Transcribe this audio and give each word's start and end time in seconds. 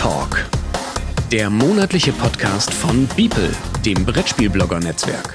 Talk, 0.00 0.46
der 1.30 1.50
monatliche 1.50 2.10
Podcast 2.12 2.72
von 2.72 3.06
Beeple, 3.16 3.50
dem 3.84 4.02
Brettspielblogger-Netzwerk. 4.06 5.34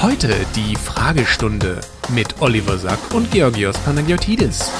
Heute 0.00 0.34
die 0.56 0.74
Fragestunde 0.74 1.82
mit 2.08 2.40
Oliver 2.40 2.78
Sack 2.78 3.00
und 3.12 3.30
Georgios 3.30 3.76
Panagiotidis. 3.76 4.70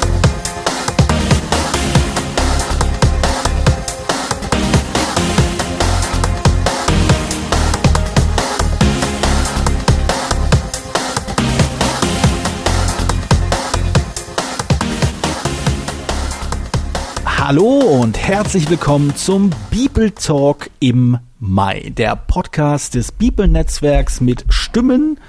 Hallo 17.52 18.00
und 18.00 18.16
herzlich 18.16 18.70
willkommen 18.70 19.14
zum 19.14 19.50
Bibel 19.70 20.10
Talk 20.12 20.70
im 20.80 21.18
Mai, 21.38 21.92
der 21.94 22.16
Podcast 22.16 22.94
des 22.94 23.12
Bibelnetzwerks 23.12 24.22
mit 24.22 24.46
Stimmen 24.48 25.20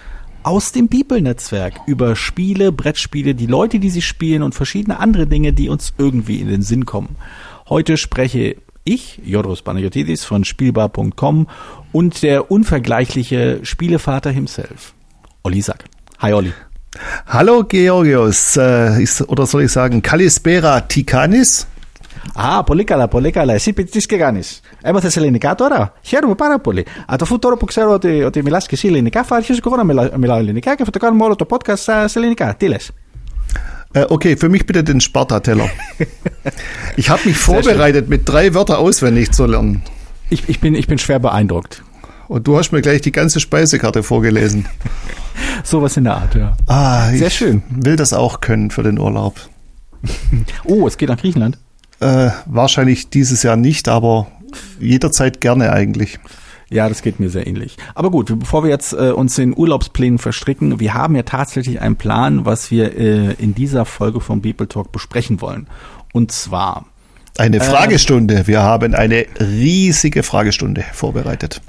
aus 0.42 0.72
dem 0.72 0.88
Bibelnetzwerk 0.88 1.82
über 1.86 2.16
Spiele, 2.16 2.72
Brettspiele, 2.72 3.36
die 3.36 3.46
Leute, 3.46 3.80
die 3.80 3.90
sie 3.90 4.02
spielen 4.02 4.42
und 4.42 4.56
verschiedene 4.56 5.02
andere 5.02 5.28
Dinge, 5.28 5.52
die 5.52 5.68
uns 5.68 5.96
irgendwie 5.98 6.40
in 6.40 6.48
den 6.48 6.62
Sinn 6.62 6.86
kommen. 6.86 7.18
Heute 7.68 7.98
spreche 7.98 8.56
ich, 8.86 9.20
Jodros 9.26 9.62
Panagiotis 9.62 10.24
von 10.24 10.46
Spielbar.com 10.46 11.50
und 11.92 12.24
der 12.24 12.50
unvergleichliche 12.50 13.60
Spielevater 13.64 14.32
himself, 14.32 14.94
Olli 15.44 15.62
Sack. 15.62 15.84
Hi 16.20 16.32
Olli. 16.32 16.54
Hallo 17.28 17.66
Georgios, 17.66 18.56
äh, 18.56 19.04
ist, 19.04 19.28
oder 19.28 19.46
soll 19.46 19.64
ich 19.64 19.74
sagen 19.74 20.02
Kalispera 20.02 20.80
Tikanis? 20.80 21.68
Α, 22.35 22.65
πολύ 22.65 22.85
καλά, 22.85 23.09
πολύ 23.09 23.31
καλά. 23.31 23.53
Εσύ 23.53 23.73
τι 23.73 23.99
και 23.99 24.17
κάνει. 24.17 24.41
Έμαθε 24.83 25.21
ελληνικά 25.21 25.55
τώρα. 25.55 25.93
Χαίρομαι 26.03 26.35
πάρα 26.35 26.61
πολύ. 26.61 26.81
Α, 26.81 27.15
το 27.17 27.25
αφού 27.25 27.39
τώρα 27.39 27.57
που 27.57 27.65
ξέρω 27.65 27.93
ότι, 27.93 28.23
ότι 28.23 28.43
μιλά 28.43 28.59
και 28.59 28.67
εσύ 28.71 28.89
ελληνικά, 28.89 29.25
θα 29.25 29.37
αρχίσω 29.37 29.61
και 29.61 29.69
εγώ 29.69 29.77
να 29.77 29.85
μιλά, 29.85 30.11
μιλάω 30.19 30.39
ελληνικά 30.39 30.77
και 30.77 30.85
θα 30.85 30.91
το 30.91 30.99
κάνουμε 30.99 31.25
όλο 31.25 31.37
το 31.37 31.47
podcast 31.51 32.05
σε 32.05 32.19
ελληνικά. 32.19 32.55
Τι 32.57 32.69
λε. 32.69 32.77
Äh, 33.95 34.05
okay, 34.11 34.37
für 34.37 34.51
mich 34.51 34.67
bitte 34.67 34.85
den 34.85 35.01
Sparta-Teller. 35.01 35.71
ich 36.97 37.09
habe 37.09 37.23
mich 37.25 37.39
vorbereitet, 37.39 38.09
mit 38.09 38.29
drei 38.29 38.53
Wörter 38.55 38.79
auswendig 38.79 39.33
zu 39.33 39.47
lernen. 39.47 39.83
Ich, 40.29 40.47
ich, 40.49 40.61
bin, 40.61 40.75
ich 40.75 40.87
bin 40.87 40.99
schwer 40.99 41.19
beeindruckt. 41.19 41.83
Und 42.29 42.47
du 42.47 42.59
hast 42.59 42.71
mir 42.71 42.83
gleich 42.83 43.01
die 43.01 43.13
ganze 43.13 43.41
Speisekarte 43.41 44.03
vorgelesen. 44.03 44.67
Sowas 45.65 45.97
in 45.97 46.05
der 46.05 46.17
Art, 46.17 46.35
ja. 46.35 46.57
Ah, 46.67 47.09
Sehr 47.13 47.31
schön. 47.31 47.63
Will 47.71 47.97
das 47.97 48.13
auch 48.13 48.41
können 48.41 48.71
für 48.71 48.83
den 48.83 48.99
Urlaub. 48.99 49.35
oh, 50.65 50.87
es 50.87 50.99
geht 50.99 51.09
nach 51.09 51.17
Griechenland. 51.17 51.59
Äh, 52.04 52.32
wahrscheinlich 52.46 53.10
dieses 53.10 53.44
Jahr 53.44 53.56
nicht, 53.56 53.88
aber 53.88 54.28
jederzeit 54.78 55.40
gerne 55.40 55.72
eigentlich. 55.72 56.20
Ja, 56.70 56.90
das 56.90 57.02
geht 57.02 57.20
mir 57.22 57.30
sehr 57.30 57.48
ähnlich. 57.48 57.78
Aber 57.96 58.12
gut, 58.12 58.38
bevor 58.40 58.64
wir 58.64 58.70
jetzt 58.70 58.92
äh, 58.92 59.12
uns 59.12 59.38
in 59.38 59.56
Urlaubsplänen 59.56 60.20
verstricken, 60.20 60.82
wir 60.82 60.94
haben 60.96 61.16
ja 61.16 61.24
tatsächlich 61.24 61.80
einen 61.80 61.96
Plan, 61.96 62.46
was 62.46 62.72
wir 62.72 62.98
äh, 62.98 63.34
in 63.34 63.56
dieser 63.56 63.86
Folge 63.86 64.20
vom 64.20 64.42
People 64.42 64.68
Talk 64.68 64.92
besprechen 64.92 65.40
wollen. 65.40 65.68
Und 66.12 66.34
zwar 66.34 66.88
eine 67.38 67.62
Fragestunde. 67.62 68.48
Wir 68.48 68.64
haben 68.64 68.94
eine 68.94 69.26
riesige 69.40 70.24
Fragestunde 70.24 70.84
vorbereitet. 70.92 71.62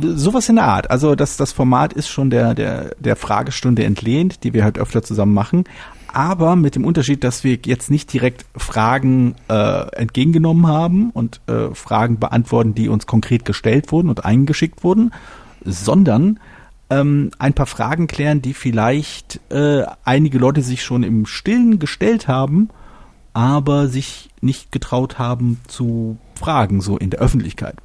Sowas 0.00 0.48
in 0.48 0.56
der 0.56 0.64
Art. 0.64 0.90
Also 0.90 1.16
das, 1.16 1.36
das 1.36 1.52
Format 1.52 1.92
ist 1.92 2.08
schon 2.08 2.30
der, 2.30 2.54
der, 2.54 2.94
der 2.98 3.16
Fragestunde 3.16 3.84
entlehnt, 3.84 4.44
die 4.44 4.54
wir 4.54 4.64
halt 4.64 4.78
öfter 4.78 5.02
zusammen 5.02 5.34
machen 5.34 5.64
aber 6.12 6.56
mit 6.56 6.74
dem 6.74 6.84
Unterschied, 6.84 7.24
dass 7.24 7.44
wir 7.44 7.58
jetzt 7.64 7.90
nicht 7.90 8.12
direkt 8.12 8.44
Fragen 8.56 9.34
äh, 9.48 9.88
entgegengenommen 9.96 10.66
haben 10.66 11.10
und 11.10 11.40
äh, 11.46 11.74
Fragen 11.74 12.18
beantworten, 12.18 12.74
die 12.74 12.88
uns 12.88 13.06
konkret 13.06 13.44
gestellt 13.44 13.92
wurden 13.92 14.08
und 14.08 14.24
eingeschickt 14.24 14.84
wurden, 14.84 15.12
sondern 15.64 16.38
ähm, 16.90 17.30
ein 17.38 17.54
paar 17.54 17.66
Fragen 17.66 18.06
klären, 18.06 18.42
die 18.42 18.54
vielleicht 18.54 19.40
äh, 19.50 19.84
einige 20.04 20.38
Leute 20.38 20.62
sich 20.62 20.82
schon 20.82 21.02
im 21.02 21.26
Stillen 21.26 21.78
gestellt 21.78 22.28
haben, 22.28 22.68
aber 23.32 23.88
sich 23.88 24.30
nicht 24.40 24.72
getraut 24.72 25.18
haben 25.18 25.60
zu 25.66 26.18
fragen, 26.34 26.80
so 26.80 26.98
in 26.98 27.10
der 27.10 27.20
Öffentlichkeit. 27.20 27.76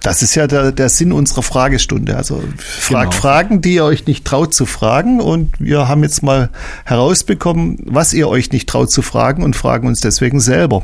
Das 0.00 0.22
ist 0.22 0.34
ja 0.34 0.46
der, 0.46 0.72
der 0.72 0.88
Sinn 0.88 1.12
unserer 1.12 1.42
Fragestunde. 1.42 2.16
Also 2.16 2.42
fragt 2.58 3.10
genau. 3.10 3.22
Fragen, 3.22 3.60
die 3.60 3.74
ihr 3.74 3.84
euch 3.84 4.06
nicht 4.06 4.24
traut 4.24 4.54
zu 4.54 4.66
fragen. 4.66 5.20
Und 5.20 5.54
wir 5.58 5.88
haben 5.88 6.02
jetzt 6.02 6.22
mal 6.22 6.50
herausbekommen, 6.84 7.78
was 7.84 8.12
ihr 8.12 8.28
euch 8.28 8.50
nicht 8.52 8.68
traut 8.68 8.90
zu 8.90 9.02
fragen 9.02 9.42
und 9.42 9.56
fragen 9.56 9.86
uns 9.86 10.00
deswegen 10.00 10.40
selber. 10.40 10.82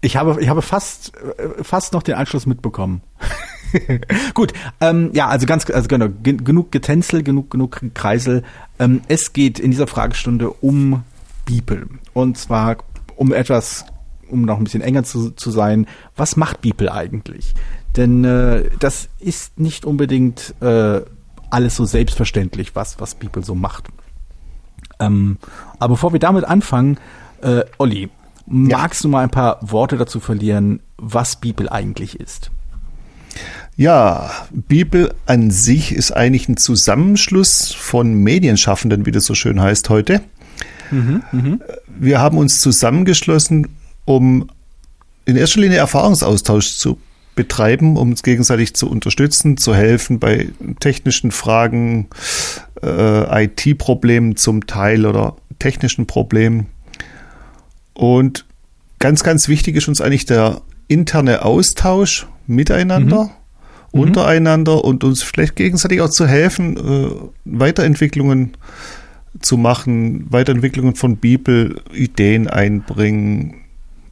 Ich 0.00 0.16
habe, 0.16 0.36
ich 0.40 0.48
habe 0.48 0.60
fast, 0.60 1.12
fast 1.62 1.94
noch 1.94 2.02
den 2.02 2.14
Anschluss 2.16 2.44
mitbekommen. 2.44 3.00
Gut, 4.34 4.52
ähm, 4.80 5.10
ja, 5.14 5.28
also 5.28 5.46
ganz, 5.46 5.68
also 5.70 5.88
genau, 5.88 6.08
genug 6.22 6.70
Getänzel, 6.70 7.22
genug, 7.22 7.50
genug 7.50 7.80
Kreisel. 7.94 8.42
Ähm, 8.78 9.00
es 9.08 9.32
geht 9.32 9.58
in 9.58 9.70
dieser 9.70 9.86
Fragestunde 9.86 10.50
um 10.50 11.04
Bibel. 11.46 11.88
Und 12.12 12.36
zwar 12.36 12.76
um 13.16 13.32
etwas 13.32 13.86
um 14.34 14.42
noch 14.42 14.58
ein 14.58 14.64
bisschen 14.64 14.82
enger 14.82 15.04
zu, 15.04 15.30
zu 15.30 15.50
sein, 15.50 15.86
was 16.16 16.36
macht 16.36 16.60
Beeple 16.60 16.92
eigentlich? 16.92 17.54
Denn 17.96 18.24
äh, 18.24 18.68
das 18.80 19.08
ist 19.20 19.58
nicht 19.58 19.84
unbedingt 19.84 20.54
äh, 20.60 21.00
alles 21.50 21.76
so 21.76 21.84
selbstverständlich, 21.84 22.74
was, 22.74 23.00
was 23.00 23.14
Beeple 23.14 23.44
so 23.44 23.54
macht. 23.54 23.88
Ähm, 24.98 25.38
aber 25.78 25.94
bevor 25.94 26.12
wir 26.12 26.20
damit 26.20 26.44
anfangen, 26.44 26.98
äh, 27.42 27.62
Olli, 27.78 28.10
magst 28.46 29.02
ja. 29.02 29.08
du 29.08 29.12
mal 29.12 29.22
ein 29.22 29.30
paar 29.30 29.58
Worte 29.62 29.96
dazu 29.96 30.20
verlieren, 30.20 30.80
was 30.98 31.36
Beeple 31.36 31.70
eigentlich 31.70 32.18
ist? 32.18 32.50
Ja, 33.76 34.30
Bibel 34.52 35.14
an 35.26 35.50
sich 35.50 35.92
ist 35.92 36.12
eigentlich 36.12 36.48
ein 36.48 36.56
Zusammenschluss 36.56 37.72
von 37.72 38.14
Medienschaffenden, 38.14 39.06
wie 39.06 39.10
das 39.10 39.24
so 39.24 39.34
schön 39.34 39.60
heißt 39.60 39.88
heute. 39.90 40.20
Mhm, 40.90 41.22
mh. 41.32 41.58
Wir 41.88 42.20
haben 42.20 42.38
uns 42.38 42.60
zusammengeschlossen, 42.60 43.68
um 44.04 44.48
in 45.24 45.36
erster 45.36 45.60
Linie 45.60 45.78
Erfahrungsaustausch 45.78 46.76
zu 46.76 46.98
betreiben, 47.34 47.96
um 47.96 48.10
uns 48.10 48.22
gegenseitig 48.22 48.74
zu 48.74 48.88
unterstützen, 48.88 49.56
zu 49.56 49.74
helfen 49.74 50.18
bei 50.18 50.48
technischen 50.80 51.30
Fragen, 51.30 52.08
äh, 52.82 53.44
IT-Problemen 53.44 54.36
zum 54.36 54.66
Teil 54.66 55.06
oder 55.06 55.36
technischen 55.58 56.06
Problemen. 56.06 56.66
Und 57.92 58.44
ganz, 58.98 59.22
ganz 59.22 59.48
wichtig 59.48 59.76
ist 59.76 59.88
uns 59.88 60.00
eigentlich 60.00 60.26
der 60.26 60.60
interne 60.88 61.44
Austausch 61.44 62.26
miteinander, 62.46 63.24
mhm. 63.92 64.00
untereinander 64.00 64.76
mhm. 64.76 64.80
und 64.80 65.04
uns 65.04 65.22
vielleicht 65.22 65.56
gegenseitig 65.56 66.00
auch 66.00 66.10
zu 66.10 66.26
helfen, 66.26 66.76
äh, 66.76 67.10
Weiterentwicklungen 67.44 68.56
zu 69.40 69.56
machen, 69.56 70.26
Weiterentwicklungen 70.30 70.94
von 70.94 71.16
Bibel, 71.16 71.80
Ideen 71.92 72.46
einbringen, 72.48 73.63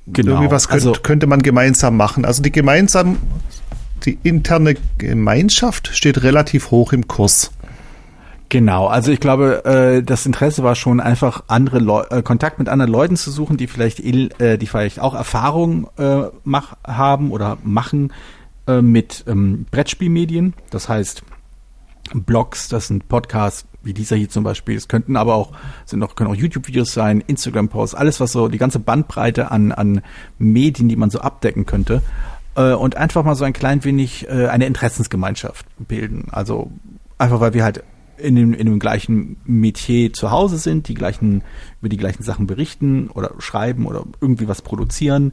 Genau. 0.07 0.33
Irgendwie 0.33 0.51
was 0.51 0.69
könnte, 0.69 0.89
also, 0.89 1.01
könnte 1.01 1.27
man 1.27 1.43
gemeinsam 1.43 1.97
machen. 1.97 2.25
Also 2.25 2.43
die 2.43 2.53
gemeinsam, 2.53 3.19
die 4.05 4.19
interne 4.23 4.77
Gemeinschaft 4.99 5.91
steht 5.93 6.23
relativ 6.23 6.71
hoch 6.71 6.93
im 6.93 7.07
Kurs. 7.07 7.53
Genau, 8.49 8.87
also 8.87 9.11
ich 9.11 9.21
glaube, 9.21 9.65
äh, 9.65 10.03
das 10.03 10.27
Interesse 10.27 10.63
war 10.63 10.75
schon 10.75 11.01
einfach 11.01 11.45
andere 11.47 11.79
Leu 11.79 12.03
äh, 12.11 12.23
Kontakt 12.23 12.59
mit 12.59 12.69
anderen 12.69 12.93
Leuten 12.93 13.17
zu 13.17 13.31
suchen, 13.31 13.57
die 13.57 13.67
vielleicht 13.67 14.01
äh, 14.01 14.59
die 14.59 14.67
vielleicht 14.67 15.01
auch 15.01 15.15
Erfahrung 15.15 15.89
äh, 15.97 16.25
mach, 16.45 16.77
haben 16.87 17.31
oder 17.31 17.57
machen 17.65 18.13
äh, 18.67 18.83
mit 18.83 19.25
ähm, 19.27 19.65
Brettspielmedien. 19.71 20.53
Das 20.69 20.91
heißt 20.91 21.23
Blogs, 22.15 22.69
das 22.69 22.89
sind 22.89 23.09
Podcasts, 23.09 23.67
wie 23.83 23.95
dieser 23.95 24.17
hier 24.17 24.29
zum 24.29 24.45
Beispiel. 24.45 24.77
Es 24.77 24.89
könnten 24.89 25.17
aber 25.17 25.35
auch, 25.35 25.53
sind 25.85 25.99
noch, 25.99 26.15
können 26.15 26.31
auch 26.31 26.35
YouTube-Videos 26.35 26.93
sein, 26.93 27.23
Instagram-Posts, 27.27 27.95
alles 27.95 28.21
was 28.21 28.33
so, 28.33 28.49
die 28.49 28.59
ganze 28.59 28.79
Bandbreite 28.79 29.51
an, 29.51 29.73
an 29.73 30.03
Medien, 30.39 30.89
die 30.89 30.97
man 30.97 31.11
so 31.11 31.21
abdecken 31.21 31.67
könnte. 31.67 32.03
Äh, 32.55 32.73
und 32.73 32.97
einfach 32.97 33.25
mal 33.25 33.35
so 33.35 33.45
ein 33.45 33.53
klein 33.53 33.85
wenig 33.85 34.29
äh, 34.29 34.49
eine 34.49 34.67
Interessensgemeinschaft 34.67 35.67
bilden. 35.79 36.29
Also 36.31 36.71
einfach 37.19 37.41
weil 37.41 37.55
wir 37.55 37.65
halt 37.65 37.83
in 38.19 38.37
dem, 38.37 38.53
in 38.53 38.67
dem 38.67 38.79
gleichen 38.79 39.37
Metier 39.45 40.13
zu 40.13 40.31
Hause 40.31 40.59
sind, 40.59 40.89
die 40.89 40.95
gleichen, 40.95 41.43
über 41.81 41.89
die 41.89 41.97
gleichen 41.97 42.23
Sachen 42.23 42.47
berichten 42.47 43.09
oder 43.09 43.33
schreiben 43.39 43.87
oder 43.87 44.05
irgendwie 44.21 44.49
was 44.49 44.63
produzieren 44.63 45.33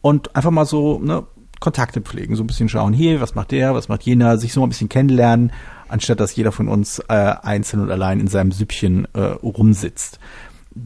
und 0.00 0.34
einfach 0.34 0.50
mal 0.50 0.64
so, 0.64 0.98
ne, 0.98 1.24
Kontakte 1.60 2.00
pflegen, 2.00 2.34
so 2.34 2.42
ein 2.42 2.46
bisschen 2.46 2.68
schauen, 2.68 2.92
hier, 2.92 3.20
was 3.20 3.34
macht 3.34 3.52
der, 3.52 3.74
was 3.74 3.88
macht 3.88 4.02
jener, 4.02 4.36
sich 4.38 4.52
so 4.52 4.62
ein 4.62 4.68
bisschen 4.68 4.88
kennenlernen, 4.88 5.52
anstatt 5.88 6.20
dass 6.20 6.34
jeder 6.36 6.52
von 6.52 6.68
uns 6.68 6.98
äh, 7.08 7.12
einzeln 7.12 7.80
und 7.80 7.90
allein 7.90 8.20
in 8.20 8.28
seinem 8.28 8.52
Süppchen 8.52 9.06
äh, 9.14 9.20
rumsitzt. 9.20 10.18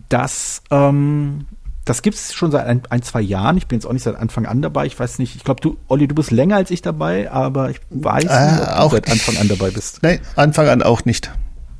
Das, 0.08 0.62
ähm, 0.70 1.46
das 1.84 2.02
gibt's 2.02 2.34
schon 2.34 2.50
seit 2.50 2.66
ein, 2.66 2.82
ein, 2.90 3.02
zwei 3.02 3.20
Jahren. 3.22 3.56
Ich 3.56 3.66
bin 3.66 3.78
jetzt 3.78 3.86
auch 3.86 3.92
nicht 3.92 4.02
seit 4.02 4.16
Anfang 4.16 4.44
an 4.46 4.60
dabei. 4.60 4.84
Ich 4.86 4.98
weiß 4.98 5.18
nicht, 5.18 5.36
ich 5.36 5.44
glaube, 5.44 5.60
du, 5.60 5.78
Olli, 5.88 6.06
du 6.06 6.14
bist 6.14 6.30
länger 6.30 6.56
als 6.56 6.70
ich 6.70 6.82
dabei, 6.82 7.30
aber 7.30 7.70
ich 7.70 7.80
weiß 7.90 8.24
nicht, 8.24 8.32
Äh, 8.32 8.52
ob 8.52 8.58
du 8.58 8.78
auch 8.80 8.92
seit 8.92 9.10
Anfang 9.10 9.36
an 9.38 9.48
dabei 9.48 9.70
bist. 9.70 10.02
Nein, 10.02 10.20
Anfang 10.36 10.68
an 10.68 10.82
auch 10.82 11.04
nicht. 11.04 11.30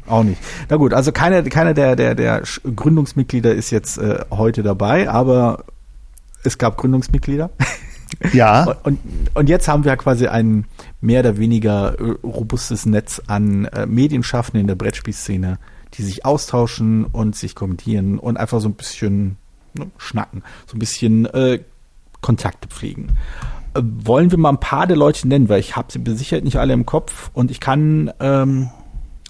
Auch 0.06 0.22
nicht. 0.22 0.40
Na 0.70 0.76
gut, 0.76 0.94
also 0.94 1.12
keiner, 1.12 1.42
keiner 1.42 1.74
der, 1.74 1.94
der, 1.94 2.14
der 2.14 2.42
Gründungsmitglieder 2.74 3.54
ist 3.54 3.70
jetzt 3.70 3.98
äh, 3.98 4.20
heute 4.30 4.62
dabei, 4.62 5.10
aber 5.10 5.64
es 6.44 6.56
gab 6.56 6.78
Gründungsmitglieder. 6.78 7.50
Ja, 8.32 8.76
Und, 8.84 8.98
und, 9.34 9.48
jetzt 9.48 9.68
haben 9.68 9.84
wir 9.84 9.96
quasi 9.96 10.26
ein 10.26 10.64
mehr 11.00 11.20
oder 11.20 11.38
weniger 11.38 11.98
äh, 12.00 12.14
robustes 12.24 12.86
Netz 12.86 13.22
an 13.26 13.66
äh, 13.66 13.86
Medienschaffenden 13.86 14.62
in 14.62 14.66
der 14.66 14.74
Brettspielszene, 14.74 15.58
die 15.94 16.02
sich 16.02 16.24
austauschen 16.24 17.04
und 17.04 17.36
sich 17.36 17.54
kommentieren 17.54 18.18
und 18.18 18.36
einfach 18.36 18.60
so 18.60 18.68
ein 18.68 18.74
bisschen 18.74 19.36
ne, 19.74 19.86
schnacken, 19.98 20.42
so 20.66 20.76
ein 20.76 20.78
bisschen 20.78 21.26
äh, 21.26 21.60
Kontakte 22.20 22.68
pflegen. 22.68 23.16
Äh, 23.74 23.82
wollen 23.82 24.30
wir 24.30 24.38
mal 24.38 24.50
ein 24.50 24.60
paar 24.60 24.86
der 24.86 24.96
Leute 24.96 25.28
nennen, 25.28 25.48
weil 25.48 25.60
ich 25.60 25.76
habe 25.76 25.92
sie 25.92 25.98
besichert 25.98 26.44
nicht 26.44 26.56
alle 26.56 26.72
im 26.72 26.86
Kopf 26.86 27.30
und 27.34 27.50
ich 27.50 27.60
kann, 27.60 28.12
ähm, 28.20 28.70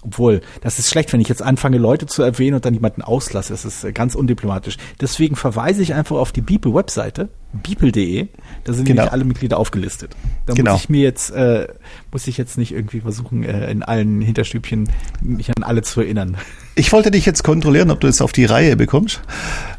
obwohl, 0.01 0.41
das 0.61 0.79
ist 0.79 0.89
schlecht, 0.89 1.11
wenn 1.11 1.19
ich 1.19 1.29
jetzt 1.29 1.41
anfange, 1.41 1.77
Leute 1.77 2.05
zu 2.05 2.23
erwähnen 2.23 2.55
und 2.55 2.65
dann 2.65 2.73
jemanden 2.73 3.01
auslasse. 3.01 3.53
Das 3.53 3.65
ist 3.65 3.93
ganz 3.93 4.15
undiplomatisch. 4.15 4.77
Deswegen 5.01 5.35
verweise 5.35 5.81
ich 5.81 5.93
einfach 5.93 6.15
auf 6.15 6.31
die 6.31 6.41
Beeple-Webseite, 6.41 7.29
beeple.de. 7.53 8.27
Da 8.63 8.73
sind 8.73 8.85
Genau. 8.85 9.01
nämlich 9.01 9.11
alle 9.13 9.23
Mitglieder 9.23 9.57
aufgelistet. 9.57 10.15
Da 10.45 10.53
Genau. 10.53 10.73
muss 10.73 10.81
ich 10.83 10.89
mir 10.89 11.01
jetzt, 11.01 11.31
äh, 11.31 11.67
muss 12.11 12.27
ich 12.27 12.37
jetzt 12.37 12.57
nicht 12.57 12.71
irgendwie 12.71 13.01
versuchen, 13.01 13.43
äh, 13.43 13.71
in 13.71 13.81
allen 13.83 14.21
Hinterstübchen 14.21 14.89
mich 15.21 15.49
an 15.49 15.63
alle 15.63 15.81
zu 15.81 16.01
erinnern. 16.01 16.37
ich 16.75 16.91
wollte 16.93 17.11
dich 17.11 17.25
jetzt 17.25 17.43
kontrollieren, 17.43 17.89
ob 17.91 17.99
du 17.99 18.07
es 18.07 18.21
auf 18.21 18.31
die 18.31 18.45
Reihe 18.45 18.75
bekommst. 18.77 19.21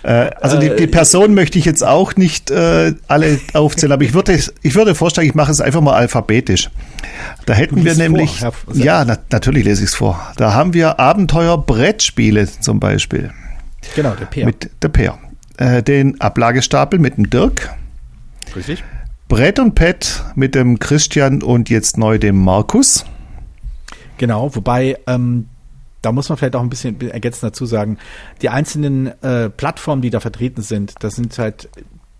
Äh, 0.02 0.30
also 0.40 0.58
die, 0.58 0.66
Äh, 0.68 0.76
die 0.76 0.86
Person 0.88 1.34
möchte 1.34 1.58
ich 1.58 1.64
jetzt 1.64 1.82
auch 1.84 2.16
nicht 2.16 2.50
äh, 2.50 2.94
alle 3.08 3.38
aufzählen, 3.54 3.92
aber 3.92 4.02
ich 4.02 4.14
würde, 4.14 4.38
ich 4.62 4.74
würde 4.74 4.94
vorschlagen, 4.94 5.28
ich 5.28 5.34
mache 5.34 5.52
es 5.52 5.60
einfach 5.60 5.80
mal 5.80 5.94
alphabetisch. 5.94 6.70
Da 7.46 7.54
hätten 7.54 7.84
wir 7.84 7.94
nämlich, 7.94 8.40
vor, 8.40 8.52
ja, 8.74 9.04
na, 9.04 9.16
natürlich 9.30 9.64
lese 9.64 9.84
ich 9.84 9.90
es 9.90 9.94
vor. 9.94 10.20
Da 10.36 10.52
haben 10.54 10.74
wir 10.74 10.98
Abenteuer-Brettspiele 11.00 12.48
zum 12.60 12.80
Beispiel 12.80 13.30
Genau, 13.94 14.14
der 14.14 14.26
Peer. 14.26 14.46
mit 14.46 14.70
der 14.82 14.88
Peer. 14.88 15.18
Äh, 15.60 15.82
den 15.82 16.18
Ablagestapel 16.22 16.98
mit 16.98 17.18
dem 17.18 17.28
Dirk. 17.28 17.70
Richtig? 18.56 18.82
Brett 19.28 19.58
und 19.58 19.74
Pet 19.74 20.24
mit 20.34 20.54
dem 20.54 20.78
Christian 20.78 21.42
und 21.42 21.68
jetzt 21.68 21.98
neu 21.98 22.16
dem 22.18 22.42
Markus. 22.42 23.04
Genau, 24.16 24.54
wobei 24.56 24.96
ähm, 25.06 25.50
da 26.00 26.12
muss 26.12 26.30
man 26.30 26.38
vielleicht 26.38 26.56
auch 26.56 26.62
ein 26.62 26.70
bisschen 26.70 26.98
ergänzend 27.02 27.42
dazu 27.52 27.66
sagen, 27.66 27.98
die 28.40 28.48
einzelnen 28.48 29.08
äh, 29.22 29.50
Plattformen, 29.50 30.00
die 30.00 30.08
da 30.08 30.20
vertreten 30.20 30.62
sind, 30.62 30.94
das 31.00 31.16
sind 31.16 31.38
halt, 31.38 31.68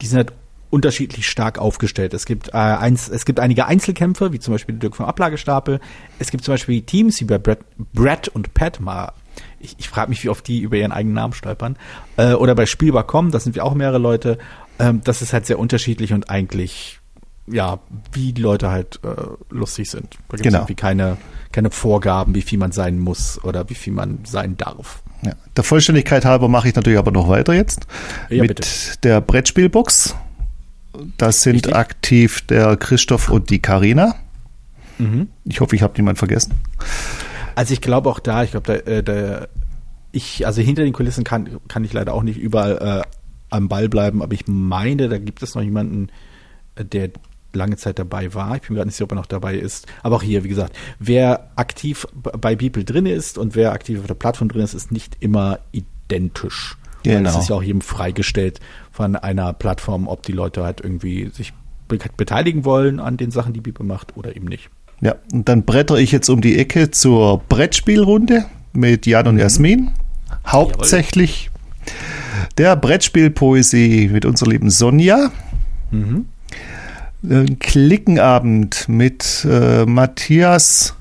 die 0.03 0.07
sind 0.07 0.19
halt 0.19 0.33
unterschiedlich 0.69 1.27
stark 1.27 1.59
aufgestellt. 1.59 2.13
Es 2.13 2.27
gibt 2.27 2.49
äh, 2.49 2.59
eins, 2.59 3.09
es 3.09 3.25
gibt 3.25 3.41
einige 3.41 3.65
Einzelkämpfe, 3.65 4.35
wie 4.35 4.39
zum 4.39 4.53
Beispiel 4.53 4.75
Dirk 4.75 4.97
vom 4.97 5.07
Ablagestapel. 5.07 5.81
Es 6.19 6.31
gibt 6.31 6.45
zum 6.45 6.53
Beispiel 6.53 6.83
Teams 6.83 7.19
wie 7.21 7.25
bei 7.25 7.39
Brett, 7.39 7.61
Brett 7.95 8.29
und 8.29 8.53
Pat 8.53 8.81
mal. 8.81 9.13
Ich, 9.61 9.77
ich 9.79 9.89
frage 9.89 10.09
mich, 10.11 10.25
wie 10.25 10.29
oft 10.31 10.47
die 10.49 10.61
über 10.61 10.77
ihren 10.77 10.93
eigenen 10.93 11.15
Namen 11.15 11.35
stolpern. 11.35 11.77
Äh, 12.17 12.33
oder 12.33 12.55
bei 12.55 12.67
Spielbar.com, 12.67 13.31
da 13.31 13.39
sind 13.41 13.55
wir 13.55 13.65
auch 13.65 13.75
mehrere 13.75 13.99
Leute. 13.99 14.39
Ähm, 14.79 15.03
das 15.05 15.23
ist 15.23 15.33
halt 15.33 15.47
sehr 15.47 15.59
unterschiedlich 15.59 16.13
und 16.13 16.31
eigentlich 16.31 16.97
ja, 17.47 17.81
wie 18.13 18.33
die 18.33 18.43
Leute 18.43 18.71
halt 18.71 19.01
äh, 19.03 19.09
lustig 19.51 19.91
sind. 19.91 20.15
Da 20.29 20.37
gibt 20.37 20.41
es 20.41 20.43
Genau. 20.43 20.59
irgendwie 20.59 20.77
keine, 20.77 21.17
keine 21.51 21.71
Vorgaben, 21.73 22.35
wie 22.37 22.43
viel 22.43 22.59
man 22.61 22.71
sein 22.71 22.99
muss 23.01 23.43
oder 23.43 23.69
wie 23.69 23.75
viel 23.75 23.93
man 23.93 24.21
sein 24.25 24.57
darf. 24.57 25.03
Ja. 25.23 25.33
Der 25.57 25.65
Vollständigkeit 25.65 26.25
halber 26.25 26.49
mache 26.49 26.69
ich 26.69 26.77
natürlich 26.77 26.99
aber 26.99 27.11
noch 27.11 27.29
weiter 27.29 27.53
jetzt. 27.53 27.87
Ja, 28.29 28.43
mit 28.43 28.55
bitte. 28.57 28.69
der 29.03 29.21
Brettspielbox. 29.21 30.15
Das 31.19 31.43
sind 31.43 31.55
Richtig. 31.57 31.75
aktiv 31.75 32.41
der 32.47 32.77
Christoph 32.77 33.31
und 33.31 33.51
die 33.51 33.59
Karina. 33.61 34.15
Mhm. 34.99 35.29
Ich 35.45 35.61
hoffe, 35.61 35.75
ich 35.75 35.83
habe 35.83 35.95
niemanden 35.97 36.19
vergessen. 36.19 36.55
Also 37.61 37.75
ich 37.75 37.83
glaube 37.83 38.09
auch 38.09 38.21
da, 38.21 38.43
ich 38.43 38.53
glaube, 38.53 38.67
da, 38.67 38.91
äh, 38.91 39.03
da, 39.03 39.47
ich, 40.13 40.47
also 40.47 40.63
hinter 40.63 40.83
den 40.83 40.95
Kulissen 40.95 41.25
kann, 41.25 41.61
kann 41.69 41.85
ich 41.85 41.93
leider 41.93 42.15
auch 42.15 42.23
nicht 42.23 42.39
überall 42.39 43.03
äh, 43.05 43.17
am 43.51 43.69
Ball 43.69 43.91
bleiben, 43.91 44.23
aber 44.23 44.33
ich 44.33 44.47
meine, 44.47 45.11
da 45.11 45.19
gibt 45.19 45.43
es 45.43 45.55
noch 45.55 45.61
jemanden, 45.61 46.09
äh, 46.77 46.87
der 46.87 47.11
lange 47.53 47.77
Zeit 47.77 47.99
dabei 47.99 48.33
war. 48.33 48.57
Ich 48.57 48.63
bin 48.63 48.77
gerade 48.77 48.87
nicht 48.87 48.95
sicher, 48.95 49.05
ob 49.05 49.13
er 49.13 49.17
noch 49.17 49.27
dabei 49.27 49.57
ist. 49.57 49.87
Aber 50.03 50.17
auch 50.17 50.23
hier, 50.23 50.43
wie 50.43 50.49
gesagt, 50.49 50.75
wer 51.01 51.51
aktiv 51.57 52.07
bei 52.15 52.57
Beeple 52.57 52.85
drin 52.85 53.05
ist 53.05 53.37
und 53.37 53.55
wer 53.55 53.73
aktiv 53.73 54.01
auf 54.01 54.07
der 54.07 54.15
Plattform 54.15 54.49
drin 54.49 54.63
ist, 54.63 54.73
ist 54.73 54.91
nicht 54.91 55.19
immer 55.21 55.59
identisch. 55.71 56.79
Genau. 57.03 57.29
Es 57.29 57.37
ist 57.37 57.51
ja 57.51 57.57
auch 57.57 57.63
jedem 57.63 57.83
freigestellt 57.83 58.61
von 58.91 59.17
einer 59.17 59.53
Plattform, 59.53 60.09
ob 60.09 60.23
die 60.23 60.33
Leute 60.33 60.65
halt 60.65 60.81
irgendwie 60.81 61.29
sich 61.29 61.53
be 61.89 61.99
beteiligen 62.17 62.65
wollen 62.65 63.01
an 63.01 63.19
den 63.19 63.31
Sachen, 63.31 63.53
die 63.53 63.61
Beeple 63.61 63.85
macht 63.85 64.17
oder 64.17 64.35
eben 64.35 64.47
nicht. 64.47 64.71
Ja, 65.01 65.15
und 65.33 65.49
dann 65.49 65.65
bretter 65.65 65.97
ich 65.97 66.13
jetzt 66.13 66.29
um 66.29 66.41
die 66.41 66.59
Ecke 66.59 66.91
zur 66.91 67.39
Brettspielrunde 67.49 68.45
mit 68.73 69.07
Jan 69.07 69.27
und 69.29 69.39
Jasmin. 69.39 69.91
Hauptsächlich 70.47 71.51
der 72.59 72.77
Brettspielpoesie 72.77 74.11
mit 74.13 74.25
unserer 74.25 74.51
lieben 74.51 74.71
Sonja. 74.71 75.31
Ein 77.23 77.59
Klickenabend 77.59 78.89
mit 78.89 79.47
äh, 79.49 79.85
Matthias 79.87 80.95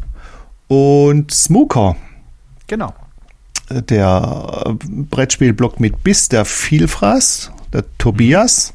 und 0.68 1.32
Smooker. 1.32 1.96
Genau. 2.68 2.94
Der 3.70 4.78
Brettspielblock 5.10 5.80
mit 5.80 6.04
Biss, 6.04 6.30
der 6.30 6.46
Vielfraß, 6.46 7.52
der 7.74 7.84
Tobias. 7.98 8.74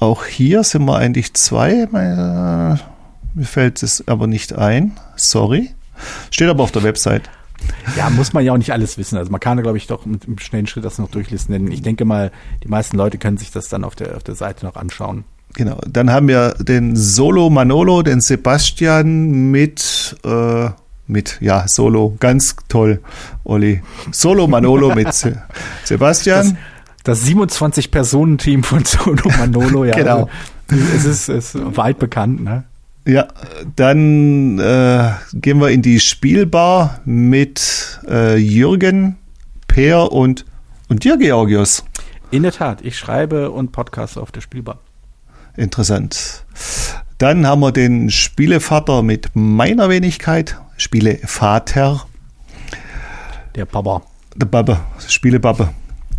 Auch 0.00 0.24
hier 0.24 0.62
sind 0.64 0.84
wir 0.84 0.96
eigentlich 0.96 1.34
zwei. 1.34 1.82
Äh, 1.82 2.93
Mir 3.34 3.44
fällt 3.44 3.82
es 3.82 4.06
aber 4.06 4.26
nicht 4.26 4.52
ein. 4.52 4.92
Sorry. 5.16 5.70
Steht 6.30 6.48
aber 6.48 6.62
auf 6.62 6.72
der 6.72 6.84
Website. 6.84 7.28
Ja, 7.96 8.10
muss 8.10 8.32
man 8.32 8.44
ja 8.44 8.52
auch 8.52 8.58
nicht 8.58 8.72
alles 8.72 8.98
wissen. 8.98 9.16
Also 9.16 9.30
man 9.30 9.40
kann, 9.40 9.60
glaube 9.62 9.76
ich, 9.78 9.86
doch 9.86 10.06
mit 10.06 10.26
einem 10.26 10.38
schnellen 10.38 10.66
Schritt 10.66 10.84
das 10.84 10.98
noch 10.98 11.10
durchlisten. 11.10 11.52
Denn 11.52 11.72
ich 11.72 11.82
denke 11.82 12.04
mal, 12.04 12.30
die 12.62 12.68
meisten 12.68 12.96
Leute 12.96 13.18
können 13.18 13.36
sich 13.36 13.50
das 13.50 13.68
dann 13.68 13.84
auf 13.84 13.94
der, 13.94 14.16
auf 14.16 14.22
der 14.22 14.34
Seite 14.34 14.64
noch 14.64 14.76
anschauen. 14.76 15.24
Genau. 15.54 15.80
Dann 15.88 16.10
haben 16.10 16.28
wir 16.28 16.54
den 16.58 16.96
Solo 16.96 17.50
Manolo, 17.50 18.02
den 18.02 18.20
Sebastian 18.20 19.50
mit, 19.50 20.16
äh, 20.24 20.68
mit, 21.06 21.38
ja, 21.40 21.66
Solo. 21.68 22.16
Ganz 22.20 22.56
toll, 22.68 23.00
Olli. 23.44 23.82
Solo 24.10 24.46
Manolo 24.46 24.94
mit 24.94 25.12
Se 25.12 25.42
Sebastian. 25.84 26.58
Das 27.04 27.24
27-Personen-Team 27.24 28.62
von 28.62 28.84
Solo 28.84 29.30
Manolo, 29.38 29.84
ja. 29.84 29.94
Genau. 29.96 30.28
Es 30.68 31.04
ist, 31.04 31.28
es 31.28 31.54
ist 31.54 31.76
weit 31.76 31.98
bekannt, 31.98 32.42
ne? 32.42 32.64
Ja, 33.06 33.28
dann 33.76 34.58
äh, 34.58 35.10
gehen 35.34 35.60
wir 35.60 35.68
in 35.70 35.82
die 35.82 36.00
Spielbar 36.00 37.00
mit 37.04 38.00
äh, 38.08 38.36
Jürgen, 38.36 39.16
Peer 39.68 40.10
und, 40.10 40.46
und 40.88 41.04
dir, 41.04 41.18
Georgios. 41.18 41.84
In 42.30 42.44
der 42.44 42.52
Tat, 42.52 42.80
ich 42.82 42.96
schreibe 42.96 43.50
und 43.50 43.72
podcaste 43.72 44.20
auf 44.20 44.32
der 44.32 44.40
Spielbar. 44.40 44.78
Interessant. 45.56 46.44
Dann 47.18 47.46
haben 47.46 47.60
wir 47.60 47.72
den 47.72 48.10
Spielevater 48.10 49.02
mit 49.02 49.30
meiner 49.34 49.88
Wenigkeit, 49.90 50.58
Spielevater, 50.78 52.06
Der 53.54 53.66
Papa. 53.66 54.02
der 54.34 54.46
Babbe, 54.46 54.80
Spielebabbe. 55.06 55.68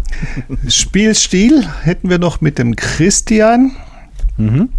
Spielstil 0.70 1.68
hätten 1.82 2.10
wir 2.12 2.20
noch 2.20 2.42
mit 2.42 2.60
dem 2.60 2.76
Christian. 2.76 3.76
Mhm. 4.38 4.70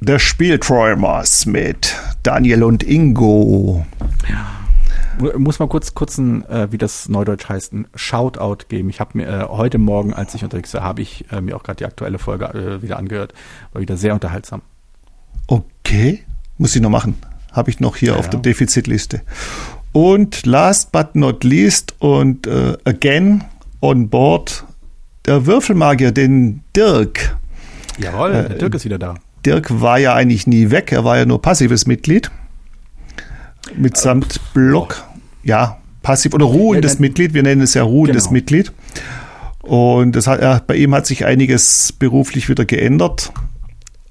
Der 0.00 0.18
Spielträumers 0.18 1.44
mit 1.46 1.94
Daniel 2.22 2.62
und 2.64 2.82
Ingo. 2.82 3.84
Muss 5.36 5.58
mal 5.58 5.68
kurz, 5.68 5.94
kurz 5.94 6.16
ein, 6.16 6.48
äh, 6.48 6.72
wie 6.72 6.78
das 6.78 7.10
Neudeutsch 7.10 7.48
heißt, 7.50 7.74
ein 7.74 7.86
Shoutout 7.94 8.64
geben. 8.68 8.88
Ich 8.88 8.98
habe 9.00 9.18
mir 9.18 9.28
äh, 9.28 9.44
heute 9.48 9.76
Morgen, 9.76 10.14
als 10.14 10.34
ich 10.34 10.42
unterwegs 10.42 10.72
war, 10.72 10.82
habe 10.82 11.02
ich 11.02 11.30
äh, 11.30 11.42
mir 11.42 11.54
auch 11.54 11.62
gerade 11.62 11.76
die 11.76 11.84
aktuelle 11.84 12.18
Folge 12.18 12.46
äh, 12.46 12.80
wieder 12.82 12.98
angehört. 12.98 13.34
War 13.74 13.82
wieder 13.82 13.98
sehr 13.98 14.14
unterhaltsam. 14.14 14.62
Okay, 15.46 16.24
muss 16.56 16.74
ich 16.74 16.80
noch 16.80 16.88
machen. 16.88 17.16
Habe 17.52 17.68
ich 17.68 17.80
noch 17.80 17.96
hier 17.96 18.12
Ja, 18.12 18.18
auf 18.18 18.24
ja. 18.26 18.30
der 18.30 18.40
Defizitliste. 18.40 19.20
Und 19.92 20.46
last 20.46 20.92
but 20.92 21.14
not 21.14 21.44
least 21.44 21.94
und 21.98 22.46
äh, 22.46 22.78
again 22.84 23.44
on 23.82 24.08
board 24.08 24.64
der 25.26 25.44
Würfelmagier, 25.44 26.12
den 26.12 26.62
Dirk. 26.74 27.36
Jawohl, 27.98 28.30
Äh, 28.30 28.48
der 28.48 28.58
Dirk 28.58 28.74
ist 28.76 28.86
wieder 28.86 28.98
da. 28.98 29.16
Dirk 29.46 29.80
war 29.80 29.98
ja 29.98 30.14
eigentlich 30.14 30.46
nie 30.46 30.70
weg, 30.70 30.92
er 30.92 31.04
war 31.04 31.16
ja 31.18 31.24
nur 31.24 31.40
passives 31.40 31.86
Mitglied. 31.86 32.30
Mitsamt 33.76 34.40
Block. 34.54 35.02
Ja, 35.42 35.78
passiv 36.02 36.34
oder 36.34 36.46
ruhendes 36.46 36.92
Ja, 36.92 36.96
dann- 36.96 37.00
Mitglied, 37.02 37.34
wir 37.34 37.42
nennen 37.42 37.62
es 37.62 37.74
ja 37.74 37.82
ruhendes 37.82 38.24
Genau. 38.24 38.32
Mitglied. 38.34 38.72
Und 39.62 40.12
das 40.16 40.26
hat, 40.26 40.40
er, 40.40 40.60
bei 40.66 40.76
ihm 40.76 40.94
hat 40.94 41.06
sich 41.06 41.24
einiges 41.24 41.92
beruflich 41.92 42.48
wieder 42.48 42.64
geändert. 42.64 43.32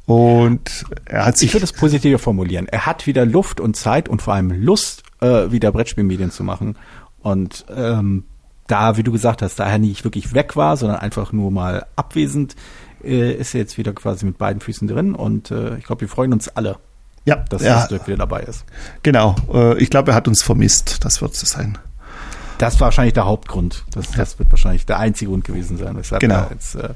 Und 0.05 0.85
er 1.05 1.25
hat 1.25 1.35
Ich 1.35 1.39
sich 1.41 1.53
würde 1.53 1.65
es 1.65 1.73
positiver 1.73 2.17
formulieren. 2.19 2.67
Er 2.67 2.85
hat 2.85 3.05
wieder 3.05 3.25
Luft 3.25 3.59
und 3.59 3.75
Zeit 3.75 4.09
und 4.09 4.21
vor 4.21 4.33
allem 4.33 4.51
Lust, 4.51 5.03
äh, 5.21 5.51
wieder 5.51 5.71
Brettspielmedien 5.71 6.31
zu 6.31 6.43
machen. 6.43 6.75
Und 7.21 7.65
ähm, 7.75 8.23
da, 8.67 8.97
wie 8.97 9.03
du 9.03 9.11
gesagt 9.11 9.41
hast, 9.41 9.59
daher 9.59 9.77
nicht 9.79 10.03
wirklich 10.03 10.33
weg 10.33 10.55
war, 10.55 10.77
sondern 10.77 10.99
einfach 10.99 11.31
nur 11.33 11.51
mal 11.51 11.85
abwesend, 11.95 12.55
äh, 13.03 13.33
ist 13.33 13.53
er 13.53 13.61
jetzt 13.61 13.77
wieder 13.77 13.93
quasi 13.93 14.25
mit 14.25 14.37
beiden 14.37 14.61
Füßen 14.61 14.87
drin 14.87 15.15
und 15.15 15.51
äh, 15.51 15.77
ich 15.77 15.85
glaube, 15.85 16.01
wir 16.01 16.07
freuen 16.09 16.33
uns 16.33 16.47
alle, 16.49 16.77
Ja, 17.25 17.37
dass 17.49 17.61
ja, 17.63 17.87
Dirk 17.87 18.07
wieder 18.07 18.17
dabei 18.17 18.41
ist. 18.41 18.65
genau. 19.03 19.35
Äh, 19.53 19.77
Ich 19.81 19.89
glaube, 19.89 20.11
er 20.11 20.15
hat 20.15 20.27
uns 20.27 20.41
vermisst. 20.41 21.03
Das 21.05 21.21
wird 21.21 21.33
es 21.33 21.41
sein. 21.41 21.77
Das 22.57 22.79
war 22.79 22.87
wahrscheinlich 22.87 23.13
der 23.13 23.25
Hauptgrund. 23.25 23.85
Das, 23.91 24.11
das 24.11 24.37
wird 24.39 24.51
wahrscheinlich 24.51 24.85
der 24.85 24.99
einzige 24.99 25.31
Grund 25.31 25.45
gewesen 25.45 25.77
sein, 25.77 25.95
weshalb 25.95 26.19
Genau. 26.21 26.35
er 26.35 26.49
jetzt 26.51 26.75
äh, 26.75 26.89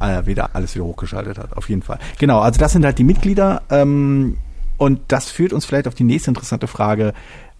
äh, 0.00 0.26
wieder 0.26 0.54
alles 0.54 0.74
wieder 0.76 0.84
hochgeschaltet 0.84 1.38
hat. 1.38 1.56
Auf 1.56 1.68
jeden 1.68 1.82
Fall. 1.82 1.98
Genau, 2.18 2.40
also 2.40 2.58
das 2.60 2.72
sind 2.72 2.84
halt 2.84 2.98
die 2.98 3.04
Mitglieder. 3.04 3.62
Ähm, 3.70 4.38
und 4.78 5.00
das 5.08 5.30
führt 5.30 5.52
uns 5.52 5.64
vielleicht 5.64 5.88
auf 5.88 5.94
die 5.94 6.04
nächste 6.04 6.30
interessante 6.30 6.66
Frage. 6.66 7.14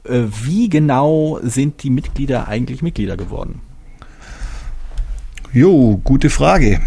Wie 0.04 0.68
genau 0.68 1.38
sind 1.44 1.84
die 1.84 1.90
Mitglieder 1.90 2.48
eigentlich 2.48 2.82
Mitglieder 2.82 3.16
geworden? 3.16 3.60
Jo, 5.52 6.00
gute 6.02 6.30
Frage. 6.30 6.80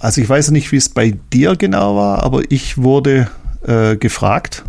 Also 0.00 0.20
ich 0.20 0.28
weiß 0.28 0.50
nicht, 0.50 0.72
wie 0.72 0.76
es 0.76 0.88
bei 0.88 1.14
dir 1.32 1.54
genau 1.56 1.94
war, 1.96 2.22
aber 2.24 2.42
ich 2.50 2.78
wurde 2.78 3.28
äh, 3.66 3.96
gefragt 3.96 4.64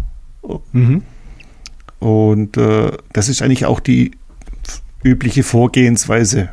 Mhm. 0.74 1.04
und 2.00 2.58
äh, 2.58 2.92
das 3.14 3.30
ist 3.30 3.42
eigentlich 3.42 3.66
auch 3.66 3.80
die 3.80 4.12
übliche 5.04 5.44
Vorgehensweise. 5.44 6.50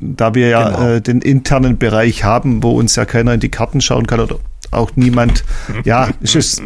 Da 0.00 0.34
wir 0.34 0.48
ja 0.48 0.68
Genau. 0.70 0.88
äh, 0.88 1.00
den 1.00 1.20
internen 1.20 1.76
Bereich 1.78 2.24
haben, 2.24 2.62
wo 2.62 2.72
uns 2.72 2.96
ja 2.96 3.04
keiner 3.04 3.34
in 3.34 3.40
die 3.40 3.50
Karten 3.50 3.80
schauen 3.80 4.06
kann 4.06 4.20
oder 4.20 4.36
auch 4.70 4.92
niemand, 4.96 5.44
ja, 5.84 6.08
es 6.22 6.34
ist 6.34 6.62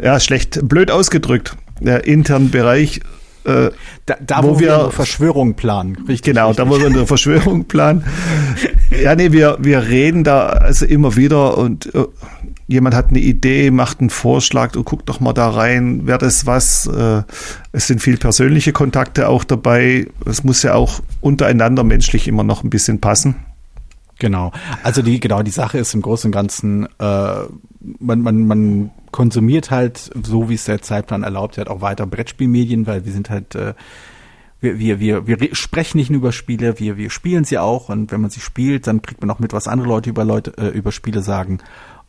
ja 0.00 0.20
schlecht, 0.20 0.60
blöd 0.68 0.90
ausgedrückt. 0.90 1.56
Der 1.80 2.06
internen 2.06 2.50
Bereich, 2.50 3.00
äh, 3.46 3.70
Da, 4.06 4.16
da 4.24 4.42
Wo 4.42 4.50
wo, 4.56 4.58
wir 4.60 4.66
wir- 4.68 4.80
eine 4.84 4.90
Verschwörung 4.90 5.54
planen. 5.54 5.96
Richtig. 6.08 6.22
Genau, 6.34 6.48
richtig. 6.48 6.56
da 6.64 6.68
muss 6.68 6.78
man 6.80 6.92
eine 6.92 7.06
Verschwörung 7.06 7.64
planen. 7.64 8.04
Ja, 9.02 9.14
nee, 9.14 9.32
wir, 9.32 9.58
wir 9.60 9.82
reden 9.88 10.24
da 10.24 10.46
also 10.46 10.86
immer 10.86 11.16
wieder 11.16 11.56
und 11.58 11.94
äh, 11.94 12.04
jemand 12.68 12.94
hat 12.94 13.10
eine 13.10 13.18
Idee, 13.20 13.70
macht 13.70 14.00
einen 14.00 14.10
Vorschlag 14.10 14.74
und 14.76 14.84
guckt 14.84 15.08
doch 15.08 15.20
mal 15.20 15.32
da 15.32 15.50
rein, 15.50 16.06
wäre 16.06 16.18
das 16.18 16.46
was? 16.46 16.86
Äh, 16.86 17.22
es 17.72 17.86
sind 17.86 18.00
viel 18.02 18.16
persönliche 18.16 18.72
Kontakte 18.72 19.28
auch 19.28 19.44
dabei. 19.44 20.06
Es 20.24 20.42
muss 20.44 20.62
ja 20.62 20.74
auch 20.74 21.00
untereinander 21.20 21.84
menschlich 21.84 22.26
immer 22.28 22.42
noch 22.44 22.64
ein 22.64 22.70
bisschen 22.70 23.00
passen. 23.00 23.36
Genau. 24.18 24.50
Also 24.82 25.02
die, 25.02 25.20
genau, 25.20 25.42
die 25.42 25.50
Sache 25.50 25.78
ist 25.78 25.92
im 25.94 26.00
Großen 26.02 26.28
und 26.28 26.32
Ganzen, 26.32 26.86
äh, 26.86 26.88
man, 28.00 28.20
man, 28.22 28.46
man 28.46 28.90
konsumiert 29.16 29.70
halt, 29.70 30.10
so 30.22 30.50
wie 30.50 30.54
es 30.54 30.66
der 30.66 30.82
Zeitplan 30.82 31.22
erlaubt 31.22 31.56
hat, 31.56 31.68
auch 31.68 31.80
weiter 31.80 32.06
Brettspielmedien, 32.06 32.86
weil 32.86 33.06
wir 33.06 33.12
sind 33.12 33.30
halt, 33.30 33.54
äh, 33.54 33.72
wir, 34.60 34.78
wir, 34.78 35.00
wir, 35.00 35.26
wir 35.26 35.40
re- 35.40 35.54
sprechen 35.54 35.96
nicht 35.96 36.10
nur 36.10 36.18
über 36.18 36.32
Spiele, 36.32 36.78
wir, 36.78 36.98
wir 36.98 37.08
spielen 37.08 37.44
sie 37.44 37.56
auch 37.56 37.88
und 37.88 38.12
wenn 38.12 38.20
man 38.20 38.28
sie 38.28 38.40
spielt, 38.40 38.86
dann 38.86 39.00
kriegt 39.00 39.22
man 39.22 39.30
auch 39.30 39.38
mit, 39.38 39.54
was 39.54 39.68
andere 39.68 39.88
Leute 39.88 40.10
über 40.10 40.26
Leute, 40.26 40.52
äh, 40.58 40.68
über 40.68 40.92
Spiele 40.92 41.22
sagen. 41.22 41.60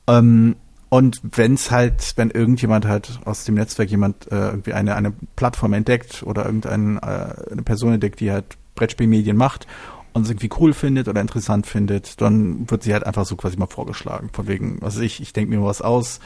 Ähm, 0.05 0.57
und 0.89 1.21
wenn 1.23 1.53
es 1.53 1.71
halt, 1.71 2.13
wenn 2.17 2.29
irgendjemand 2.29 2.85
halt 2.85 3.21
aus 3.23 3.45
dem 3.45 3.55
Netzwerk 3.55 3.89
jemand 3.89 4.29
äh, 4.29 4.49
irgendwie 4.49 4.73
eine, 4.73 4.95
eine 4.95 5.13
Plattform 5.37 5.71
entdeckt 5.71 6.23
oder 6.23 6.45
irgendeine 6.45 6.97
äh, 7.01 7.51
eine 7.53 7.63
Person 7.63 7.93
entdeckt, 7.93 8.19
die 8.19 8.31
halt 8.33 8.57
Brettspielmedien 8.75 9.37
macht 9.37 9.65
und 10.11 10.23
es 10.23 10.29
irgendwie 10.29 10.49
cool 10.59 10.73
findet 10.73 11.07
oder 11.07 11.21
interessant 11.21 11.67
findet, 11.67 12.19
dann 12.19 12.69
wird 12.69 12.83
sie 12.83 12.91
halt 12.91 13.05
einfach 13.05 13.25
so 13.25 13.37
quasi 13.37 13.55
mal 13.55 13.67
vorgeschlagen. 13.67 14.29
Von 14.33 14.47
wegen, 14.47 14.77
was 14.81 14.97
weiß 14.97 15.03
ich, 15.03 15.21
ich 15.21 15.31
denke 15.31 15.55
mir 15.55 15.63
was 15.63 15.81
aus. 15.81 16.19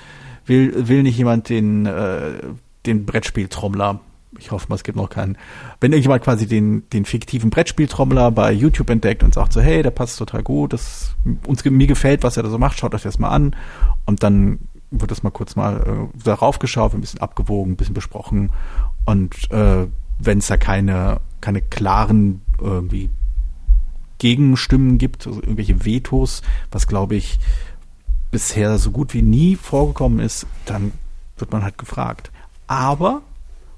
Will, 0.45 0.87
will 0.87 1.03
nicht 1.03 1.17
jemand 1.17 1.49
den, 1.49 1.85
äh, 1.85 2.33
den 2.85 3.05
Brettspieltrommler, 3.05 3.99
ich 4.37 4.51
hoffe 4.51 4.67
mal, 4.69 4.75
es 4.75 4.83
gibt 4.83 4.95
noch 4.95 5.09
keinen, 5.09 5.37
wenn 5.79 5.91
irgendjemand 5.91 6.23
quasi 6.23 6.47
den, 6.47 6.89
den 6.89 7.05
fiktiven 7.05 7.49
Brettspieltrommler 7.49 8.31
bei 8.31 8.51
YouTube 8.51 8.89
entdeckt 8.89 9.23
und 9.23 9.33
sagt 9.33 9.53
so, 9.53 9.61
hey, 9.61 9.83
der 9.83 9.91
passt 9.91 10.17
total 10.17 10.41
gut, 10.41 10.73
das 10.73 11.15
uns 11.45 11.63
mir 11.65 11.87
gefällt, 11.87 12.23
was 12.23 12.37
er 12.37 12.43
da 12.43 12.49
so 12.49 12.57
macht, 12.57 12.79
schaut 12.79 12.95
euch 12.95 13.03
das 13.03 13.19
mal 13.19 13.29
an. 13.29 13.55
Und 14.05 14.23
dann 14.23 14.59
wird 14.89 15.11
das 15.11 15.23
mal 15.23 15.31
kurz 15.31 15.55
mal 15.55 16.09
äh, 16.13 16.23
darauf 16.23 16.59
geschaut, 16.59 16.93
ein 16.93 17.01
bisschen 17.01 17.21
abgewogen, 17.21 17.73
ein 17.73 17.77
bisschen 17.77 17.93
besprochen. 17.93 18.51
Und 19.05 19.51
äh, 19.51 19.87
wenn 20.19 20.37
es 20.37 20.47
da 20.47 20.57
keine, 20.57 21.19
keine 21.39 21.61
klaren 21.61 22.41
irgendwie 22.59 23.09
Gegenstimmen 24.17 24.97
gibt, 24.97 25.25
also 25.25 25.41
irgendwelche 25.41 25.83
Vetos, 25.83 26.43
was 26.71 26.87
glaube 26.87 27.15
ich 27.15 27.39
bisher 28.31 28.77
so 28.77 28.91
gut 28.91 29.13
wie 29.13 29.21
nie 29.21 29.55
vorgekommen 29.55 30.19
ist, 30.19 30.47
dann 30.65 30.93
wird 31.37 31.51
man 31.51 31.63
halt 31.63 31.77
gefragt. 31.77 32.31
Aber, 32.67 33.21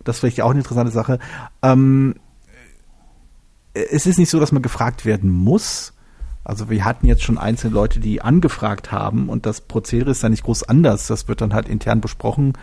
das 0.03 0.17
ist 0.17 0.19
vielleicht 0.19 0.41
auch 0.41 0.51
eine 0.51 0.59
interessante 0.59 0.91
Sache, 0.91 1.19
ähm, 1.61 2.15
es 3.73 4.05
ist 4.05 4.19
nicht 4.19 4.29
so, 4.29 4.39
dass 4.39 4.51
man 4.51 4.61
gefragt 4.61 5.03
werden 5.03 5.31
muss. 5.31 5.93
Also 6.43 6.69
wir 6.69 6.85
hatten 6.85 7.07
jetzt 7.07 7.23
schon 7.23 7.37
einzelne 7.37 7.73
Leute, 7.73 7.99
die 7.99 8.21
angefragt 8.21 8.91
haben 8.91 9.29
und 9.29 9.45
das 9.45 9.61
Prozedere 9.61 10.11
ist 10.11 10.23
dann 10.23 10.31
nicht 10.31 10.43
groß 10.43 10.63
anders. 10.63 11.07
Das 11.07 11.27
wird 11.27 11.41
dann 11.41 11.53
halt 11.53 11.67
intern 11.67 12.01
besprochen 12.01 12.53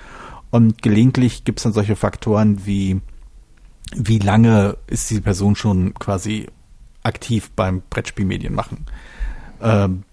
und 0.50 0.82
gelegentlich 0.82 1.44
gibt 1.44 1.58
es 1.58 1.62
dann 1.64 1.72
solche 1.72 1.96
Faktoren 1.96 2.66
wie, 2.66 3.00
wie 3.94 4.18
lange 4.18 4.76
ist 4.86 5.10
diese 5.10 5.22
Person 5.22 5.56
schon 5.56 5.94
quasi 5.94 6.48
aktiv 7.02 7.50
beim 7.56 7.82
Brettspielmedien 7.88 8.54
machen. 8.54 8.86
Ähm, 9.62 10.04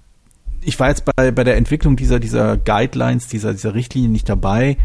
ich 0.67 0.77
war 0.81 0.89
jetzt 0.89 1.05
bei, 1.05 1.31
bei 1.31 1.45
der 1.45 1.55
Entwicklung 1.55 1.95
dieser, 1.95 2.19
dieser 2.19 2.57
Guidelines, 2.57 3.27
dieser, 3.27 3.53
dieser 3.53 3.73
Richtlinie 3.73 4.09
nicht 4.09 4.27
dabei. 4.27 4.75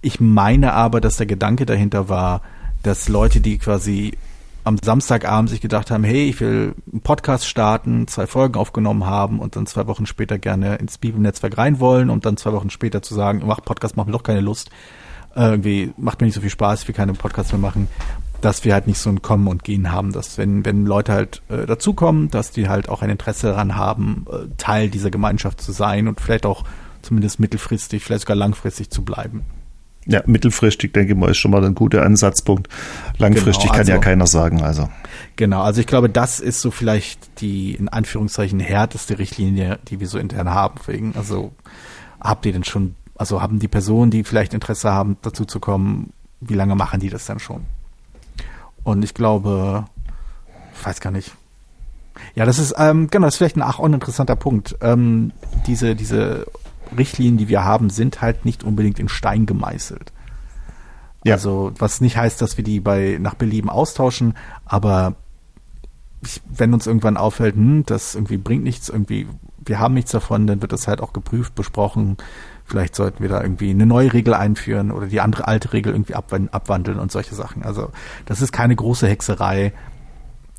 Ich 0.00 0.20
meine 0.20 0.72
aber, 0.72 1.02
dass 1.02 1.18
der 1.18 1.26
Gedanke 1.26 1.66
dahinter 1.66 2.08
war, 2.08 2.40
dass 2.82 3.10
Leute, 3.10 3.42
die 3.42 3.58
quasi 3.58 4.16
am 4.64 4.78
Samstagabend 4.82 5.50
sich 5.50 5.60
gedacht 5.60 5.90
haben, 5.90 6.02
hey, 6.02 6.30
ich 6.30 6.40
will 6.40 6.74
einen 6.90 7.02
Podcast 7.02 7.46
starten, 7.46 8.08
zwei 8.08 8.26
Folgen 8.26 8.54
aufgenommen 8.54 9.04
haben 9.04 9.38
und 9.38 9.54
dann 9.54 9.66
zwei 9.66 9.86
Wochen 9.86 10.06
später 10.06 10.38
gerne 10.38 10.76
ins 10.76 10.96
Bibelnetzwerk 10.96 11.58
rein 11.58 11.78
wollen 11.78 12.08
und 12.08 12.24
dann 12.24 12.38
zwei 12.38 12.54
Wochen 12.54 12.70
später 12.70 13.02
zu 13.02 13.14
sagen, 13.14 13.42
mach 13.44 13.60
Podcast, 13.62 13.98
macht 13.98 14.06
mir 14.06 14.14
doch 14.14 14.22
keine 14.22 14.40
Lust. 14.40 14.70
Äh, 15.36 15.42
Irgendwie 15.42 15.92
macht 15.98 16.22
mir 16.22 16.26
nicht 16.26 16.36
so 16.36 16.40
viel 16.40 16.48
Spaß, 16.48 16.82
ich 16.82 16.88
will 16.88 16.94
keine 16.94 17.12
Podcasts 17.12 17.52
mehr 17.52 17.60
machen, 17.60 17.86
dass 18.40 18.64
wir 18.64 18.74
halt 18.74 18.86
nicht 18.86 18.98
so 18.98 19.10
ein 19.10 19.22
Kommen 19.22 19.48
und 19.48 19.64
Gehen 19.64 19.90
haben, 19.92 20.12
dass 20.12 20.38
wenn, 20.38 20.64
wenn 20.64 20.86
Leute 20.86 21.12
halt 21.12 21.42
äh, 21.48 21.66
dazukommen, 21.66 22.30
dass 22.30 22.50
die 22.50 22.68
halt 22.68 22.88
auch 22.88 23.02
ein 23.02 23.10
Interesse 23.10 23.48
daran 23.48 23.76
haben, 23.76 24.26
äh, 24.30 24.46
Teil 24.56 24.88
dieser 24.90 25.10
Gemeinschaft 25.10 25.60
zu 25.60 25.72
sein 25.72 26.08
und 26.08 26.20
vielleicht 26.20 26.46
auch 26.46 26.64
zumindest 27.02 27.40
mittelfristig, 27.40 28.04
vielleicht 28.04 28.22
sogar 28.22 28.36
langfristig 28.36 28.90
zu 28.90 29.02
bleiben. 29.02 29.44
Ja, 30.06 30.22
mittelfristig, 30.24 30.94
denke 30.94 31.12
ich 31.12 31.18
mal, 31.18 31.30
ist 31.30 31.36
schon 31.36 31.50
mal 31.50 31.62
ein 31.64 31.74
guter 31.74 32.02
Ansatzpunkt. 32.02 32.68
Langfristig 33.18 33.64
Genau, 33.64 33.74
kann 33.74 33.86
ja 33.86 33.94
also- 33.94 34.04
keiner 34.04 34.26
sagen. 34.26 34.62
Also, 34.62 34.88
Genau, 35.36 35.62
also 35.62 35.80
ich 35.80 35.86
glaube, 35.86 36.08
das 36.08 36.40
ist 36.40 36.60
so 36.60 36.70
vielleicht 36.70 37.40
die 37.40 37.74
in 37.74 37.88
Anführungszeichen 37.88 38.58
härteste 38.58 39.18
Richtlinie, 39.18 39.78
die 39.88 40.00
wir 40.00 40.08
so 40.08 40.18
intern 40.18 40.48
haben. 40.48 40.76
Wegen, 40.86 41.14
also 41.14 41.52
habt 42.20 42.46
ihr 42.46 42.52
denn 42.52 42.64
schon, 42.64 42.94
also 43.16 43.42
haben 43.42 43.58
die 43.58 43.68
Personen, 43.68 44.10
die 44.10 44.24
vielleicht 44.24 44.54
Interesse 44.54 44.90
haben, 44.90 45.18
dazu 45.22 45.44
zu 45.44 45.60
kommen, 45.60 46.12
wie 46.40 46.54
lange 46.54 46.74
machen 46.74 47.00
die 47.00 47.10
das 47.10 47.26
dann 47.26 47.38
schon? 47.38 47.66
Und 48.88 49.02
ich 49.02 49.12
glaube, 49.12 49.84
ich 50.72 50.86
weiß 50.86 51.00
gar 51.00 51.10
nicht. 51.10 51.34
Ja, 52.34 52.46
das 52.46 52.58
ist, 52.58 52.74
ähm, 52.78 53.08
genau, 53.10 53.26
das 53.26 53.34
ist 53.34 53.36
vielleicht 53.38 53.56
ein, 53.56 53.62
auch 53.62 53.80
ein 53.80 53.92
interessanter 53.92 54.34
Punkt. 54.34 54.76
Ähm, 54.80 55.32
diese, 55.66 55.94
diese 55.94 56.46
Richtlinien, 56.96 57.36
die 57.36 57.48
wir 57.48 57.64
haben, 57.64 57.90
sind 57.90 58.22
halt 58.22 58.46
nicht 58.46 58.64
unbedingt 58.64 58.98
in 58.98 59.10
Stein 59.10 59.44
gemeißelt. 59.44 60.10
Ja. 61.22 61.34
Also, 61.34 61.72
was 61.78 62.00
nicht 62.00 62.16
heißt, 62.16 62.40
dass 62.40 62.56
wir 62.56 62.64
die 62.64 62.80
bei 62.80 63.18
nach 63.20 63.34
Belieben 63.34 63.68
austauschen, 63.68 64.32
aber 64.64 65.16
ich, 66.22 66.40
wenn 66.48 66.72
uns 66.72 66.86
irgendwann 66.86 67.18
auffällt, 67.18 67.56
hm, 67.56 67.84
das 67.84 68.14
irgendwie 68.14 68.38
bringt 68.38 68.64
nichts, 68.64 68.88
irgendwie, 68.88 69.26
wir 69.58 69.80
haben 69.80 69.92
nichts 69.92 70.12
davon, 70.12 70.46
dann 70.46 70.62
wird 70.62 70.72
das 70.72 70.88
halt 70.88 71.02
auch 71.02 71.12
geprüft, 71.12 71.54
besprochen. 71.54 72.16
Vielleicht 72.68 72.94
sollten 72.94 73.22
wir 73.22 73.30
da 73.30 73.40
irgendwie 73.42 73.70
eine 73.70 73.86
neue 73.86 74.12
Regel 74.12 74.34
einführen 74.34 74.90
oder 74.92 75.06
die 75.06 75.20
andere 75.22 75.48
alte 75.48 75.72
Regel 75.72 75.92
irgendwie 75.94 76.14
abwan- 76.14 76.50
abwandeln 76.50 76.98
und 76.98 77.10
solche 77.10 77.34
Sachen. 77.34 77.62
Also, 77.62 77.90
das 78.26 78.42
ist 78.42 78.52
keine 78.52 78.76
große 78.76 79.08
Hexerei. 79.08 79.72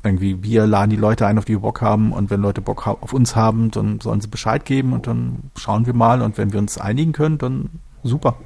Irgendwie, 0.02 0.42
wir 0.42 0.66
laden 0.66 0.90
die 0.90 0.96
Leute 0.96 1.26
ein, 1.26 1.38
auf 1.38 1.44
die 1.44 1.52
wir 1.54 1.60
Bock 1.60 1.82
haben 1.82 2.12
und 2.12 2.30
wenn 2.30 2.40
Leute 2.40 2.62
Bock 2.62 2.86
auf 2.86 3.12
uns 3.12 3.36
haben, 3.36 3.70
dann 3.70 4.00
sollen 4.00 4.20
sie 4.20 4.28
Bescheid 4.28 4.64
geben 4.64 4.92
und 4.92 5.06
dann 5.06 5.50
schauen 5.56 5.86
wir 5.86 5.94
mal 5.94 6.20
und 6.22 6.36
wenn 6.36 6.52
wir 6.52 6.58
uns 6.58 6.78
einigen 6.78 7.12
können, 7.12 7.38
dann 7.38 7.68
super. 8.02 8.36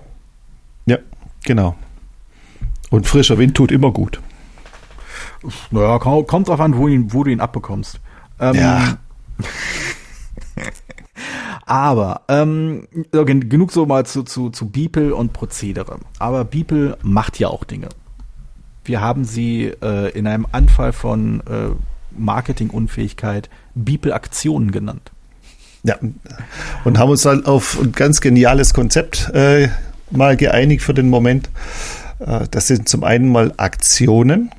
ja, 0.87 0.99
genau. 1.44 1.75
Und 2.90 3.06
frischer 3.06 3.38
Wind 3.38 3.56
tut 3.56 3.73
immer 3.73 3.92
gut. 3.92 4.21
Naja, 5.71 5.99
kommt 5.99 6.49
drauf 6.49 6.61
an, 6.61 6.76
wo, 6.76 6.87
ihn, 6.88 7.12
wo 7.12 7.25
du 7.25 7.30
ihn 7.30 7.40
abbekommst. 7.40 7.99
Ähm, 8.40 8.54
Ja. 8.56 8.99
Aber 11.66 12.23
ähm, 12.28 12.87
genug 13.11 13.73
so 13.73 13.87
mal 13.87 14.04
zu, 14.04 14.23
zu, 14.23 14.50
zu 14.50 14.68
Beeple 14.68 15.14
und 15.14 15.33
Prozedere. 15.33 15.99
Aber 16.18 16.44
Beeple 16.44 16.99
macht 17.02 17.38
ja 17.38 17.49
auch 17.49 17.64
Dinge. 17.64 17.88
Wir 18.85 19.00
haben 19.00 19.25
sie 19.25 19.73
äh, 19.83 20.11
in 20.11 20.26
einem 20.26 20.47
Anfall 20.52 20.92
von 20.92 21.40
äh, 21.40 21.71
Marketingunfähigkeit 22.16 23.49
Beeple-Aktionen 23.75 24.73
genannt. 24.73 25.11
Ja. 25.85 25.97
Und 26.85 26.99
haben 26.99 27.11
uns 27.11 27.25
halt 27.25 27.47
auf 27.47 27.78
ein 27.80 27.92
ganz 27.92 28.21
geniales 28.21 28.75
Konzept 28.75 29.30
äh, 29.35 29.68
mal 30.11 30.37
geeinigt 30.37 30.83
für 30.83 30.94
den 30.94 31.09
Moment. 31.09 31.50
Äh, 32.21 32.47
das 32.50 32.66
sind 32.66 32.88
zum 32.88 33.04
einen 33.04 33.30
mal 33.30 33.52
Aktionen. 33.56 34.50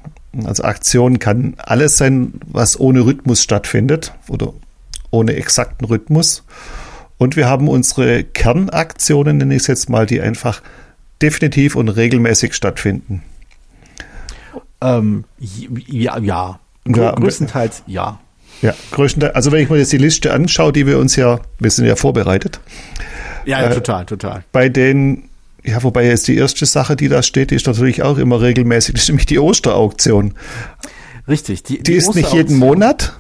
Also 0.44 0.64
Aktion 0.64 1.20
kann 1.20 1.54
alles 1.58 1.98
sein, 1.98 2.34
was 2.48 2.80
ohne 2.80 3.06
Rhythmus 3.06 3.42
stattfindet 3.42 4.14
oder 4.28 4.54
ohne 5.12 5.36
exakten 5.36 5.86
Rhythmus. 5.86 6.44
Und 7.18 7.36
wir 7.36 7.48
haben 7.48 7.68
unsere 7.68 8.24
Kernaktionen, 8.24 9.38
nenne 9.38 9.56
ich 9.56 9.62
es 9.62 9.68
jetzt 9.68 9.90
mal, 9.90 10.06
die 10.06 10.22
einfach 10.22 10.62
definitiv 11.22 11.76
und 11.76 11.90
regelmäßig 11.90 12.54
stattfinden. 12.54 13.24
Ähm, 14.82 15.24
ja, 15.40 16.18
ja. 16.20 16.60
ja. 16.88 17.12
Größtenteils 17.12 17.84
ja. 17.88 18.20
Ja, 18.62 18.74
größtenteils. 18.92 19.36
Also 19.36 19.52
wenn 19.52 19.64
ich 19.64 19.70
mir 19.70 19.78
jetzt 19.78 19.92
die 19.92 19.98
Liste 19.98 20.34
anschaue, 20.34 20.74
die 20.74 20.88
wir 20.88 21.00
uns 21.00 21.16
ja, 21.16 21.40
wir 21.60 21.72
sind 21.72 21.86
ja 21.86 21.96
vorbereitet. 21.96 22.60
Ja, 23.46 23.62
ja 23.62 23.70
äh, 23.70 23.74
total, 23.74 24.06
total. 24.06 24.44
Bei 24.52 24.70
den, 24.70 25.30
ja, 25.64 25.82
wobei 25.84 26.06
jetzt 26.06 26.28
die 26.28 26.38
erste 26.38 26.66
Sache, 26.66 26.96
die 26.96 27.08
da 27.08 27.24
steht, 27.24 27.52
die 27.52 27.56
ist 27.56 27.68
natürlich 27.68 28.04
auch 28.04 28.18
immer 28.18 28.42
regelmäßig, 28.42 28.96
das 28.96 29.04
ist 29.04 29.10
nämlich 29.10 29.26
die 29.26 29.40
Osterauktion. 29.40 30.34
Richtig. 31.28 31.64
Die, 31.64 31.78
die, 31.78 31.84
die 31.84 31.94
ist 31.94 32.14
nicht 32.16 32.34
jeden 32.34 32.58
Monat. 32.58 33.18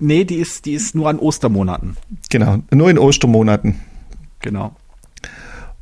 Nee, 0.00 0.24
die 0.24 0.36
ist, 0.36 0.66
die 0.66 0.74
ist 0.74 0.94
nur 0.94 1.08
an 1.08 1.18
Ostermonaten. 1.18 1.96
Genau, 2.30 2.58
nur 2.70 2.90
in 2.90 2.98
Ostermonaten. 2.98 3.80
Genau. 4.40 4.74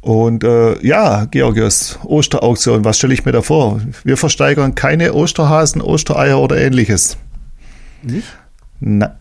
Und 0.01 0.43
äh, 0.43 0.85
ja, 0.85 1.27
Georgios, 1.27 1.99
Osterauktion, 2.03 2.85
was 2.85 2.99
stelle 2.99 3.15
ich 3.15 3.25
mir 3.25 3.31
da 3.31 3.41
vor? 3.41 3.81
Wir 4.03 4.17
versteigern 4.17 4.75
keine 4.75 5.15
Osterhasen, 5.15 5.81
Ostereier 5.81 6.41
oder 6.41 6.61
ähnliches. 6.61 7.17
Nicht? 8.03 8.27
Na, 8.81 9.17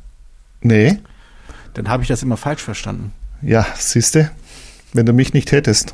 nee. 0.62 0.98
Dann 1.76 1.88
habe 1.88 2.02
ich 2.02 2.10
das 2.10 2.24
immer 2.24 2.36
falsch 2.36 2.64
verstanden. 2.64 3.14
Ja, 3.44 3.66
siehste, 3.76 4.32
wenn 4.94 5.06
du 5.06 5.14
mich 5.14 5.34
nicht 5.34 5.52
hättest. 5.52 5.94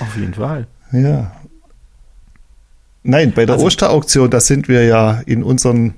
Auf 0.00 0.16
jeden 0.16 0.34
Fall. 0.34 0.66
Ja. 0.92 1.32
Nein, 3.02 3.32
bei 3.34 3.46
der 3.46 3.54
also, 3.54 3.66
Osterauktion, 3.66 4.30
da 4.30 4.40
sind 4.40 4.68
wir 4.68 4.84
ja 4.84 5.22
in 5.26 5.42
unseren 5.42 5.94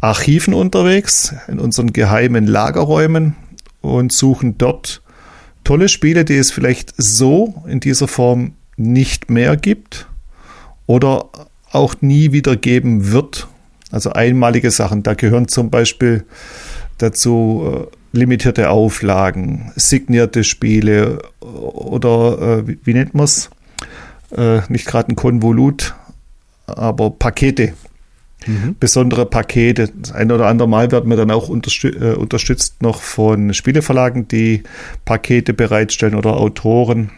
Archiven 0.00 0.54
unterwegs, 0.54 1.34
in 1.48 1.58
unseren 1.58 1.92
geheimen 1.92 2.46
Lagerräumen 2.46 3.36
und 3.80 4.12
suchen 4.12 4.56
dort 4.56 5.02
tolle 5.64 5.88
Spiele, 5.88 6.24
die 6.24 6.36
es 6.36 6.50
vielleicht 6.50 6.94
so 6.96 7.62
in 7.66 7.80
dieser 7.80 8.08
Form 8.08 8.54
nicht 8.76 9.30
mehr 9.30 9.56
gibt 9.56 10.08
oder 10.86 11.28
auch 11.70 11.94
nie 12.00 12.32
wieder 12.32 12.56
geben 12.56 13.12
wird. 13.12 13.46
Also 13.90 14.12
einmalige 14.12 14.70
Sachen. 14.70 15.02
Da 15.02 15.14
gehören 15.14 15.48
zum 15.48 15.70
Beispiel 15.70 16.24
dazu 16.98 17.88
äh, 18.12 18.18
limitierte 18.18 18.70
Auflagen, 18.70 19.72
signierte 19.76 20.44
Spiele 20.44 21.22
oder 21.40 22.40
äh, 22.40 22.68
wie, 22.68 22.78
wie, 22.84 22.94
nennt 22.94 23.14
man 23.14 23.24
es? 23.24 23.50
Äh, 24.36 24.60
nicht 24.68 24.86
gerade 24.86 25.12
ein 25.12 25.16
Konvolut, 25.16 25.94
aber 26.66 27.10
Pakete. 27.10 27.74
Mhm. 28.46 28.76
Besondere 28.80 29.26
Pakete. 29.26 29.88
Das 29.88 30.12
ein 30.12 30.32
oder 30.32 30.46
andere 30.46 30.68
Mal 30.68 30.90
werden 30.90 31.10
wir 31.10 31.16
dann 31.16 31.30
auch 31.30 31.48
unterstü 31.48 31.88
äh, 31.88 32.14
unterstützt 32.14 32.82
noch 32.82 33.02
von 33.02 33.52
Spieleverlagen, 33.54 34.28
die 34.28 34.62
Pakete 35.04 35.52
bereitstellen 35.52 36.14
oder 36.14 36.36
Autoren. 36.36 37.10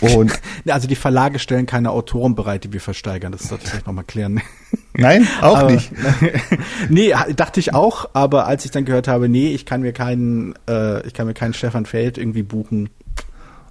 Und 0.00 0.38
also 0.68 0.88
die 0.88 0.96
Verlage 0.96 1.38
stellen 1.38 1.66
keine 1.66 1.90
Autoren 1.90 2.34
bereit, 2.34 2.64
die 2.64 2.72
wir 2.72 2.80
versteigern. 2.80 3.32
Das 3.32 3.48
sollte 3.48 3.64
ich 3.64 3.70
vielleicht 3.70 3.86
nochmal 3.86 4.04
klären. 4.04 4.40
Nein, 4.94 5.26
auch 5.40 5.58
aber, 5.58 5.70
nicht. 5.70 5.92
nee, 6.88 7.14
dachte 7.34 7.60
ich 7.60 7.72
auch, 7.72 8.10
aber 8.14 8.46
als 8.46 8.64
ich 8.64 8.70
dann 8.70 8.84
gehört 8.84 9.08
habe, 9.08 9.28
nee, 9.28 9.54
ich 9.54 9.64
kann 9.64 9.80
mir 9.80 9.92
keinen, 9.92 10.54
äh, 10.68 11.06
ich 11.06 11.14
kann 11.14 11.26
mir 11.26 11.34
keinen 11.34 11.54
Stefan 11.54 11.86
Feld 11.86 12.18
irgendwie 12.18 12.42
buchen. 12.42 12.90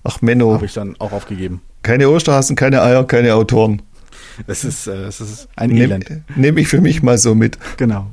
Ach 0.03 0.21
Menno. 0.21 0.53
Habe 0.53 0.65
ich 0.65 0.73
dann 0.73 0.95
auch 0.99 1.11
aufgegeben. 1.11 1.61
Keine 1.83 2.09
Osterhasen, 2.09 2.55
keine 2.55 2.81
Eier, 2.81 3.05
keine 3.05 3.35
Autoren. 3.35 3.81
Das 4.45 4.63
ist, 4.63 4.87
äh, 4.87 5.03
das 5.03 5.21
ist 5.21 5.47
ein 5.55 5.71
Elend. 5.71 6.09
Nehme 6.09 6.23
nehm 6.35 6.57
ich 6.57 6.67
für 6.67 6.81
mich 6.81 7.01
mal 7.01 7.17
so 7.17 7.33
mit. 7.33 7.57
Genau. 7.77 8.07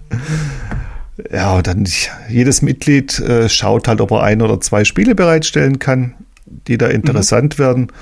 Ja, 1.31 1.57
und 1.57 1.67
dann 1.67 1.87
jedes 2.29 2.63
Mitglied 2.63 3.19
äh, 3.21 3.49
schaut 3.49 3.87
halt, 3.87 4.01
ob 4.01 4.11
er 4.11 4.23
ein 4.23 4.43
oder 4.43 4.61
zwei 4.61 4.85
Spiele 4.85 5.15
bereitstellen 5.15 5.79
kann, 5.79 6.15
die 6.47 6.79
da 6.79 6.89
interessant 6.89 7.59
mhm. 7.59 7.63
werden. 7.63 7.93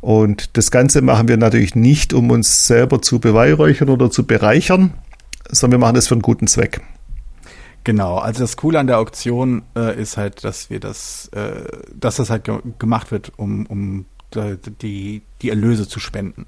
Und 0.00 0.56
das 0.56 0.70
Ganze 0.70 1.02
machen 1.02 1.28
wir 1.28 1.36
natürlich 1.36 1.74
nicht, 1.74 2.12
um 2.12 2.30
uns 2.30 2.66
selber 2.66 3.02
zu 3.02 3.18
beweihräuchern 3.18 3.90
oder 3.90 4.10
zu 4.10 4.26
bereichern, 4.26 4.94
sondern 5.50 5.80
wir 5.80 5.86
machen 5.86 5.94
das 5.94 6.08
für 6.08 6.14
einen 6.14 6.22
guten 6.22 6.46
Zweck. 6.46 6.80
Genau, 7.84 8.18
also 8.18 8.40
das 8.40 8.56
Coole 8.56 8.78
an 8.78 8.86
der 8.86 8.98
Auktion 8.98 9.62
äh, 9.74 10.00
ist 10.00 10.16
halt, 10.16 10.44
dass 10.44 10.68
wir 10.68 10.80
das, 10.80 11.28
äh, 11.28 11.64
dass 11.94 12.16
das 12.16 12.28
halt 12.28 12.44
ge 12.44 12.58
gemacht 12.78 13.10
wird, 13.10 13.32
um, 13.36 13.66
um 13.66 14.04
die, 14.82 15.22
die 15.42 15.48
Erlöse 15.48 15.88
zu 15.88 15.98
spenden. 15.98 16.46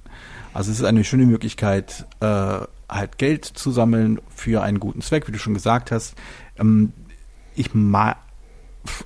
Also 0.53 0.71
es 0.71 0.81
ist 0.81 0.85
eine 0.85 1.05
schöne 1.05 1.27
Möglichkeit, 1.27 2.07
äh, 2.21 2.61
halt 2.89 3.19
Geld 3.19 3.45
zu 3.45 3.71
sammeln 3.71 4.21
für 4.35 4.63
einen 4.63 4.81
guten 4.81 5.01
Zweck, 5.01 5.29
wie 5.29 5.33
du 5.33 5.39
schon 5.39 5.55
gesagt 5.55 5.91
hast. 5.91 6.15
Ähm, 6.59 6.93
ich 7.55 7.75
ma 7.75 8.17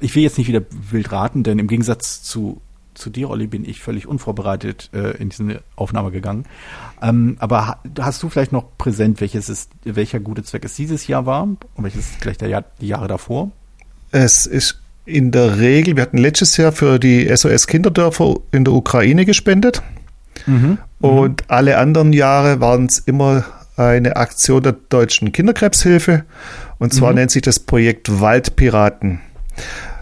ich 0.01 0.15
will 0.15 0.23
jetzt 0.23 0.39
nicht 0.39 0.49
wieder 0.49 0.63
wild 0.91 1.13
raten, 1.13 1.43
denn 1.43 1.59
im 1.59 1.69
Gegensatz 1.69 2.23
zu 2.23 2.63
zu 2.97 3.11
dir, 3.11 3.31
Olli, 3.31 3.47
bin 3.47 3.69
ich 3.69 3.81
völlig 3.81 4.07
unvorbereitet 4.07 4.91
äh, 4.93 5.17
in 5.19 5.29
diese 5.29 5.63
Aufnahme 5.77 6.11
gegangen. 6.11 6.47
Ähm, 7.03 7.37
aber 7.39 7.79
hast 7.99 8.23
du 8.23 8.29
vielleicht 8.29 8.53
noch 8.53 8.77
präsent, 8.79 9.21
welches 9.21 9.49
ist, 9.49 9.71
welcher 9.85 10.19
gute 10.19 10.43
Zweck 10.43 10.65
es 10.65 10.75
dieses 10.75 11.07
Jahr 11.07 11.27
war 11.27 11.43
und 11.43 11.59
welches 11.77 12.07
vielleicht 12.19 12.41
der 12.41 12.49
Jahr, 12.49 12.65
die 12.81 12.89
Jahre 12.89 13.07
davor? 13.07 13.51
Es 14.11 14.47
ist 14.47 14.81
in 15.05 15.31
der 15.31 15.59
Regel, 15.59 15.97
wir 15.97 16.03
hatten 16.03 16.19
letztes 16.19 16.57
Jahr 16.57 16.73
für 16.73 16.99
die 16.99 17.31
SOS 17.35 17.67
Kinderdörfer 17.67 18.37
in 18.51 18.65
der 18.65 18.73
Ukraine 18.73 19.25
gespendet. 19.25 19.83
Mhm. 20.47 20.79
Und 21.01 21.45
alle 21.49 21.79
anderen 21.79 22.13
Jahre 22.13 22.61
waren 22.61 22.87
es 22.87 22.99
immer 22.99 23.45
eine 23.77 24.17
Aktion 24.17 24.63
der 24.63 24.73
Deutschen 24.73 25.33
Kinderkrebshilfe. 25.33 26.25
Und 26.79 26.93
zwar 26.93 27.11
mhm. 27.11 27.17
nennt 27.17 27.31
sich 27.31 27.43
das 27.43 27.61
Projekt 27.61 28.21
Waldpiraten. 28.21 29.21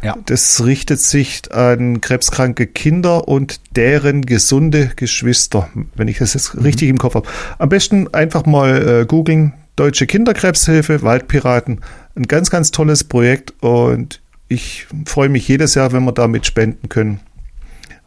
Ja. 0.02 0.16
Das 0.26 0.64
richtet 0.64 1.00
sich 1.00 1.52
an 1.52 2.00
krebskranke 2.00 2.66
Kinder 2.66 3.26
und 3.26 3.60
deren 3.76 4.26
gesunde 4.26 4.90
Geschwister, 4.96 5.70
wenn 5.94 6.08
ich 6.08 6.18
das 6.18 6.34
jetzt 6.34 6.54
mhm. 6.54 6.62
richtig 6.62 6.88
im 6.88 6.98
Kopf 6.98 7.14
habe. 7.14 7.28
Am 7.58 7.68
besten 7.68 8.12
einfach 8.12 8.44
mal 8.46 9.02
äh, 9.02 9.06
googeln, 9.06 9.54
Deutsche 9.76 10.06
Kinderkrebshilfe, 10.06 11.02
Waldpiraten. 11.02 11.80
Ein 12.14 12.24
ganz, 12.24 12.50
ganz 12.50 12.70
tolles 12.70 13.02
Projekt 13.02 13.54
und 13.60 14.20
ich 14.48 14.86
freue 15.06 15.28
mich 15.28 15.48
jedes 15.48 15.74
Jahr, 15.74 15.92
wenn 15.92 16.04
wir 16.04 16.12
damit 16.12 16.46
spenden 16.46 16.88
können 16.88 17.20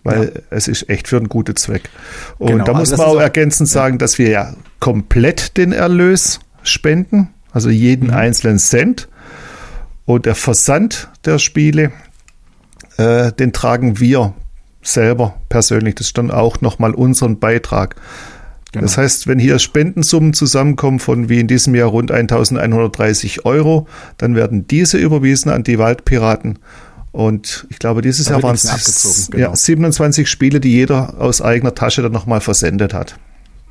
weil 0.08 0.32
ja. 0.34 0.42
es 0.52 0.70
ist 0.70 0.90
echt 0.90 1.10
für 1.10 1.18
einen 1.18 1.28
guten 1.28 1.58
Zweck. 1.58 1.90
Und 2.38 2.48
genau, 2.48 2.64
da 2.64 2.74
muss 2.74 2.92
also 2.92 3.04
man 3.04 3.12
auch 3.12 3.20
ergänzend 3.20 3.68
sagen, 3.68 3.98
dass 3.98 4.18
wir 4.18 4.30
ja 4.30 4.54
komplett 4.80 5.58
den 5.58 5.74
Erlös 5.74 6.40
spenden, 6.64 7.30
also 7.52 7.70
jeden 7.70 8.08
mhm. 8.08 8.14
einzelnen 8.14 8.58
Cent. 8.58 9.10
Und 10.06 10.26
der 10.26 10.36
Versand 10.36 11.10
der 11.26 11.40
Spiele, 11.40 11.92
äh, 12.98 13.34
den 13.34 13.52
tragen 13.52 14.00
wir 14.00 14.34
selber 14.82 15.36
persönlich. 15.50 15.96
Das 15.96 16.08
ist 16.08 16.18
dann 16.18 16.32
auch 16.32 16.62
nochmal 16.62 16.94
unseren 16.94 17.40
Beitrag. 17.40 17.96
Genau. 18.72 18.84
Das 18.84 18.98
heißt, 18.98 19.28
wenn 19.28 19.40
hier 19.40 19.60
Spendensummen 19.60 20.34
zusammenkommen 20.34 21.00
von 21.00 21.28
wie 21.28 21.42
in 21.42 21.48
diesem 21.48 21.76
Jahr 21.76 21.90
rund 21.90 22.12
1130 22.12 23.44
Euro, 23.46 23.88
dann 24.18 24.36
werden 24.36 24.68
diese 24.68 24.98
überwiesen 24.98 25.52
an 25.52 25.64
die 25.64 25.78
Waldpiraten 25.78 26.60
und 27.18 27.66
ich 27.72 27.80
glaube, 27.80 28.04
dieses 28.04 28.28
da 28.28 28.34
Jahr 28.34 28.44
waren 28.44 28.54
es 28.54 29.30
genau. 29.32 29.50
ja, 29.50 29.56
27 29.56 30.30
Spiele, 30.30 30.60
die 30.60 30.70
jeder 30.70 31.20
aus 31.20 31.42
eigener 31.42 31.74
Tasche 31.74 32.04
dann 32.04 32.12
nochmal 32.12 32.42
versendet 32.42 32.94
hat. 32.94 33.18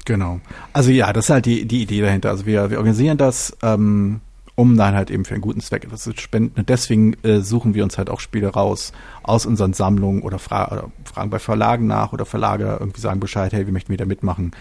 Genau. 0.04 0.40
Also 0.72 0.90
ja, 0.90 1.12
das 1.12 1.26
ist 1.26 1.30
halt 1.30 1.46
die, 1.46 1.64
die 1.64 1.82
Idee 1.82 2.00
dahinter. 2.00 2.30
Also 2.30 2.44
wir, 2.44 2.70
wir 2.70 2.78
organisieren 2.78 3.18
das, 3.18 3.56
ähm, 3.62 4.20
um 4.56 4.76
dann 4.76 4.96
halt 4.96 5.12
eben 5.12 5.24
für 5.24 5.34
einen 5.34 5.42
guten 5.42 5.60
Zweck 5.60 5.84
etwas 5.84 6.02
zu 6.02 6.10
spenden. 6.16 6.58
Und 6.58 6.68
deswegen 6.68 7.14
äh, 7.22 7.38
suchen 7.38 7.74
wir 7.74 7.84
uns 7.84 7.98
halt 7.98 8.10
auch 8.10 8.18
Spiele 8.18 8.48
raus 8.48 8.90
aus 9.22 9.46
unseren 9.46 9.74
Sammlungen 9.74 10.22
oder, 10.22 10.40
fra 10.40 10.72
oder 10.72 10.90
fragen 11.04 11.30
bei 11.30 11.38
Verlagen 11.38 11.86
nach 11.86 12.12
oder 12.12 12.26
Verlage 12.26 12.78
irgendwie 12.80 13.00
sagen 13.00 13.20
Bescheid, 13.20 13.52
hey, 13.52 13.64
wir 13.64 13.72
möchten 13.72 13.92
wieder 13.92 14.06
mitmachen. 14.06 14.56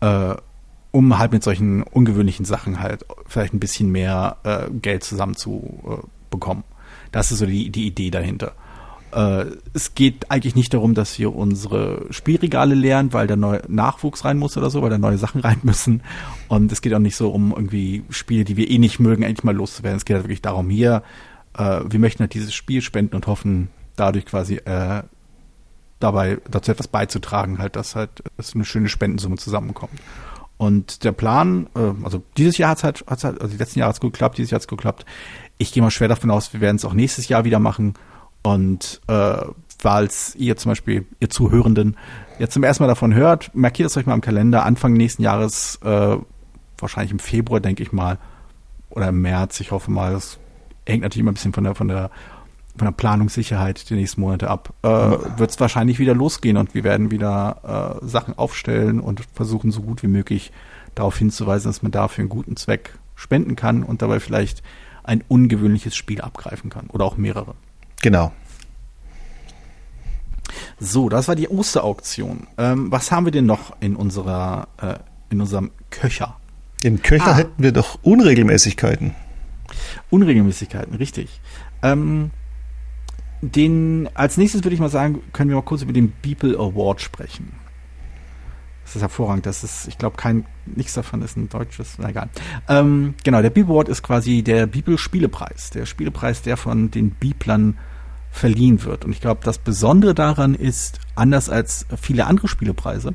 Äh, 0.00 0.36
um 0.90 1.18
halt 1.18 1.32
mit 1.32 1.44
solchen 1.44 1.82
ungewöhnlichen 1.82 2.46
Sachen 2.46 2.80
halt 2.80 3.04
vielleicht 3.26 3.52
ein 3.52 3.60
bisschen 3.60 3.92
mehr 3.92 4.38
äh, 4.44 4.70
Geld 4.70 5.04
zusammen 5.04 5.36
zu 5.36 5.82
äh, 5.86 6.06
bekommen. 6.30 6.64
Das 7.12 7.30
ist 7.30 7.38
so 7.38 7.46
die, 7.46 7.70
die 7.70 7.86
Idee 7.86 8.10
dahinter. 8.10 8.54
Äh, 9.12 9.46
es 9.74 9.94
geht 9.94 10.30
eigentlich 10.30 10.54
nicht 10.54 10.72
darum, 10.74 10.94
dass 10.94 11.18
wir 11.18 11.34
unsere 11.34 12.06
Spielregale 12.10 12.74
leeren, 12.74 13.12
weil 13.12 13.26
da 13.26 13.36
neue 13.36 13.62
Nachwuchs 13.68 14.24
rein 14.24 14.38
muss 14.38 14.56
oder 14.56 14.70
so, 14.70 14.82
weil 14.82 14.90
da 14.90 14.98
neue 14.98 15.18
Sachen 15.18 15.40
rein 15.42 15.60
müssen. 15.62 16.02
Und 16.48 16.72
es 16.72 16.80
geht 16.82 16.94
auch 16.94 16.98
nicht 16.98 17.16
so 17.16 17.30
um 17.30 17.52
irgendwie 17.52 18.04
Spiele, 18.10 18.44
die 18.44 18.56
wir 18.56 18.70
eh 18.70 18.78
nicht 18.78 18.98
mögen, 18.98 19.22
endlich 19.22 19.44
mal 19.44 19.54
loszuwerden. 19.54 19.98
Es 19.98 20.04
geht 20.04 20.16
halt 20.16 20.24
wirklich 20.24 20.42
darum, 20.42 20.70
hier, 20.70 21.02
äh, 21.56 21.80
wir 21.88 22.00
möchten 22.00 22.20
halt 22.20 22.34
dieses 22.34 22.54
Spiel 22.54 22.80
spenden 22.80 23.14
und 23.14 23.26
hoffen, 23.26 23.68
dadurch 23.96 24.24
quasi 24.24 24.56
äh, 24.56 25.02
dabei 26.00 26.38
dazu 26.50 26.72
etwas 26.72 26.88
beizutragen, 26.88 27.58
halt, 27.58 27.76
dass 27.76 27.94
halt 27.94 28.22
dass 28.36 28.54
eine 28.54 28.64
schöne 28.64 28.88
Spendensumme 28.88 29.36
zusammenkommt. 29.36 30.00
Und 30.62 31.02
der 31.02 31.10
Plan, 31.10 31.68
äh, 31.74 32.04
also 32.04 32.22
dieses 32.36 32.56
Jahr 32.56 32.70
hat 32.70 32.78
es 32.78 32.84
halt, 32.84 33.04
hat's 33.08 33.24
halt, 33.24 33.40
also 33.40 33.52
die 33.52 33.58
letzten 33.58 33.80
Jahre 33.80 33.88
hat 33.88 33.96
es 33.96 34.00
gut 34.00 34.12
geklappt, 34.12 34.38
dieses 34.38 34.52
Jahr 34.52 34.58
hat 34.58 34.62
es 34.62 34.68
geklappt. 34.68 35.04
Ich 35.58 35.72
gehe 35.72 35.82
mal 35.82 35.90
schwer 35.90 36.06
davon 36.06 36.30
aus, 36.30 36.52
wir 36.52 36.60
werden 36.60 36.76
es 36.76 36.84
auch 36.84 36.92
nächstes 36.92 37.26
Jahr 37.26 37.44
wieder 37.44 37.58
machen. 37.58 37.94
Und 38.44 39.00
äh, 39.08 39.38
falls 39.76 40.36
ihr 40.36 40.56
zum 40.56 40.70
Beispiel, 40.70 41.04
ihr 41.18 41.30
Zuhörenden, 41.30 41.96
jetzt 42.38 42.54
zum 42.54 42.62
ersten 42.62 42.84
Mal 42.84 42.88
davon 42.88 43.12
hört, 43.12 43.50
markiert 43.56 43.90
es 43.90 43.96
euch 43.96 44.06
mal 44.06 44.14
im 44.14 44.20
Kalender, 44.20 44.64
Anfang 44.64 44.92
nächsten 44.92 45.24
Jahres, 45.24 45.80
äh, 45.82 46.16
wahrscheinlich 46.78 47.10
im 47.10 47.18
Februar, 47.18 47.58
denke 47.58 47.82
ich 47.82 47.90
mal, 47.90 48.20
oder 48.90 49.08
im 49.08 49.20
März, 49.20 49.58
ich 49.58 49.72
hoffe 49.72 49.90
mal, 49.90 50.12
das 50.12 50.38
hängt 50.86 51.02
natürlich 51.02 51.22
immer 51.22 51.32
ein 51.32 51.34
bisschen 51.34 51.54
von 51.54 51.64
der, 51.64 51.74
von 51.74 51.88
der, 51.88 52.12
von 52.76 52.86
der 52.86 52.92
Planungssicherheit 52.92 53.90
die 53.90 53.94
nächsten 53.94 54.20
Monate 54.20 54.48
ab, 54.48 54.72
äh, 54.82 54.88
wird 54.88 55.50
es 55.50 55.60
wahrscheinlich 55.60 55.98
wieder 55.98 56.14
losgehen 56.14 56.56
und 56.56 56.74
wir 56.74 56.84
werden 56.84 57.10
wieder 57.10 58.00
äh, 58.02 58.06
Sachen 58.06 58.38
aufstellen 58.38 58.98
und 59.00 59.22
versuchen, 59.34 59.70
so 59.70 59.82
gut 59.82 60.02
wie 60.02 60.08
möglich 60.08 60.52
darauf 60.94 61.18
hinzuweisen, 61.18 61.68
dass 61.68 61.82
man 61.82 61.92
dafür 61.92 62.22
einen 62.22 62.28
guten 62.28 62.56
Zweck 62.56 62.98
spenden 63.14 63.56
kann 63.56 63.82
und 63.82 64.02
dabei 64.02 64.20
vielleicht 64.20 64.62
ein 65.04 65.22
ungewöhnliches 65.28 65.94
Spiel 65.94 66.20
abgreifen 66.20 66.70
kann 66.70 66.86
oder 66.88 67.04
auch 67.04 67.16
mehrere. 67.16 67.54
Genau. 68.00 68.32
So, 70.78 71.08
das 71.08 71.28
war 71.28 71.34
die 71.34 71.48
Osterauktion. 71.48 72.46
Ähm, 72.58 72.90
was 72.90 73.12
haben 73.12 73.24
wir 73.24 73.32
denn 73.32 73.46
noch 73.46 73.76
in 73.80 73.96
unserer, 73.96 74.68
äh, 74.80 74.94
in 75.30 75.40
unserem 75.40 75.70
Köcher? 75.90 76.36
Im 76.82 77.02
Köcher 77.02 77.28
ah. 77.28 77.34
hätten 77.34 77.62
wir 77.62 77.72
doch 77.72 77.98
Unregelmäßigkeiten. 78.02 79.14
Unregelmäßigkeiten, 80.10 80.96
richtig. 80.96 81.40
Ähm, 81.82 82.30
den, 83.42 84.08
als 84.14 84.36
nächstes 84.36 84.62
würde 84.62 84.74
ich 84.74 84.80
mal 84.80 84.88
sagen, 84.88 85.20
können 85.32 85.50
wir 85.50 85.56
mal 85.56 85.62
kurz 85.62 85.82
über 85.82 85.92
den 85.92 86.12
Beeple 86.22 86.56
Award 86.56 87.00
sprechen. 87.00 87.52
Das 88.84 88.96
ist 88.96 89.02
hervorragend. 89.02 89.46
Das 89.46 89.64
ist, 89.64 89.88
ich 89.88 89.98
glaube, 89.98 90.16
kein, 90.16 90.46
nichts 90.66 90.94
davon 90.94 91.22
ist 91.22 91.36
ein 91.36 91.48
deutsches, 91.48 91.96
na 91.98 92.10
egal. 92.10 92.28
Ähm, 92.68 93.14
genau, 93.24 93.42
der 93.42 93.50
Beeple 93.50 93.72
Award 93.72 93.88
ist 93.88 94.02
quasi 94.02 94.42
der 94.42 94.66
Beeple 94.66 94.96
Spielepreis. 94.96 95.70
Der 95.70 95.86
Spielepreis, 95.86 96.42
der 96.42 96.56
von 96.56 96.90
den 96.90 97.10
Beeplern 97.10 97.78
verliehen 98.30 98.84
wird. 98.84 99.04
Und 99.04 99.12
ich 99.12 99.20
glaube, 99.20 99.40
das 99.44 99.58
Besondere 99.58 100.14
daran 100.14 100.54
ist, 100.54 101.00
anders 101.16 101.50
als 101.50 101.86
viele 102.00 102.26
andere 102.26 102.48
Spielepreise, 102.48 103.14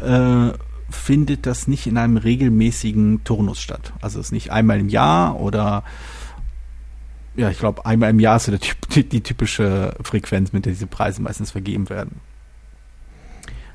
äh, 0.00 0.50
findet 0.90 1.46
das 1.46 1.68
nicht 1.68 1.86
in 1.86 1.96
einem 1.96 2.16
regelmäßigen 2.16 3.22
Turnus 3.22 3.60
statt. 3.60 3.92
Also 4.00 4.18
es 4.18 4.26
ist 4.26 4.32
nicht 4.32 4.50
einmal 4.50 4.80
im 4.80 4.88
Jahr 4.88 5.38
oder 5.40 5.84
ja, 7.36 7.50
ich 7.50 7.58
glaube, 7.58 7.86
einmal 7.86 8.10
im 8.10 8.20
Jahr 8.20 8.36
ist 8.36 8.46
so 8.46 8.52
die, 8.94 9.08
die, 9.08 9.20
typische 9.20 9.94
Frequenz, 10.02 10.52
mit 10.52 10.66
der 10.66 10.72
diese 10.72 10.86
Preise 10.86 11.22
meistens 11.22 11.50
vergeben 11.50 11.88
werden. 11.88 12.20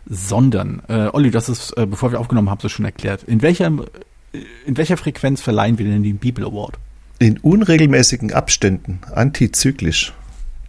Sondern, 0.07 0.83
äh, 0.87 1.09
Olli, 1.13 1.31
das 1.31 1.49
ist, 1.49 1.71
äh, 1.77 1.85
bevor 1.87 2.11
wir 2.11 2.19
aufgenommen 2.19 2.49
haben, 2.49 2.59
so 2.61 2.69
schon 2.69 2.85
erklärt. 2.85 3.23
In 3.23 3.41
welcher, 3.41 3.67
in 3.67 4.77
welcher 4.77 4.97
Frequenz 4.97 5.41
verleihen 5.41 5.79
wir 5.79 5.85
denn 5.85 6.03
den 6.03 6.17
Bibel 6.17 6.45
Award? 6.45 6.77
In 7.17 7.39
unregelmäßigen 7.39 8.33
Abständen, 8.33 8.99
antizyklisch. 9.13 10.13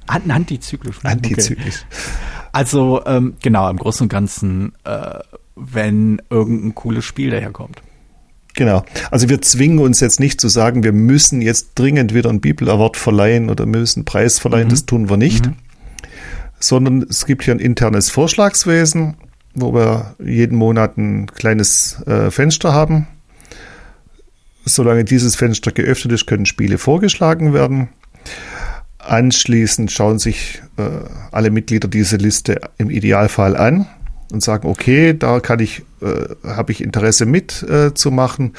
Antizyklisch. 0.07 0.99
Antizyklisch. 1.03 1.85
Okay. 1.89 2.37
Also 2.53 3.05
ähm, 3.05 3.35
genau, 3.43 3.69
im 3.69 3.77
Großen 3.77 4.05
und 4.05 4.09
Ganzen, 4.09 4.73
äh, 4.85 5.19
wenn 5.57 6.23
irgendein 6.31 6.75
cooles 6.75 7.05
Spiel 7.05 7.31
daherkommt. 7.31 7.83
Genau. 8.57 8.85
Also 9.11 9.29
wir 9.29 9.41
zwingen 9.43 9.79
uns 9.79 10.01
jetzt 10.01 10.19
nicht 10.19 10.41
zu 10.41 10.49
sagen, 10.49 10.83
wir 10.83 10.93
müssen 10.93 11.43
jetzt 11.43 11.73
dringend 11.75 12.15
wieder 12.15 12.31
einen 12.31 12.41
Bibel 12.41 12.69
Award 12.69 12.97
verleihen 12.97 13.51
oder 13.51 13.67
müssen 13.67 14.01
einen 14.01 14.05
Preis 14.07 14.39
verleihen. 14.39 14.69
Mhm. 14.69 14.71
Das 14.71 14.87
tun 14.87 15.09
wir 15.09 15.19
nicht. 15.19 15.47
Mhm. 15.47 15.55
Sondern 16.59 17.03
es 17.09 17.27
gibt 17.27 17.45
hier 17.45 17.55
ein 17.55 17.61
internes 17.61 18.11
Vorschlagswesen, 18.11 19.19
wo 19.55 19.75
wir 19.75 20.17
jeden 20.19 20.57
Monat 20.57 20.97
ein 20.97 21.27
kleines 21.27 22.03
äh, 22.07 22.31
Fenster 22.31 22.73
haben. 22.73 23.07
Solange 24.65 25.05
dieses 25.05 25.37
Fenster 25.37 25.71
geöffnet 25.71 26.15
ist, 26.15 26.27
können 26.27 26.47
Spiele 26.47 26.79
vorgeschlagen 26.79 27.53
werden. 27.53 27.91
Anschließend 28.99 29.93
schauen 29.93 30.19
sich 30.19 30.63
äh, 30.79 30.83
alle 31.31 31.51
Mitglieder 31.51 31.89
diese 31.89 32.17
Liste 32.17 32.61
im 32.79 32.89
Idealfall 32.89 33.55
an 33.55 33.87
und 34.33 34.43
sagen, 34.43 34.69
okay, 34.69 35.17
da 35.17 35.41
kann 35.41 35.61
ich, 35.61 35.83
äh, 36.01 36.35
habe 36.45 36.73
ich 36.73 36.83
Interesse 36.83 37.27
mitzumachen 37.27 38.55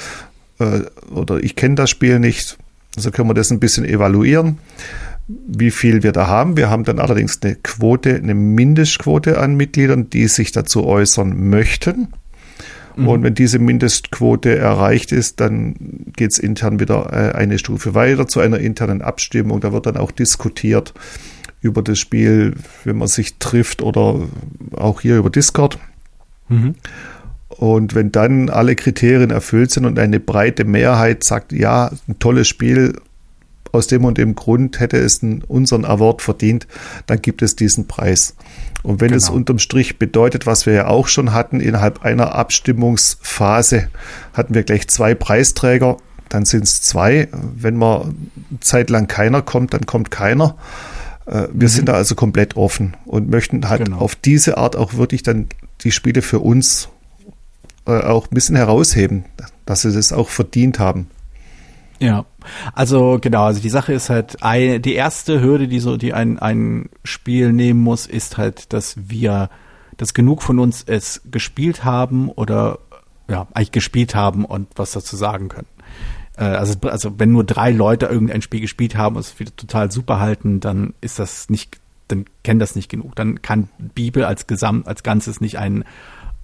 äh, 0.60 0.78
äh, 0.78 0.86
oder 1.12 1.44
ich 1.44 1.56
kenne 1.56 1.76
das 1.76 1.90
Spiel 1.90 2.20
nicht. 2.20 2.58
Also 2.96 3.12
können 3.12 3.30
wir 3.30 3.34
das 3.34 3.52
ein 3.52 3.60
bisschen 3.60 3.86
evaluieren, 3.86 4.58
wie 5.28 5.72
viel 5.72 6.04
wir 6.04 6.12
da 6.12 6.28
haben. 6.28 6.58
Wir 6.58 6.70
haben 6.70 6.84
dann 6.84 7.00
allerdings 7.00 7.40
eine 7.42 7.56
Quote, 7.56 8.16
eine 8.16 8.34
Mindestquote 8.34 9.40
an 9.40 9.56
Mitgliedern, 9.56 10.10
die 10.10 10.28
sich 10.28 10.52
dazu 10.52 10.86
äußern 10.86 11.50
möchten. 11.50 12.08
Mhm. 12.96 13.08
Und 13.08 13.24
wenn 13.24 13.36
diese 13.36 13.60
Mindestquote 13.60 14.58
erreicht 14.58 15.12
ist, 15.12 15.40
dann 15.40 15.76
geht 16.16 16.32
es 16.32 16.40
intern 16.40 16.80
wieder 16.80 17.12
äh, 17.14 17.36
eine 17.36 17.60
Stufe 17.60 17.94
weiter 17.94 18.28
zu 18.28 18.40
einer 18.40 18.60
internen 18.60 19.02
Abstimmung. 19.02 19.60
Da 19.60 19.72
wird 19.74 19.86
dann 19.86 19.98
auch 19.98 20.12
diskutiert 20.12 20.94
über 21.68 21.82
das 21.82 22.00
Spiel, 22.00 22.56
wenn 22.84 22.98
man 22.98 23.08
sich 23.08 23.38
trifft 23.38 23.82
oder 23.82 24.22
auch 24.76 25.02
hier 25.02 25.18
über 25.18 25.30
Discord. 25.30 25.78
Mhm. 26.50 26.76
Und 27.50 27.96
wenn 27.96 28.12
dann 28.12 28.50
alle 28.50 28.76
Kriterien 28.76 29.32
erfüllt 29.32 29.72
sind 29.72 29.86
und 29.86 29.98
eine 29.98 30.20
breite 30.20 30.66
Mehrheit 30.66 31.24
sagt, 31.24 31.52
ja, 31.54 31.92
ein 32.08 32.20
tolles 32.20 32.48
Spiel, 32.48 32.94
aus 33.72 33.88
dem 33.88 34.06
und 34.06 34.18
dem 34.18 34.36
Grund 34.36 34.80
hätte 34.80 34.98
es 34.98 35.22
unseren 35.48 35.86
Award 35.86 36.22
verdient, 36.22 36.68
dann 37.06 37.22
gibt 37.22 37.42
es 37.42 37.56
diesen 37.56 37.88
Preis. 37.88 38.36
Und 38.84 39.02
wenn 39.02 39.10
genau. 39.10 39.18
es 39.18 39.30
unterm 39.30 39.60
Strich 39.60 40.00
bedeutet, 40.00 40.46
was 40.46 40.66
wir 40.66 40.74
ja 40.74 40.88
auch 40.88 41.08
schon 41.08 41.34
hatten, 41.34 41.60
innerhalb 41.60 42.04
einer 42.04 42.34
Abstimmungsphase 42.36 43.90
hatten 44.34 44.54
wir 44.54 44.64
gleich 44.64 44.88
zwei 44.88 45.16
Preisträger, 45.16 45.98
dann 46.30 46.46
sind 46.46 46.64
es 46.64 46.82
zwei. 46.82 47.28
Wenn 47.32 47.76
man 47.76 48.30
zeitlang 48.60 49.08
keiner 49.08 49.42
kommt, 49.42 49.74
dann 49.74 49.86
kommt 49.86 50.12
keiner. 50.12 50.56
Äh, 51.28 51.48
wir 51.52 51.68
mhm. 51.68 51.72
sind 51.72 51.90
da 51.90 51.94
also 51.94 52.16
komplett 52.16 52.56
offen 52.56 52.96
und 53.06 53.30
möchten 53.30 53.70
halt 53.70 53.86
genau. 53.86 54.00
auf 54.00 54.16
diese 54.16 54.58
Art 54.58 54.76
auch 54.76 54.96
wirklich 54.96 55.24
dann 55.24 55.48
die 55.82 55.92
Spiele 55.92 56.22
für 56.22 56.40
uns 56.40 56.90
äh, 57.86 58.02
auch 58.02 58.28
ein 58.28 58.34
bisschen 58.34 58.56
herausheben, 58.56 59.26
dass 59.66 59.82
sie 59.82 59.92
das 59.92 60.14
auch 60.14 60.30
verdient 60.30 60.80
haben. 60.80 61.08
Ja, 62.00 62.26
also 62.74 63.18
genau, 63.20 63.46
also 63.46 63.60
die 63.60 63.70
Sache 63.70 63.92
ist 63.92 64.10
halt, 64.10 64.38
die 64.44 64.94
erste 64.94 65.42
Hürde, 65.42 65.68
die 65.68 65.80
so, 65.80 65.98
die 65.98 66.14
ein, 66.14 66.38
ein 66.38 66.90
Spiel 67.04 67.52
nehmen 67.52 67.82
muss, 67.82 68.06
ist 68.06 68.38
halt, 68.38 68.72
dass 68.72 68.96
wir, 69.10 69.50
dass 69.98 70.14
genug 70.14 70.44
von 70.44 70.60
uns 70.60 70.84
es 70.86 71.22
gespielt 71.26 71.84
haben 71.84 72.30
oder 72.30 72.78
ja, 73.28 73.48
eigentlich 73.54 73.72
gespielt 73.72 74.14
haben 74.14 74.46
und 74.46 74.68
was 74.76 74.92
dazu 74.92 75.16
sagen 75.16 75.50
können. 75.50 75.68
Äh, 76.38 76.44
also, 76.44 76.76
also 76.88 77.20
wenn 77.20 77.32
nur 77.32 77.44
drei 77.44 77.72
Leute 77.72 78.06
irgendein 78.06 78.42
Spiel 78.42 78.62
gespielt 78.62 78.96
haben 78.96 79.16
und 79.16 79.22
es 79.22 79.40
wieder 79.40 79.56
total 79.56 79.92
super 79.92 80.20
halten, 80.20 80.60
dann 80.60 80.94
ist 81.02 81.20
das 81.20 81.50
nicht, 81.50 81.80
dann 82.08 82.26
kennen 82.44 82.60
das 82.60 82.76
nicht 82.76 82.90
genug. 82.90 83.16
Dann 83.16 83.42
kann 83.42 83.70
Bibel 83.78 84.24
als 84.24 84.48
Gesamt, 84.48 84.88
als 84.88 85.04
Ganzes 85.04 85.42
nicht 85.42 85.58
einen 85.58 85.84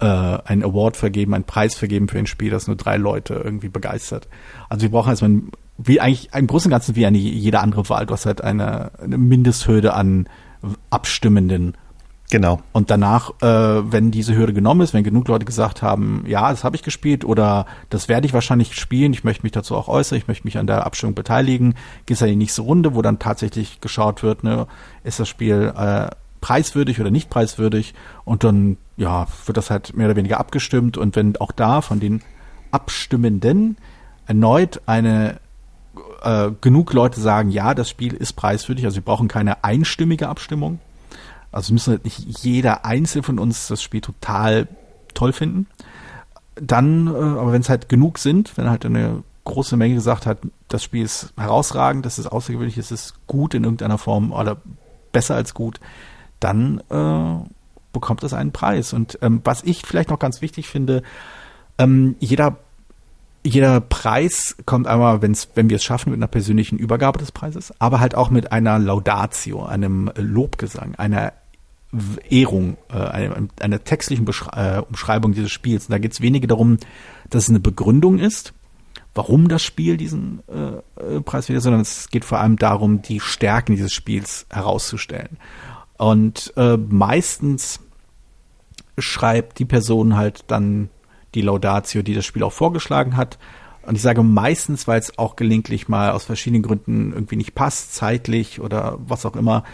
äh, 0.00 0.06
einen 0.06 0.64
Award 0.64 0.96
vergeben, 0.96 1.34
einen 1.34 1.44
Preis 1.44 1.74
vergeben 1.74 2.08
für 2.08 2.18
ein 2.18 2.26
Spiel, 2.26 2.50
das 2.50 2.66
nur 2.66 2.76
drei 2.76 2.96
Leute 2.96 3.34
irgendwie 3.34 3.68
begeistert. 3.68 4.28
Also 4.68 4.82
wir 4.82 4.90
brauchen 4.90 5.10
erstmal 5.10 5.40
wie 5.78 6.00
eigentlich 6.00 6.30
im 6.32 6.46
Großen 6.46 6.68
und 6.68 6.72
Ganzen 6.72 6.96
wie 6.96 7.06
eine 7.06 7.18
jede 7.18 7.60
andere 7.60 7.88
Wahl. 7.88 8.06
Du 8.06 8.14
hast 8.14 8.26
halt 8.26 8.42
eine, 8.42 8.92
eine 9.00 9.18
Mindesthürde 9.18 9.94
an 9.94 10.28
Abstimmenden. 10.90 11.76
Genau. 12.30 12.60
Und 12.72 12.90
danach, 12.90 13.30
äh, 13.42 13.92
wenn 13.92 14.10
diese 14.10 14.34
Hürde 14.34 14.54
genommen 14.54 14.80
ist, 14.80 14.94
wenn 14.94 15.04
genug 15.04 15.28
Leute 15.28 15.44
gesagt 15.44 15.82
haben, 15.82 16.24
ja, 16.26 16.50
das 16.50 16.64
habe 16.64 16.74
ich 16.74 16.82
gespielt 16.82 17.24
oder 17.24 17.66
das 17.90 18.08
werde 18.08 18.26
ich 18.26 18.32
wahrscheinlich 18.32 18.74
spielen, 18.74 19.12
ich 19.12 19.24
möchte 19.24 19.42
mich 19.42 19.52
dazu 19.52 19.76
auch 19.76 19.88
äußern, 19.88 20.18
ich 20.18 20.26
möchte 20.26 20.46
mich 20.46 20.58
an 20.58 20.66
der 20.66 20.86
Abstimmung 20.86 21.14
beteiligen, 21.14 21.74
geht 22.06 22.16
es 22.16 22.20
ja 22.20 22.26
die 22.26 22.36
nächste 22.36 22.62
Runde, 22.62 22.94
wo 22.94 23.02
dann 23.02 23.18
tatsächlich 23.18 23.80
geschaut 23.80 24.22
wird, 24.22 24.42
ne, 24.42 24.66
ist 25.04 25.20
das 25.20 25.28
Spiel 25.28 25.72
äh, 25.76 26.08
preiswürdig 26.40 27.00
oder 27.00 27.10
nicht 27.10 27.30
preiswürdig 27.30 27.94
und 28.24 28.42
dann 28.42 28.78
ja 28.96 29.26
wird 29.46 29.56
das 29.56 29.70
halt 29.70 29.96
mehr 29.96 30.06
oder 30.06 30.16
weniger 30.16 30.40
abgestimmt 30.40 30.96
und 30.96 31.16
wenn 31.16 31.36
auch 31.36 31.52
da 31.52 31.82
von 31.82 32.00
den 32.00 32.22
Abstimmenden 32.70 33.76
erneut 34.26 34.80
eine 34.86 35.40
äh, 36.22 36.50
genug 36.60 36.92
Leute 36.92 37.20
sagen, 37.20 37.50
ja, 37.50 37.74
das 37.74 37.88
Spiel 37.88 38.14
ist 38.14 38.32
preiswürdig, 38.32 38.84
also 38.86 38.96
wir 38.96 39.04
brauchen 39.04 39.28
keine 39.28 39.62
einstimmige 39.62 40.28
Abstimmung. 40.28 40.80
Also 41.54 41.72
müssen 41.72 41.92
halt 41.92 42.04
nicht 42.04 42.42
jeder 42.42 42.84
Einzelne 42.84 43.22
von 43.22 43.38
uns 43.38 43.68
das 43.68 43.82
Spiel 43.82 44.00
total 44.00 44.68
toll 45.14 45.32
finden. 45.32 45.66
Dann, 46.56 47.06
äh, 47.06 47.10
aber 47.10 47.52
wenn 47.52 47.60
es 47.60 47.68
halt 47.68 47.88
genug 47.88 48.18
sind, 48.18 48.56
wenn 48.56 48.68
halt 48.68 48.84
eine 48.84 49.22
große 49.44 49.76
Menge 49.76 49.94
gesagt 49.94 50.26
hat, 50.26 50.38
das 50.68 50.82
Spiel 50.82 51.04
ist 51.04 51.32
herausragend, 51.36 52.06
das 52.06 52.18
ist 52.18 52.26
außergewöhnlich, 52.26 52.78
es 52.78 52.90
ist 52.90 53.14
gut 53.26 53.54
in 53.54 53.64
irgendeiner 53.64 53.98
Form 53.98 54.32
oder 54.32 54.56
besser 55.12 55.36
als 55.36 55.54
gut, 55.54 55.80
dann 56.40 56.80
äh, 56.90 57.48
bekommt 57.92 58.24
es 58.24 58.34
einen 58.34 58.52
Preis. 58.52 58.92
Und 58.92 59.18
ähm, 59.22 59.40
was 59.44 59.62
ich 59.62 59.82
vielleicht 59.86 60.10
noch 60.10 60.18
ganz 60.18 60.42
wichtig 60.42 60.68
finde, 60.68 61.02
ähm, 61.78 62.16
jeder 62.18 62.58
jeder 63.46 63.82
Preis 63.82 64.56
kommt 64.64 64.86
einmal, 64.86 65.20
wenn's, 65.20 65.50
wenn 65.54 65.68
wir 65.68 65.76
es 65.76 65.84
schaffen, 65.84 66.10
mit 66.10 66.18
einer 66.18 66.28
persönlichen 66.28 66.78
Übergabe 66.78 67.18
des 67.18 67.30
Preises, 67.30 67.74
aber 67.78 68.00
halt 68.00 68.14
auch 68.14 68.30
mit 68.30 68.52
einer 68.52 68.78
Laudatio, 68.78 69.66
einem 69.66 70.10
Lobgesang, 70.16 70.94
einer 70.94 71.34
Ehrung, 72.28 72.76
äh, 72.90 72.96
einer, 72.96 73.48
einer 73.60 73.84
textlichen 73.84 74.24
Beschrei 74.24 74.76
äh, 74.76 74.80
Umschreibung 74.80 75.32
dieses 75.32 75.52
Spiels. 75.52 75.86
Und 75.86 75.92
da 75.92 75.98
geht 75.98 76.12
es 76.12 76.20
weniger 76.20 76.46
darum, 76.46 76.78
dass 77.30 77.44
es 77.44 77.50
eine 77.50 77.60
Begründung 77.60 78.18
ist, 78.18 78.54
warum 79.14 79.48
das 79.48 79.62
Spiel 79.62 79.96
diesen 79.96 80.42
äh, 80.48 81.16
äh 81.16 81.20
Preis 81.20 81.48
wieder, 81.48 81.60
sondern 81.60 81.80
es 81.80 82.08
geht 82.10 82.24
vor 82.24 82.38
allem 82.38 82.56
darum, 82.56 83.02
die 83.02 83.20
Stärken 83.20 83.76
dieses 83.76 83.92
Spiels 83.92 84.46
herauszustellen. 84.50 85.38
Und 85.96 86.52
äh, 86.56 86.76
meistens 86.76 87.80
schreibt 88.98 89.58
die 89.58 89.64
Person 89.64 90.16
halt 90.16 90.44
dann 90.48 90.90
die 91.34 91.42
Laudatio, 91.42 92.02
die 92.02 92.14
das 92.14 92.24
Spiel 92.24 92.42
auch 92.42 92.52
vorgeschlagen 92.52 93.16
hat. 93.16 93.38
Und 93.82 93.96
ich 93.96 94.02
sage 94.02 94.22
meistens, 94.22 94.88
weil 94.88 94.98
es 94.98 95.18
auch 95.18 95.36
gelegentlich 95.36 95.88
mal 95.88 96.12
aus 96.12 96.24
verschiedenen 96.24 96.62
Gründen 96.62 97.12
irgendwie 97.12 97.36
nicht 97.36 97.54
passt, 97.54 97.94
zeitlich 97.94 98.60
oder 98.60 98.98
was 98.98 99.26
auch 99.26 99.36
immer. 99.36 99.64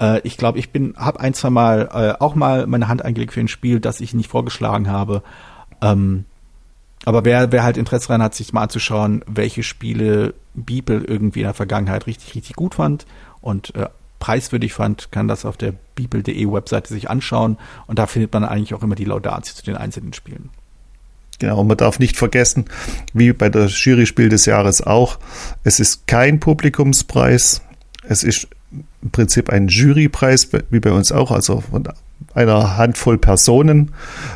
Äh, 0.00 0.20
ich 0.20 0.36
glaube, 0.36 0.58
ich 0.58 0.70
bin, 0.70 0.94
habe 0.96 1.20
ein, 1.20 1.34
zwei 1.34 1.50
Mal 1.50 1.88
äh, 1.92 2.22
auch 2.22 2.34
mal 2.34 2.66
meine 2.66 2.88
Hand 2.88 3.04
eingelegt 3.04 3.32
für 3.32 3.40
ein 3.40 3.48
Spiel, 3.48 3.80
das 3.80 4.00
ich 4.00 4.14
nicht 4.14 4.30
vorgeschlagen 4.30 4.88
habe. 4.90 5.22
Ähm, 5.82 6.24
aber 7.04 7.24
wer, 7.24 7.52
wer 7.52 7.62
halt 7.62 7.76
Interesse 7.76 8.08
daran 8.08 8.22
hat, 8.22 8.34
sich 8.34 8.52
mal 8.52 8.64
anzuschauen, 8.64 9.24
welche 9.26 9.62
Spiele 9.62 10.34
Bibel 10.54 11.04
irgendwie 11.04 11.40
in 11.40 11.46
der 11.46 11.54
Vergangenheit 11.54 12.06
richtig, 12.06 12.34
richtig 12.34 12.56
gut 12.56 12.74
fand 12.74 13.06
und 13.40 13.74
äh, 13.76 13.88
preiswürdig 14.18 14.72
fand, 14.72 15.12
kann 15.12 15.28
das 15.28 15.44
auf 15.44 15.56
der 15.56 15.74
bibel.de 15.94 16.52
Webseite 16.52 16.92
sich 16.92 17.08
anschauen 17.08 17.56
und 17.86 17.98
da 17.98 18.06
findet 18.06 18.32
man 18.32 18.44
eigentlich 18.44 18.74
auch 18.74 18.82
immer 18.82 18.96
die 18.96 19.04
Laudatio 19.04 19.54
zu 19.54 19.64
den 19.64 19.76
einzelnen 19.76 20.12
Spielen. 20.12 20.50
Genau, 21.38 21.62
man 21.62 21.76
darf 21.76 22.00
nicht 22.00 22.16
vergessen, 22.16 22.64
wie 23.12 23.32
bei 23.32 23.48
der 23.48 23.66
Jury-Spiel 23.66 24.28
des 24.28 24.44
Jahres 24.46 24.82
auch, 24.84 25.20
es 25.62 25.78
ist 25.78 26.08
kein 26.08 26.40
Publikumspreis, 26.40 27.62
es 28.02 28.24
ist 28.24 28.48
im 29.02 29.10
Prinzip 29.10 29.50
ein 29.50 29.68
Jurypreis, 29.68 30.48
wie 30.70 30.80
bei 30.80 30.92
uns 30.92 31.12
auch, 31.12 31.30
also 31.30 31.60
von 31.60 31.84
einer 32.34 32.76
Handvoll 32.76 33.18
Personen 33.18 33.92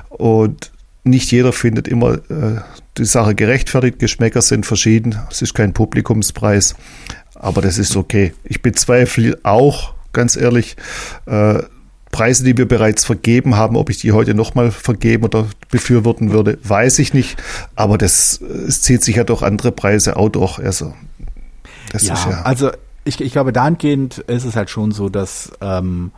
und 0.09 0.73
nicht 1.05 1.33
jeder 1.33 1.53
findet 1.53 1.89
immer 1.89 2.15
äh, 2.15 2.61
die 2.97 3.05
Sache 3.05 3.35
gerechtfertigt, 3.35 3.99
Geschmäcker 3.99 4.43
sind 4.43 4.67
verschieden, 4.67 5.19
es 5.31 5.43
ist 5.43 5.55
kein 5.55 5.73
Publikumspreis, 5.73 6.77
aber 7.35 7.61
das 7.61 7.79
ist 7.79 7.97
okay. 7.97 8.35
Ich 8.45 8.63
bezweifle 8.63 9.39
auch, 9.43 9.95
ganz 10.13 10.37
ehrlich, 10.37 10.77
äh, 11.27 11.63
Preise, 12.13 12.45
die 12.45 12.57
wir 12.57 12.69
bereits 12.69 13.07
vergeben 13.07 13.57
haben, 13.57 13.75
ob 13.75 13.89
ich 13.89 13.97
die 13.97 14.13
heute 14.13 14.35
nochmal 14.35 14.71
vergeben 14.71 15.25
oder 15.25 15.47
befürworten 15.71 16.31
würde, 16.31 16.59
weiß 16.63 16.99
ich 16.99 17.15
nicht. 17.15 17.43
Aber 17.75 17.97
das, 17.97 18.39
es 18.41 18.83
zieht 18.83 19.03
sich 19.03 19.17
ja 19.17 19.25
durch 19.25 19.43
andere 19.43 19.73
Preise 19.73 20.17
auch 20.17 20.29
durch. 20.29 20.59
Also, 20.59 20.93
das 21.91 22.03
ja, 22.03 22.13
ist 22.13 22.27
ja. 22.27 22.43
Also 22.43 22.71
ich, 23.05 23.21
ich 23.21 23.33
glaube, 23.33 23.53
dahingehend 23.53 24.19
ist 24.19 24.45
es 24.45 24.57
halt 24.57 24.71
schon 24.71 24.93
so, 24.93 25.09
dass 25.09 25.53
ähm, 25.61 26.13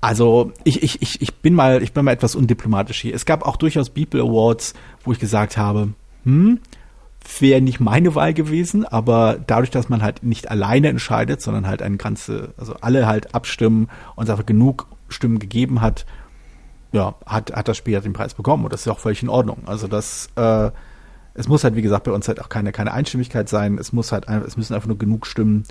also 0.00 0.52
ich, 0.64 0.82
ich, 0.82 1.02
ich, 1.02 1.22
ich 1.22 1.34
bin 1.36 1.54
mal, 1.54 1.82
ich 1.82 1.92
bin 1.92 2.04
mal 2.04 2.12
etwas 2.12 2.34
undiplomatisch 2.34 3.00
hier. 3.00 3.14
Es 3.14 3.26
gab 3.26 3.44
auch 3.46 3.56
durchaus 3.56 3.90
People 3.90 4.20
Awards, 4.20 4.74
wo 5.04 5.12
ich 5.12 5.18
gesagt 5.18 5.56
habe, 5.56 5.88
hm, 6.24 6.60
wäre 7.40 7.60
nicht 7.60 7.80
meine 7.80 8.14
Wahl 8.14 8.34
gewesen, 8.34 8.84
aber 8.84 9.38
dadurch, 9.46 9.70
dass 9.70 9.88
man 9.88 10.02
halt 10.02 10.22
nicht 10.22 10.50
alleine 10.50 10.88
entscheidet, 10.88 11.42
sondern 11.42 11.66
halt 11.66 11.82
eine 11.82 11.96
ganze, 11.96 12.54
also 12.56 12.76
alle 12.80 13.06
halt 13.06 13.34
abstimmen 13.34 13.88
und 14.14 14.30
einfach 14.30 14.46
genug 14.46 14.86
Stimmen 15.08 15.38
gegeben 15.38 15.80
hat, 15.80 16.06
ja, 16.92 17.14
hat, 17.26 17.52
hat 17.52 17.68
das 17.68 17.76
Spiel 17.76 17.94
halt 17.94 18.04
den 18.04 18.12
Preis 18.12 18.34
bekommen 18.34 18.64
und 18.64 18.72
das 18.72 18.82
ist 18.82 18.86
ja 18.86 18.92
auch 18.92 19.00
völlig 19.00 19.22
in 19.22 19.28
Ordnung. 19.28 19.62
Also 19.66 19.88
das, 19.88 20.28
äh, 20.36 20.70
es 21.36 21.48
muss 21.48 21.64
halt, 21.64 21.76
wie 21.76 21.82
gesagt, 21.82 22.04
bei 22.04 22.12
uns 22.12 22.28
halt 22.28 22.40
auch 22.40 22.48
keine, 22.48 22.72
keine 22.72 22.92
Einstimmigkeit 22.92 23.48
sein, 23.48 23.78
es 23.78 23.92
muss 23.92 24.12
halt, 24.12 24.26
es 24.28 24.56
müssen 24.56 24.74
einfach 24.74 24.88
nur 24.88 24.98
genug 24.98 25.26
Stimmen 25.26 25.64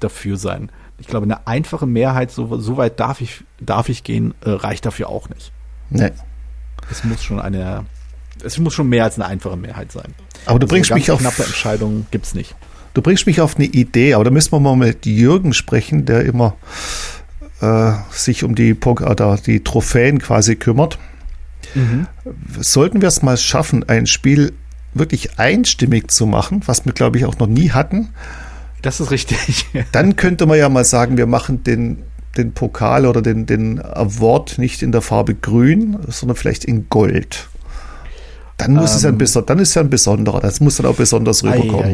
dafür 0.00 0.36
sein. 0.36 0.70
Ich 0.98 1.06
glaube, 1.06 1.24
eine 1.24 1.46
einfache 1.46 1.86
Mehrheit, 1.86 2.30
so, 2.30 2.58
so 2.58 2.76
weit 2.76 2.98
darf 2.98 3.20
ich, 3.20 3.44
darf 3.60 3.88
ich 3.88 4.02
gehen, 4.02 4.34
äh, 4.44 4.50
reicht 4.50 4.84
dafür 4.84 5.08
auch 5.08 5.28
nicht. 5.28 5.52
Nee. 5.90 6.10
Es 6.90 7.04
muss 7.04 7.22
schon 7.22 7.40
eine, 7.40 7.84
es 8.42 8.58
muss 8.58 8.74
schon 8.74 8.88
mehr 8.88 9.04
als 9.04 9.14
eine 9.14 9.26
einfache 9.26 9.56
Mehrheit 9.56 9.92
sein. 9.92 10.14
Aber 10.46 10.58
du 10.58 10.66
also 10.66 10.74
bringst 10.74 10.92
mich 10.92 11.10
auf 11.10 11.20
knappe 11.20 11.44
Entscheidungen 11.44 12.06
gibt's 12.10 12.34
nicht. 12.34 12.56
Du 12.94 13.00
bringst 13.00 13.26
mich 13.26 13.40
auf 13.40 13.56
eine 13.56 13.66
Idee, 13.66 14.14
aber 14.14 14.24
da 14.24 14.30
müssen 14.30 14.52
wir 14.52 14.60
mal 14.60 14.76
mit 14.76 15.06
Jürgen 15.06 15.54
sprechen, 15.54 16.04
der 16.04 16.24
immer 16.24 16.56
äh, 17.60 17.92
sich 18.10 18.42
um 18.42 18.54
die, 18.54 18.74
oder 18.74 19.36
die 19.36 19.62
Trophäen 19.62 20.18
quasi 20.18 20.56
kümmert. 20.56 20.98
Mhm. 21.74 22.06
Sollten 22.60 23.00
wir 23.00 23.08
es 23.08 23.22
mal 23.22 23.36
schaffen, 23.36 23.88
ein 23.88 24.06
Spiel 24.06 24.52
wirklich 24.94 25.38
einstimmig 25.38 26.10
zu 26.10 26.26
machen, 26.26 26.62
was 26.66 26.84
wir, 26.84 26.92
glaube 26.92 27.18
ich, 27.18 27.24
auch 27.24 27.38
noch 27.38 27.46
nie 27.46 27.70
hatten. 27.70 28.10
Das 28.82 29.00
ist 29.00 29.10
richtig. 29.10 29.66
Dann 29.92 30.16
könnte 30.16 30.46
man 30.46 30.58
ja 30.58 30.68
mal 30.68 30.84
sagen, 30.84 31.16
wir 31.16 31.26
machen 31.26 31.64
den, 31.64 32.02
den 32.36 32.52
Pokal 32.52 33.06
oder 33.06 33.22
den, 33.22 33.46
den 33.46 33.80
Award 33.80 34.58
nicht 34.58 34.82
in 34.82 34.92
der 34.92 35.02
Farbe 35.02 35.34
grün, 35.34 35.98
sondern 36.08 36.36
vielleicht 36.36 36.64
in 36.64 36.88
Gold. 36.88 37.48
Dann 38.58 38.74
muss 38.74 38.90
ähm, 38.90 39.16
es 39.16 39.26
ja 39.26 39.36
ein 39.40 39.46
dann 39.46 39.58
ist 39.58 39.74
ja 39.74 39.82
ein 39.82 39.90
besonderer. 39.90 40.40
Das 40.40 40.60
muss 40.60 40.76
dann 40.76 40.86
auch 40.86 40.94
besonders 40.96 41.42
rüberkommen. 41.42 41.84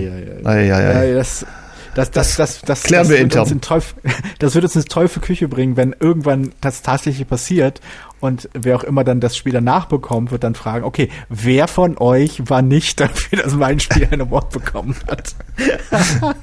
Ei, 0.45 0.73
ei, 0.73 0.75
ei, 0.75 1.15
das, 1.15 1.47
das, 1.95 2.11
das, 2.11 2.37
das, 2.37 2.61
das, 2.63 2.83
klären 2.83 3.05
das 3.05 3.11
wir 3.11 3.19
intern. 3.19 3.61
Teufel, 3.61 3.99
das 4.39 4.55
wird 4.55 4.65
uns 4.65 4.77
ins 4.77 4.85
Teufel 4.85 5.23
Küche 5.23 5.49
bringen, 5.49 5.77
wenn 5.77 5.95
irgendwann 5.99 6.53
das 6.61 6.83
tatsächlich 6.83 7.27
passiert 7.27 7.81
und 8.21 8.49
wer 8.53 8.77
auch 8.77 8.85
immer 8.85 9.05
dann 9.05 9.21
das 9.21 9.37
Spiel 9.37 9.53
danach 9.53 9.87
bekommt, 9.87 10.31
wird 10.31 10.45
dann 10.45 10.55
fragen, 10.55 10.85
okay, 10.85 11.09
wer 11.29 11.69
von 11.69 11.99
euch 11.99 12.49
war 12.49 12.63
nicht 12.63 13.01
dafür, 13.01 13.43
dass 13.43 13.55
mein 13.55 13.81
Spiel 13.81 14.09
ein 14.11 14.21
Award 14.21 14.51
bekommen 14.51 14.97
hat? 15.07 15.35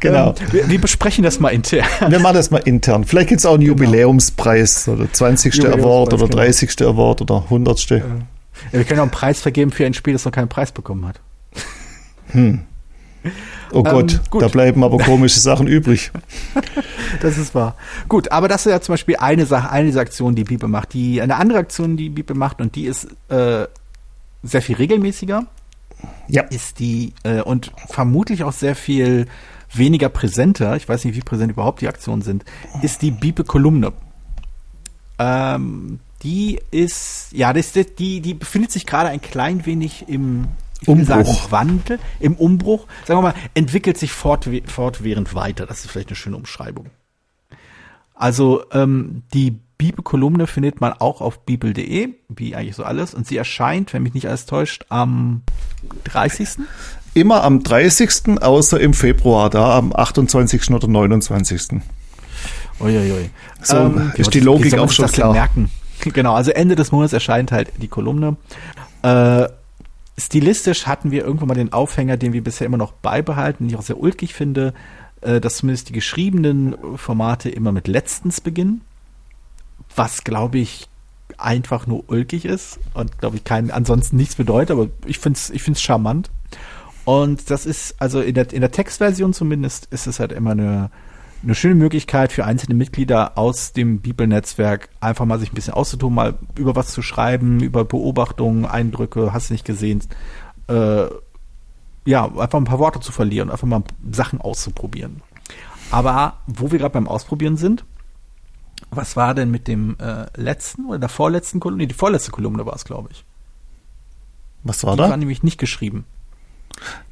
genau. 0.00 0.30
Ähm, 0.30 0.34
wir, 0.52 0.68
wir, 0.70 0.80
besprechen 0.80 1.24
das 1.24 1.40
mal 1.40 1.50
intern. 1.50 1.86
Wir 2.08 2.18
machen 2.20 2.34
das 2.34 2.50
mal 2.50 2.58
intern. 2.58 3.04
Vielleicht 3.04 3.28
gibt 3.28 3.40
es 3.40 3.46
auch 3.46 3.54
einen 3.54 3.64
genau. 3.64 3.72
Jubiläumspreis 3.72 4.88
oder 4.88 5.12
20. 5.12 5.66
Award 5.66 6.14
oder 6.14 6.28
30. 6.28 6.76
Genau. 6.76 6.90
Award 6.90 7.22
oder 7.22 7.42
100. 7.44 7.90
Ja. 7.90 7.96
Ja, 7.96 8.02
wir 8.72 8.84
können 8.84 9.00
auch 9.00 9.04
einen 9.04 9.12
Preis 9.12 9.40
vergeben 9.40 9.70
für 9.70 9.86
ein 9.86 9.94
Spiel, 9.94 10.12
das 10.12 10.24
noch 10.24 10.32
keinen 10.32 10.48
Preis 10.48 10.72
bekommen 10.72 11.06
hat. 11.06 11.20
Hm. 12.32 12.60
Oh 13.72 13.82
Gott, 13.82 14.20
ähm, 14.32 14.40
da 14.40 14.48
bleiben 14.48 14.84
aber 14.84 14.98
komische 14.98 15.40
Sachen 15.40 15.66
übrig. 15.66 16.10
Das 17.22 17.38
ist 17.38 17.54
wahr. 17.54 17.74
Gut, 18.06 18.30
aber 18.30 18.48
das 18.48 18.66
ist 18.66 18.70
ja 18.70 18.80
zum 18.80 18.92
Beispiel 18.92 19.16
eine 19.16 19.46
Sache, 19.46 19.70
eine 19.70 19.86
dieser 19.86 20.02
Aktionen, 20.02 20.36
die 20.36 20.44
Bibe 20.44 20.68
macht. 20.68 20.92
Die, 20.92 21.22
eine 21.22 21.36
andere 21.36 21.58
Aktion, 21.58 21.96
die 21.96 22.10
Bibe 22.10 22.34
macht, 22.34 22.60
und 22.60 22.76
die 22.76 22.84
ist 22.84 23.08
äh, 23.28 23.66
sehr 24.42 24.62
viel 24.62 24.76
regelmäßiger, 24.76 25.46
ja. 26.28 26.42
ist 26.42 26.78
die, 26.78 27.14
äh, 27.24 27.40
und 27.40 27.72
vermutlich 27.88 28.44
auch 28.44 28.52
sehr 28.52 28.76
viel 28.76 29.26
weniger 29.72 30.10
präsenter, 30.10 30.76
ich 30.76 30.88
weiß 30.88 31.04
nicht, 31.04 31.16
wie 31.16 31.20
präsent 31.20 31.52
überhaupt 31.52 31.80
die 31.80 31.88
Aktionen 31.88 32.22
sind, 32.22 32.44
ist 32.82 33.02
die 33.02 33.10
Bibe-Kolumne. 33.10 33.92
Ähm, 35.18 36.00
die 36.22 36.60
ist, 36.70 37.28
ja, 37.32 37.52
das, 37.52 37.72
die, 37.72 38.20
die 38.20 38.34
befindet 38.34 38.70
sich 38.72 38.86
gerade 38.86 39.08
ein 39.08 39.20
klein 39.20 39.66
wenig 39.66 40.08
im 40.08 40.48
Umbruch. 40.86 41.06
Sagen, 41.06 41.50
Wandel, 41.50 41.98
im 42.20 42.34
Umbruch. 42.34 42.86
Sagen 43.04 43.18
wir 43.18 43.22
mal, 43.22 43.34
entwickelt 43.54 43.98
sich 43.98 44.12
fort, 44.12 44.48
fortwährend 44.66 45.34
weiter. 45.34 45.66
Das 45.66 45.84
ist 45.84 45.90
vielleicht 45.90 46.08
eine 46.08 46.16
schöne 46.16 46.36
Umschreibung. 46.36 46.86
Also 48.14 48.64
ähm, 48.72 49.22
die 49.32 49.58
Bibelkolumne 49.78 50.48
findet 50.48 50.80
man 50.80 50.92
auch 50.92 51.20
auf 51.20 51.44
bibel.de, 51.44 52.14
wie 52.28 52.56
eigentlich 52.56 52.74
so 52.74 52.82
alles. 52.82 53.14
Und 53.14 53.26
sie 53.26 53.36
erscheint, 53.36 53.92
wenn 53.92 54.02
mich 54.02 54.14
nicht 54.14 54.26
alles 54.26 54.46
täuscht, 54.46 54.86
am 54.88 55.42
30. 56.04 56.58
Immer 57.14 57.44
am 57.44 57.62
30. 57.62 58.42
außer 58.42 58.80
im 58.80 58.92
Februar, 58.92 59.50
da 59.50 59.76
am 59.76 59.94
28. 59.94 60.70
oder 60.72 60.88
29. 60.88 61.80
Uiuiui. 62.80 63.30
So 63.62 63.76
ähm, 63.76 64.12
ist 64.16 64.34
die 64.34 64.40
Logik 64.40 64.76
auch 64.78 64.90
schon 64.90 65.06
klar. 65.06 65.32
Merken? 65.32 65.70
Genau, 66.00 66.34
also 66.34 66.52
Ende 66.52 66.76
des 66.76 66.92
Monats 66.92 67.12
erscheint 67.12 67.50
halt 67.50 67.72
die 67.82 67.88
Kolumne. 67.88 68.36
Äh, 69.02 69.48
stilistisch 70.18 70.86
hatten 70.86 71.10
wir 71.10 71.24
irgendwann 71.24 71.48
mal 71.48 71.54
den 71.54 71.72
Aufhänger, 71.72 72.16
den 72.16 72.32
wir 72.32 72.42
bisher 72.42 72.66
immer 72.66 72.76
noch 72.76 72.92
beibehalten, 72.92 73.64
den 73.64 73.70
ich 73.70 73.76
auch 73.76 73.82
sehr 73.82 74.00
ulkig 74.00 74.34
finde, 74.34 74.74
äh, 75.20 75.40
dass 75.40 75.58
zumindest 75.58 75.88
die 75.88 75.94
geschriebenen 75.94 76.76
Formate 76.96 77.48
immer 77.48 77.72
mit 77.72 77.88
letztens 77.88 78.40
beginnen. 78.40 78.82
Was, 79.94 80.24
glaube 80.24 80.58
ich, 80.58 80.88
einfach 81.38 81.86
nur 81.86 82.04
ulkig 82.08 82.44
ist 82.44 82.78
und, 82.94 83.18
glaube 83.18 83.36
ich, 83.36 83.44
kein, 83.44 83.70
ansonsten 83.70 84.16
nichts 84.16 84.34
bedeutet, 84.34 84.72
aber 84.72 84.88
ich 85.06 85.18
finde 85.18 85.36
es 85.36 85.50
ich 85.50 85.62
find's 85.62 85.80
charmant. 85.80 86.30
Und 87.04 87.50
das 87.50 87.64
ist, 87.64 87.94
also 88.00 88.20
in 88.20 88.34
der, 88.34 88.52
in 88.52 88.60
der 88.60 88.70
Textversion 88.70 89.32
zumindest, 89.32 89.86
ist 89.86 90.06
es 90.06 90.20
halt 90.20 90.32
immer 90.32 90.50
eine, 90.50 90.90
eine 91.42 91.54
schöne 91.54 91.76
Möglichkeit 91.76 92.32
für 92.32 92.44
einzelne 92.44 92.74
Mitglieder 92.74 93.38
aus 93.38 93.72
dem 93.72 94.00
Bibelnetzwerk 94.00 94.88
einfach 95.00 95.24
mal 95.24 95.38
sich 95.38 95.52
ein 95.52 95.54
bisschen 95.54 95.74
auszutoben, 95.74 96.14
mal 96.14 96.34
über 96.56 96.74
was 96.74 96.88
zu 96.88 97.02
schreiben, 97.02 97.60
über 97.60 97.84
Beobachtungen, 97.84 98.66
Eindrücke, 98.66 99.32
hast 99.32 99.50
du 99.50 99.54
nicht 99.54 99.64
gesehen, 99.64 100.02
äh, 100.68 101.06
ja, 102.04 102.24
einfach 102.24 102.58
ein 102.58 102.64
paar 102.64 102.78
Worte 102.78 103.00
zu 103.00 103.12
verlieren, 103.12 103.50
einfach 103.50 103.66
mal 103.66 103.84
Sachen 104.10 104.40
auszuprobieren. 104.40 105.22
Aber 105.90 106.38
wo 106.46 106.72
wir 106.72 106.78
gerade 106.78 106.92
beim 106.92 107.08
Ausprobieren 107.08 107.56
sind, 107.56 107.84
was 108.90 109.16
war 109.16 109.34
denn 109.34 109.50
mit 109.50 109.68
dem 109.68 109.96
äh, 109.98 110.26
letzten 110.34 110.86
oder 110.86 110.98
der 110.98 111.08
vorletzten 111.08 111.60
Kolumne? 111.60 111.82
Nee, 111.82 111.88
die 111.88 111.94
vorletzte 111.94 112.30
Kolumne 112.30 112.64
war 112.66 112.74
es, 112.74 112.84
glaube 112.84 113.10
ich. 113.12 113.24
Was 114.64 114.84
war 114.84 114.92
die 114.92 114.98
da? 114.98 115.04
Die 115.04 115.10
war 115.10 115.16
nämlich 115.16 115.42
nicht 115.42 115.58
geschrieben. 115.58 116.04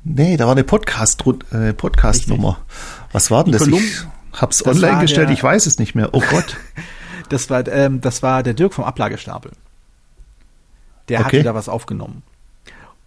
Nee, 0.05 0.37
da 0.37 0.45
war 0.45 0.53
eine 0.53 0.65
Podcast, 0.65 1.25
äh, 1.51 1.73
Podcast-Nummer. 1.73 2.59
Was 3.13 3.31
war 3.31 3.45
denn 3.45 3.53
die 3.53 3.59
das? 3.59 3.65
Kolum 3.65 3.81
ich 3.81 4.07
hab's 4.37 4.59
das 4.59 4.75
online 4.75 5.01
gestellt, 5.01 5.29
der, 5.29 5.35
ich 5.35 5.43
weiß 5.43 5.67
es 5.67 5.79
nicht 5.79 5.95
mehr. 5.95 6.11
Oh 6.13 6.23
Gott. 6.31 6.57
das 7.29 7.51
war, 7.51 7.67
ähm, 7.69 8.01
das 8.01 8.23
war 8.23 8.43
der 8.43 8.55
Dirk 8.55 8.75
vom 8.75 8.85
Ablagestapel. 8.85 9.53
Der 11.09 11.21
okay. 11.21 11.39
hatte 11.39 11.43
da 11.45 11.55
was 11.55 11.69
aufgenommen. 11.69 12.23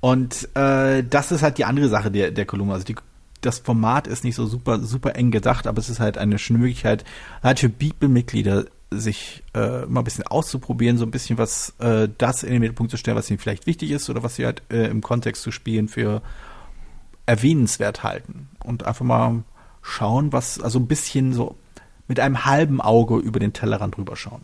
Und 0.02 0.48
äh, 0.56 1.04
das 1.04 1.32
ist 1.32 1.44
halt 1.44 1.58
die 1.58 1.65
andere 1.65 1.89
Sache 1.89 2.12
der, 2.12 2.32
der 2.32 2.46
Kolumne. 2.46 2.74
Also 2.74 2.86
die, 2.86 2.96
das 3.42 3.60
Format 3.60 4.08
ist 4.08 4.24
nicht 4.24 4.36
so 4.36 4.46
super, 4.46 4.80
super 4.80 5.15
eng 5.15 5.32
gedacht, 5.32 5.68
aber 5.68 5.80
es 5.80 5.89
ist 5.89 6.00
halt 6.00 6.18
eine 6.18 6.39
schöne 6.39 6.60
Möglichkeit, 6.60 7.04
halt 7.44 7.60
für 7.60 7.70
Beeple-Mitglieder 7.70 8.65
sich 8.92 9.44
äh, 9.54 9.86
mal 9.86 10.02
ein 10.02 10.04
bisschen 10.04 10.26
auszuprobieren, 10.26 10.98
so 10.98 11.06
ein 11.06 11.12
bisschen 11.12 11.38
was 11.38 11.76
äh, 11.80 12.08
das 12.18 12.44
in 12.44 12.54
den 12.54 12.62
Mittelpunkt 12.62 12.89
zu 12.92 12.98
stellen, 12.98 13.18
was 13.18 13.30
ihnen 13.30 13.39
vielleicht 13.39 13.68
wichtig 13.68 13.92
ist 13.92 14.10
oder 14.10 14.24
was 14.24 14.36
sie 14.36 14.46
halt 14.46 14.63
äh, 14.72 14.88
im 14.88 15.02
Kontext 15.02 15.44
zu 15.44 15.52
spielen 15.52 15.88
für 15.88 16.22
erwähnenswert 17.28 18.02
halten 18.04 18.50
und 18.63 18.86
einfach 18.86 19.06
mal 19.06 19.44
schauen, 19.82 20.34
was 20.34 20.60
also 20.62 20.80
ein 20.80 20.88
bisschen 20.88 21.34
so 21.34 21.56
mit 22.08 22.20
einem 22.20 22.46
halben 22.46 22.82
Auge 22.82 23.18
über 23.18 23.39
den 23.39 23.54
Tellerrand 23.54 23.98
rüberschauen. 23.98 24.42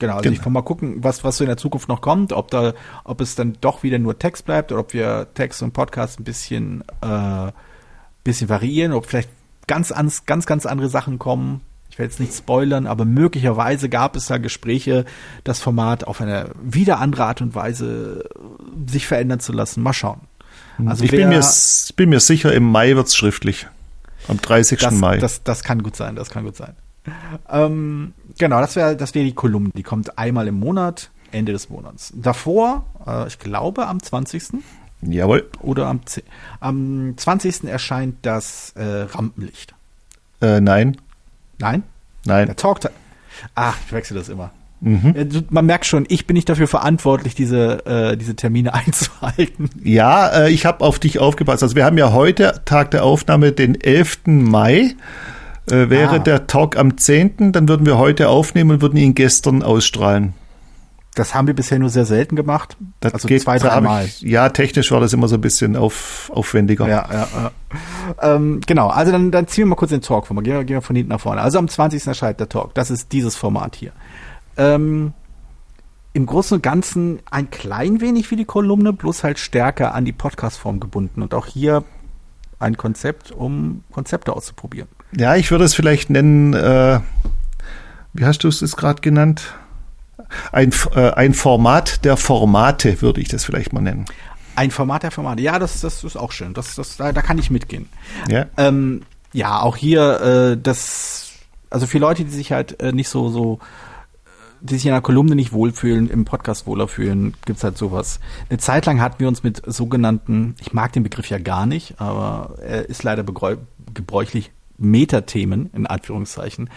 Genau, 0.00 0.14
also 0.14 0.24
genau. 0.24 0.34
ich 0.34 0.42
kann 0.42 0.52
mal 0.52 0.62
gucken, 0.62 1.04
was, 1.04 1.22
was 1.22 1.36
so 1.36 1.44
in 1.44 1.48
der 1.48 1.56
Zukunft 1.56 1.88
noch 1.88 2.00
kommt, 2.00 2.32
ob 2.32 2.50
da, 2.50 2.74
ob 3.04 3.20
es 3.20 3.36
dann 3.36 3.56
doch 3.60 3.82
wieder 3.82 3.98
nur 3.98 4.18
Text 4.18 4.44
bleibt 4.44 4.72
oder 4.72 4.80
ob 4.80 4.92
wir 4.92 5.28
Text 5.34 5.62
und 5.62 5.72
Podcast 5.72 6.18
ein 6.18 6.24
bisschen, 6.24 6.82
äh, 7.00 7.52
bisschen 8.24 8.48
variieren, 8.48 8.92
ob 8.92 9.06
vielleicht 9.06 9.30
ganz, 9.66 9.90
ganz, 9.90 10.26
ganz, 10.26 10.46
ganz 10.46 10.66
andere 10.66 10.88
Sachen 10.88 11.18
kommen. 11.18 11.60
Ich 11.90 11.98
werde 11.98 12.10
jetzt 12.10 12.18
nicht 12.18 12.34
spoilern, 12.34 12.88
aber 12.88 13.04
möglicherweise 13.04 13.88
gab 13.88 14.16
es 14.16 14.26
da 14.26 14.38
Gespräche, 14.38 15.04
das 15.44 15.60
Format 15.60 16.04
auf 16.04 16.20
eine 16.20 16.50
wieder 16.60 16.98
andere 16.98 17.26
Art 17.26 17.40
und 17.40 17.54
Weise 17.54 18.28
sich 18.86 19.06
verändern 19.06 19.38
zu 19.38 19.52
lassen. 19.52 19.80
Mal 19.80 19.92
schauen. 19.92 20.20
Also 20.86 21.04
ich 21.04 21.10
bin, 21.10 21.28
mir, 21.28 21.44
bin 21.96 22.08
mir 22.08 22.20
sicher, 22.20 22.52
im 22.52 22.70
Mai 22.70 22.96
wird 22.96 23.06
es 23.06 23.16
schriftlich. 23.16 23.66
Am 24.28 24.40
30. 24.40 24.80
Das, 24.80 24.94
Mai. 24.94 25.18
Das, 25.18 25.42
das 25.42 25.62
kann 25.62 25.82
gut 25.82 25.96
sein, 25.96 26.16
das 26.16 26.30
kann 26.30 26.44
gut 26.44 26.56
sein. 26.56 26.74
Ähm, 27.50 28.14
genau, 28.38 28.60
das 28.60 28.76
wäre 28.76 28.96
das 28.96 29.14
wär 29.14 29.24
die 29.24 29.34
Kolumne. 29.34 29.70
Die 29.76 29.82
kommt 29.82 30.18
einmal 30.18 30.48
im 30.48 30.58
Monat, 30.58 31.10
Ende 31.32 31.52
des 31.52 31.68
Monats. 31.68 32.12
Davor, 32.16 32.86
äh, 33.06 33.26
ich 33.26 33.38
glaube 33.38 33.86
am 33.86 34.02
20. 34.02 34.62
Jawohl. 35.02 35.48
Oder 35.60 35.86
am, 35.86 36.00
am 36.60 37.14
20. 37.16 37.64
erscheint 37.64 38.16
das 38.22 38.72
äh, 38.76 39.02
Rampenlicht. 39.02 39.74
Äh, 40.40 40.60
nein. 40.60 40.96
Nein? 41.58 41.82
Nein. 42.24 42.46
Der 42.46 42.56
Talk. 42.56 42.80
Ach, 43.54 43.76
ich 43.86 43.92
wechsle 43.92 44.16
das 44.16 44.28
immer. 44.28 44.50
Mhm. 44.84 45.44
Man 45.48 45.64
merkt 45.64 45.86
schon, 45.86 46.04
ich 46.08 46.26
bin 46.26 46.34
nicht 46.34 46.48
dafür 46.48 46.68
verantwortlich, 46.68 47.34
diese, 47.34 47.86
äh, 47.86 48.16
diese 48.16 48.36
Termine 48.36 48.74
einzuhalten. 48.74 49.70
Ja, 49.82 50.28
äh, 50.28 50.50
ich 50.50 50.66
habe 50.66 50.84
auf 50.84 50.98
dich 50.98 51.18
aufgepasst. 51.18 51.62
Also 51.62 51.74
wir 51.74 51.84
haben 51.84 51.98
ja 51.98 52.12
heute, 52.12 52.60
Tag 52.64 52.90
der 52.90 53.04
Aufnahme, 53.04 53.52
den 53.52 53.80
11. 53.80 54.20
Mai. 54.26 54.94
Äh, 55.70 55.88
wäre 55.88 56.16
ah. 56.16 56.18
der 56.18 56.46
Talk 56.46 56.76
am 56.76 56.98
10., 56.98 57.52
dann 57.52 57.68
würden 57.68 57.86
wir 57.86 57.96
heute 57.96 58.28
aufnehmen 58.28 58.72
und 58.72 58.82
würden 58.82 58.98
ihn 58.98 59.14
gestern 59.14 59.62
ausstrahlen. 59.62 60.34
Das 61.14 61.32
haben 61.32 61.46
wir 61.46 61.54
bisher 61.54 61.78
nur 61.78 61.90
sehr 61.90 62.04
selten 62.04 62.34
gemacht. 62.34 62.76
Das 63.00 63.14
also 63.14 63.28
geht, 63.28 63.42
zwei, 63.42 63.58
dreimal. 63.58 64.08
Ja, 64.18 64.48
technisch 64.48 64.90
war 64.90 65.00
das 65.00 65.12
immer 65.12 65.28
so 65.28 65.36
ein 65.36 65.40
bisschen 65.40 65.76
auf, 65.76 66.30
aufwendiger. 66.34 66.88
Ja, 66.88 67.08
ja, 67.10 67.28
ja. 67.34 68.34
Ähm, 68.34 68.60
genau, 68.66 68.88
also 68.88 69.12
dann, 69.12 69.30
dann 69.30 69.46
ziehen 69.46 69.62
wir 69.62 69.68
mal 69.70 69.76
kurz 69.76 69.90
den 69.90 70.00
Talk 70.00 70.26
vor. 70.26 70.36
Gehen 70.42 70.54
wir, 70.54 70.64
gehen 70.64 70.76
wir 70.76 70.82
von 70.82 70.96
hinten 70.96 71.12
nach 71.12 71.20
vorne. 71.20 71.40
Also 71.40 71.58
am 71.58 71.68
20. 71.68 72.04
erscheint 72.06 72.40
der 72.40 72.48
Talk. 72.48 72.74
Das 72.74 72.90
ist 72.90 73.12
dieses 73.12 73.36
Format 73.36 73.76
hier. 73.76 73.92
Ähm, 74.56 75.12
Im 76.12 76.26
Großen 76.26 76.56
und 76.56 76.62
Ganzen 76.62 77.20
ein 77.30 77.50
klein 77.50 78.00
wenig 78.00 78.30
wie 78.30 78.36
die 78.36 78.44
Kolumne, 78.44 78.92
bloß 78.92 79.24
halt 79.24 79.38
stärker 79.38 79.94
an 79.94 80.04
die 80.04 80.12
Podcast-Form 80.12 80.80
gebunden. 80.80 81.22
Und 81.22 81.34
auch 81.34 81.46
hier 81.46 81.84
ein 82.58 82.76
Konzept, 82.76 83.32
um 83.32 83.84
Konzepte 83.92 84.32
auszuprobieren. 84.32 84.88
Ja, 85.16 85.36
ich 85.36 85.50
würde 85.50 85.64
es 85.64 85.74
vielleicht 85.74 86.10
nennen, 86.10 86.54
äh, 86.54 87.00
wie 88.12 88.24
hast 88.24 88.44
du 88.44 88.48
es 88.48 88.76
gerade 88.76 89.00
genannt? 89.00 89.54
Ein, 90.52 90.72
äh, 90.94 91.10
ein 91.10 91.34
Format 91.34 92.04
der 92.04 92.16
Formate 92.16 93.00
würde 93.02 93.20
ich 93.20 93.28
das 93.28 93.44
vielleicht 93.44 93.72
mal 93.72 93.80
nennen. 93.80 94.06
Ein 94.56 94.70
Format 94.70 95.02
der 95.02 95.10
Formate, 95.10 95.42
ja, 95.42 95.58
das, 95.58 95.80
das 95.80 96.04
ist 96.04 96.16
auch 96.16 96.32
schön. 96.32 96.54
Das, 96.54 96.74
das, 96.76 96.96
da, 96.96 97.12
da 97.12 97.22
kann 97.22 97.38
ich 97.38 97.50
mitgehen. 97.50 97.88
Ja, 98.28 98.46
ähm, 98.56 99.02
ja 99.32 99.60
auch 99.60 99.76
hier, 99.76 100.20
äh, 100.20 100.60
das, 100.60 101.32
also 101.70 101.86
für 101.86 101.98
Leute, 101.98 102.24
die 102.24 102.30
sich 102.30 102.52
halt 102.52 102.80
äh, 102.80 102.92
nicht 102.92 103.08
so, 103.08 103.28
so 103.28 103.58
die 104.64 104.74
sich 104.76 104.86
in 104.86 104.92
einer 104.92 105.02
Kolumne 105.02 105.34
nicht 105.34 105.52
wohlfühlen, 105.52 106.08
im 106.08 106.24
Podcast 106.24 106.66
wohler 106.66 106.88
fühlen, 106.88 107.34
gibt's 107.44 107.62
halt 107.62 107.76
sowas. 107.76 108.18
Eine 108.48 108.58
Zeit 108.58 108.86
lang 108.86 108.98
hatten 108.98 109.20
wir 109.20 109.28
uns 109.28 109.42
mit 109.42 109.60
sogenannten, 109.66 110.54
ich 110.58 110.72
mag 110.72 110.92
den 110.94 111.02
Begriff 111.02 111.28
ja 111.28 111.38
gar 111.38 111.66
nicht, 111.66 112.00
aber 112.00 112.56
er 112.62 112.88
ist 112.88 113.02
leider 113.02 113.24
gebräuchlich, 113.92 114.52
Metathemen, 114.78 115.68
in 115.74 115.86
Anführungszeichen. 115.86 116.70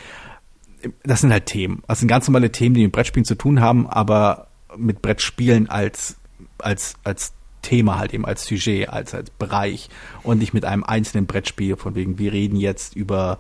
Das 1.04 1.22
sind 1.22 1.32
halt 1.32 1.46
Themen. 1.46 1.82
Das 1.88 2.00
sind 2.00 2.10
ganz 2.10 2.28
normale 2.28 2.52
Themen, 2.52 2.76
die 2.76 2.84
mit 2.84 2.92
Brettspielen 2.92 3.26
zu 3.26 3.36
tun 3.36 3.62
haben, 3.62 3.88
aber 3.88 4.48
mit 4.76 5.02
Brettspielen 5.02 5.70
als, 5.70 6.18
als, 6.58 6.96
als 7.06 7.32
Thema 7.62 7.98
halt 7.98 8.14
eben 8.14 8.26
als 8.26 8.46
Sujet, 8.46 8.90
als, 8.90 9.14
als 9.14 9.30
Bereich 9.30 9.90
und 10.24 10.40
nicht 10.40 10.54
mit 10.54 10.66
einem 10.66 10.84
einzelnen 10.84 11.26
Brettspiel, 11.26 11.78
von 11.78 11.96
wegen, 11.96 12.20
wir 12.20 12.34
reden 12.34 12.58
jetzt 12.58 12.98
über 12.98 13.40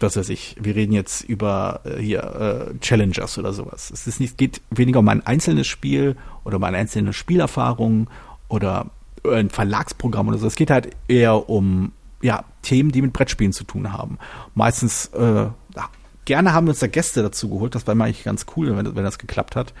was 0.00 0.16
weiß 0.16 0.28
ich, 0.28 0.56
wir 0.60 0.76
reden 0.76 0.92
jetzt 0.92 1.22
über 1.22 1.80
äh, 1.84 2.00
hier 2.00 2.22
äh, 2.22 2.78
Challengers 2.80 3.38
oder 3.38 3.52
sowas. 3.52 3.90
Es 3.90 4.06
ist 4.06 4.20
nicht, 4.20 4.38
geht 4.38 4.60
weniger 4.70 5.00
um 5.00 5.08
ein 5.08 5.26
einzelnes 5.26 5.66
Spiel 5.66 6.16
oder 6.44 6.56
um 6.56 6.64
eine 6.64 6.76
einzelne 6.76 7.12
Spielerfahrung 7.12 8.08
oder 8.48 8.90
ein 9.28 9.50
Verlagsprogramm 9.50 10.28
oder 10.28 10.38
so. 10.38 10.46
Es 10.46 10.54
geht 10.54 10.70
halt 10.70 10.90
eher 11.08 11.48
um 11.48 11.92
ja, 12.22 12.44
Themen, 12.62 12.90
die 12.92 13.02
mit 13.02 13.12
Brettspielen 13.12 13.52
zu 13.52 13.64
tun 13.64 13.92
haben. 13.92 14.18
Meistens, 14.54 15.06
äh, 15.06 15.46
gerne 16.24 16.52
haben 16.52 16.66
wir 16.66 16.70
uns 16.70 16.80
da 16.80 16.86
Gäste 16.86 17.22
dazu 17.22 17.48
geholt, 17.48 17.74
das 17.74 17.86
war 17.86 17.94
eigentlich 17.94 18.24
ganz 18.24 18.46
cool, 18.56 18.76
wenn, 18.76 18.94
wenn 18.94 19.04
das 19.04 19.18
geklappt 19.18 19.56
hat. 19.56 19.72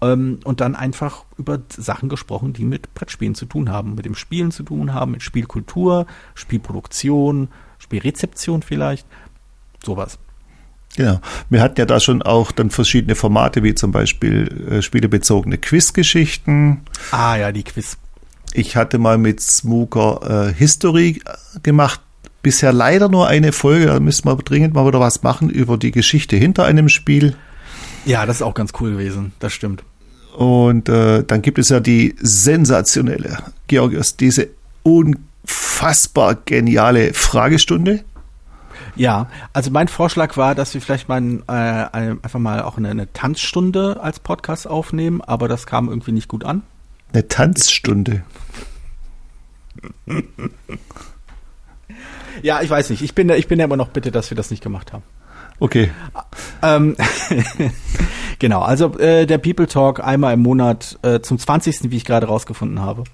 Ähm, 0.00 0.40
und 0.44 0.60
dann 0.60 0.74
einfach 0.74 1.24
über 1.36 1.60
Sachen 1.68 2.08
gesprochen, 2.08 2.52
die 2.52 2.64
mit 2.64 2.94
Brettspielen 2.94 3.34
zu 3.34 3.46
tun 3.46 3.70
haben, 3.70 3.94
mit 3.94 4.06
dem 4.06 4.14
Spielen 4.14 4.50
zu 4.50 4.62
tun 4.62 4.94
haben, 4.94 5.12
mit 5.12 5.22
Spielkultur, 5.22 6.06
Spielproduktion, 6.34 7.48
Spielrezeption 7.78 8.62
vielleicht 8.62 9.06
sowas. 9.84 10.18
Genau. 10.96 11.20
Wir 11.48 11.62
hatten 11.62 11.78
ja 11.78 11.86
da 11.86 12.00
schon 12.00 12.22
auch 12.22 12.52
dann 12.52 12.70
verschiedene 12.70 13.14
Formate, 13.14 13.62
wie 13.62 13.74
zum 13.74 13.92
Beispiel 13.92 14.68
äh, 14.70 14.82
spielebezogene 14.82 15.58
Quizgeschichten. 15.58 16.82
Ah 17.12 17.36
ja, 17.36 17.52
die 17.52 17.62
Quiz. 17.62 17.96
Ich 18.52 18.76
hatte 18.76 18.98
mal 18.98 19.16
mit 19.16 19.40
Smooker 19.40 20.48
äh, 20.48 20.54
History 20.54 21.22
äh, 21.24 21.60
gemacht. 21.62 22.00
Bisher 22.42 22.72
leider 22.72 23.08
nur 23.08 23.28
eine 23.28 23.52
Folge, 23.52 23.86
da 23.86 24.00
müssen 24.00 24.26
wir 24.26 24.36
dringend 24.36 24.74
mal 24.74 24.86
wieder 24.86 25.00
was 25.00 25.22
machen 25.22 25.48
über 25.48 25.78
die 25.78 25.92
Geschichte 25.92 26.36
hinter 26.36 26.64
einem 26.64 26.88
Spiel. 26.88 27.36
Ja, 28.04 28.26
das 28.26 28.36
ist 28.36 28.42
auch 28.42 28.54
ganz 28.54 28.72
cool 28.80 28.90
gewesen, 28.90 29.32
das 29.38 29.52
stimmt. 29.52 29.84
Und 30.36 30.88
äh, 30.88 31.22
dann 31.24 31.40
gibt 31.40 31.58
es 31.58 31.68
ja 31.68 31.78
die 31.78 32.16
sensationelle, 32.20 33.38
Georgios, 33.68 34.16
diese 34.16 34.48
unfassbar 34.82 36.34
geniale 36.34 37.14
Fragestunde. 37.14 38.02
Ja, 38.94 39.28
also 39.52 39.70
mein 39.70 39.88
Vorschlag 39.88 40.36
war, 40.36 40.54
dass 40.54 40.74
wir 40.74 40.80
vielleicht 40.80 41.08
mal 41.08 41.22
äh, 41.48 41.52
einfach 41.52 42.38
mal 42.38 42.62
auch 42.62 42.76
eine, 42.76 42.90
eine, 42.90 43.12
Tanzstunde 43.12 44.00
als 44.02 44.20
Podcast 44.20 44.66
aufnehmen, 44.66 45.20
aber 45.22 45.48
das 45.48 45.66
kam 45.66 45.88
irgendwie 45.88 46.12
nicht 46.12 46.28
gut 46.28 46.44
an. 46.44 46.62
Eine 47.12 47.28
Tanzstunde. 47.28 48.22
ja, 52.42 52.62
ich 52.62 52.70
weiß 52.70 52.90
nicht. 52.90 53.02
Ich 53.02 53.14
bin, 53.14 53.28
ich 53.30 53.48
bin 53.48 53.58
ja 53.58 53.64
immer 53.64 53.76
noch 53.76 53.88
bitte, 53.88 54.10
dass 54.10 54.30
wir 54.30 54.36
das 54.36 54.50
nicht 54.50 54.62
gemacht 54.62 54.92
haben. 54.92 55.02
Okay. 55.58 55.90
Ähm, 56.62 56.96
genau, 58.38 58.62
also 58.62 58.98
äh, 58.98 59.26
der 59.26 59.38
People 59.38 59.66
Talk 59.66 60.00
einmal 60.00 60.34
im 60.34 60.40
Monat 60.40 60.98
äh, 61.02 61.20
zum 61.20 61.38
20., 61.38 61.90
wie 61.90 61.96
ich 61.96 62.04
gerade 62.04 62.26
rausgefunden 62.26 62.80
habe. 62.80 63.04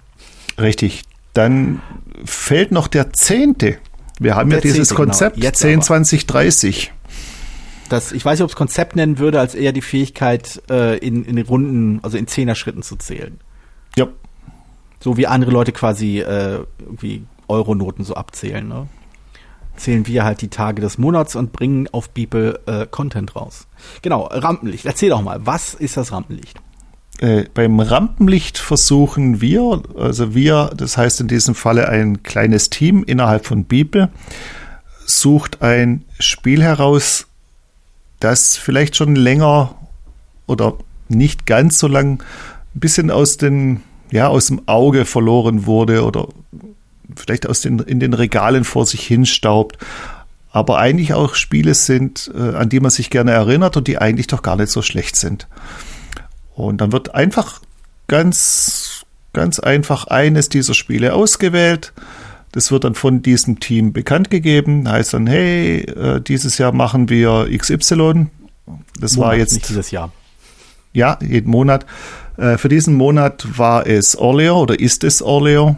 Richtig. 0.58 1.02
Dann 1.34 1.82
fällt 2.24 2.72
noch 2.72 2.88
der 2.88 3.12
zehnte. 3.12 3.78
Wir 4.18 4.36
haben 4.36 4.50
ja 4.50 4.60
dieses 4.60 4.90
genau. 4.90 5.02
Konzept 5.02 5.36
genau. 5.36 5.50
10, 5.50 5.82
20, 5.82 6.26
30. 6.26 6.92
Das, 7.88 8.12
ich 8.12 8.24
weiß 8.24 8.38
nicht, 8.38 8.44
ob 8.44 8.50
es 8.50 8.56
Konzept 8.56 8.96
nennen 8.96 9.18
würde, 9.18 9.40
als 9.40 9.54
eher 9.54 9.72
die 9.72 9.80
Fähigkeit, 9.80 10.62
äh, 10.70 10.98
in, 10.98 11.24
in 11.24 11.38
Runden, 11.40 12.00
also 12.02 12.18
in 12.18 12.26
Zehner-Schritten 12.26 12.82
zu 12.82 12.96
zählen. 12.96 13.40
Ja. 13.96 14.08
So 15.00 15.16
wie 15.16 15.26
andere 15.26 15.50
Leute 15.50 15.72
quasi 15.72 16.20
äh, 16.20 16.64
irgendwie 16.80 17.24
Euronoten 17.46 18.04
so 18.04 18.14
abzählen. 18.14 18.66
Ne? 18.68 18.88
Zählen 19.76 20.06
wir 20.06 20.24
halt 20.24 20.42
die 20.42 20.48
Tage 20.48 20.82
des 20.82 20.98
Monats 20.98 21.36
und 21.36 21.52
bringen 21.52 21.88
auf 21.92 22.10
Beeple 22.10 22.60
äh, 22.66 22.86
Content 22.90 23.36
raus. 23.36 23.68
Genau, 24.02 24.24
Rampenlicht. 24.24 24.84
Erzähl 24.84 25.10
doch 25.10 25.22
mal, 25.22 25.46
was 25.46 25.74
ist 25.74 25.96
das 25.96 26.12
Rampenlicht? 26.12 26.60
Äh, 27.20 27.46
beim 27.52 27.80
Rampenlicht 27.80 28.58
versuchen 28.58 29.40
wir, 29.40 29.82
also 29.96 30.34
wir, 30.34 30.70
das 30.76 30.96
heißt 30.96 31.20
in 31.20 31.28
diesem 31.28 31.54
Falle 31.54 31.88
ein 31.88 32.22
kleines 32.22 32.70
Team 32.70 33.02
innerhalb 33.04 33.44
von 33.44 33.64
Bibel, 33.64 34.08
sucht 35.04 35.62
ein 35.62 36.04
Spiel 36.20 36.62
heraus, 36.62 37.26
das 38.20 38.56
vielleicht 38.56 38.94
schon 38.94 39.16
länger 39.16 39.74
oder 40.46 40.74
nicht 41.08 41.46
ganz 41.46 41.78
so 41.80 41.88
lang 41.88 42.22
ein 42.74 42.80
bisschen 42.80 43.10
aus 43.10 43.36
den, 43.36 43.82
ja, 44.12 44.28
aus 44.28 44.46
dem 44.46 44.62
Auge 44.66 45.04
verloren 45.04 45.66
wurde 45.66 46.04
oder 46.04 46.28
vielleicht 47.16 47.48
aus 47.48 47.62
den, 47.62 47.80
in 47.80 47.98
den 47.98 48.14
Regalen 48.14 48.62
vor 48.62 48.86
sich 48.86 49.04
hin 49.04 49.26
staubt, 49.26 49.78
aber 50.52 50.78
eigentlich 50.78 51.14
auch 51.14 51.34
Spiele 51.34 51.74
sind, 51.74 52.30
äh, 52.34 52.54
an 52.54 52.68
die 52.68 52.78
man 52.78 52.90
sich 52.90 53.10
gerne 53.10 53.32
erinnert 53.32 53.76
und 53.76 53.88
die 53.88 53.98
eigentlich 53.98 54.28
doch 54.28 54.42
gar 54.42 54.56
nicht 54.56 54.70
so 54.70 54.82
schlecht 54.82 55.16
sind. 55.16 55.48
Und 56.58 56.80
dann 56.80 56.90
wird 56.90 57.14
einfach 57.14 57.60
ganz 58.08 59.04
ganz 59.32 59.60
einfach 59.60 60.08
eines 60.08 60.48
dieser 60.48 60.74
Spiele 60.74 61.14
ausgewählt. 61.14 61.92
Das 62.50 62.72
wird 62.72 62.82
dann 62.84 62.94
von 62.94 63.22
diesem 63.22 63.60
Team 63.60 63.92
bekannt 63.92 64.30
gegeben. 64.30 64.90
Heißt 64.90 65.14
dann, 65.14 65.26
hey, 65.28 65.82
äh, 65.82 66.20
dieses 66.20 66.58
Jahr 66.58 66.72
machen 66.72 67.08
wir 67.08 67.46
XY. 67.56 68.26
Das 68.98 69.14
Monat, 69.14 69.28
war 69.28 69.36
jetzt. 69.36 69.52
Nicht 69.52 69.68
dieses 69.68 69.92
Jahr. 69.92 70.12
Ja, 70.92 71.18
jeden 71.22 71.50
Monat. 71.50 71.86
Äh, 72.36 72.58
für 72.58 72.68
diesen 72.68 72.94
Monat 72.94 73.46
war 73.56 73.86
es 73.86 74.16
Orleo 74.16 74.60
oder 74.60 74.80
ist 74.80 75.04
es 75.04 75.22
Orleo. 75.22 75.76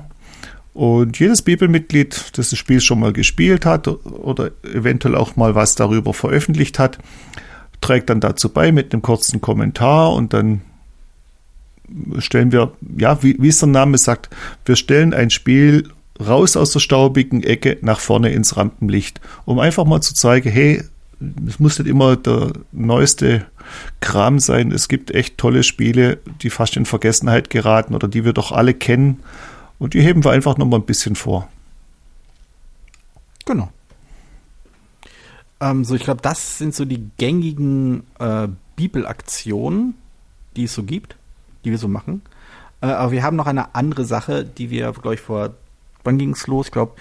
Und 0.72 1.18
jedes 1.18 1.42
Bibelmitglied, 1.42 2.38
das 2.38 2.50
das 2.50 2.58
Spiel 2.58 2.80
schon 2.80 3.00
mal 3.00 3.12
gespielt 3.12 3.66
hat 3.66 3.86
oder 3.86 4.52
eventuell 4.62 5.16
auch 5.16 5.36
mal 5.36 5.54
was 5.54 5.74
darüber 5.74 6.14
veröffentlicht 6.14 6.78
hat, 6.78 6.96
trägt 7.82 8.08
dann 8.08 8.20
dazu 8.20 8.48
bei 8.48 8.72
mit 8.72 8.94
einem 8.94 9.02
kurzen 9.02 9.42
Kommentar 9.42 10.12
und 10.12 10.32
dann 10.32 10.62
stellen 12.18 12.52
wir, 12.52 12.72
ja, 12.96 13.22
wie, 13.22 13.36
wie 13.40 13.48
es 13.48 13.58
der 13.58 13.68
Name 13.68 13.98
sagt, 13.98 14.30
wir 14.64 14.76
stellen 14.76 15.14
ein 15.14 15.30
Spiel 15.30 15.88
raus 16.20 16.56
aus 16.56 16.72
der 16.72 16.80
staubigen 16.80 17.42
Ecke 17.42 17.78
nach 17.80 18.00
vorne 18.00 18.30
ins 18.30 18.56
Rampenlicht, 18.56 19.20
um 19.44 19.58
einfach 19.58 19.84
mal 19.84 20.00
zu 20.00 20.14
zeigen, 20.14 20.50
hey, 20.50 20.82
es 21.46 21.58
muss 21.58 21.78
nicht 21.78 21.88
immer 21.88 22.16
der 22.16 22.52
neueste 22.72 23.46
Kram 24.00 24.38
sein. 24.38 24.72
Es 24.72 24.88
gibt 24.88 25.10
echt 25.10 25.38
tolle 25.38 25.62
Spiele, 25.62 26.18
die 26.42 26.50
fast 26.50 26.76
in 26.76 26.86
Vergessenheit 26.86 27.50
geraten 27.50 27.94
oder 27.94 28.08
die 28.08 28.24
wir 28.24 28.32
doch 28.32 28.52
alle 28.52 28.74
kennen. 28.74 29.20
Und 29.78 29.94
die 29.94 30.00
heben 30.00 30.24
wir 30.24 30.30
einfach 30.30 30.56
noch 30.56 30.66
mal 30.66 30.78
ein 30.78 30.86
bisschen 30.86 31.16
vor. 31.16 31.48
Genau. 33.44 33.70
Ähm, 35.60 35.84
so, 35.84 35.94
ich 35.94 36.02
glaube, 36.02 36.22
das 36.22 36.58
sind 36.58 36.74
so 36.74 36.84
die 36.84 37.10
gängigen 37.18 38.04
äh, 38.18 38.48
Bibelaktionen, 38.76 39.94
die 40.56 40.64
es 40.64 40.74
so 40.74 40.82
gibt, 40.84 41.16
die 41.64 41.70
wir 41.70 41.78
so 41.78 41.88
machen. 41.88 42.22
Äh, 42.80 42.86
aber 42.86 43.12
wir 43.12 43.22
haben 43.22 43.36
noch 43.36 43.46
eine 43.46 43.74
andere 43.74 44.04
Sache, 44.04 44.44
die 44.44 44.70
wir, 44.70 44.92
glaube 44.92 45.14
ich, 45.14 45.20
vor, 45.20 45.54
wann 46.04 46.18
ging 46.18 46.30
es 46.30 46.46
los? 46.46 46.66
Ich 46.66 46.72
glaube, 46.72 46.92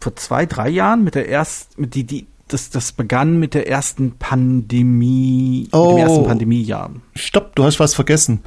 vor 0.00 0.16
zwei, 0.16 0.46
drei 0.46 0.68
Jahren 0.68 1.04
mit 1.04 1.14
der 1.14 1.28
ersten, 1.28 1.82
mit 1.82 1.94
die, 1.94 2.04
die, 2.04 2.26
das, 2.48 2.70
das 2.70 2.92
begann 2.92 3.38
mit 3.38 3.54
der 3.54 3.68
ersten 3.68 4.12
Pandemie, 4.18 5.68
oh, 5.72 5.92
mit 5.92 5.98
dem 5.98 6.08
ersten 6.08 6.26
Pandemiejahr. 6.26 6.90
Stopp, 7.14 7.54
du 7.54 7.64
hast 7.64 7.78
was 7.80 7.94
vergessen. 7.94 8.40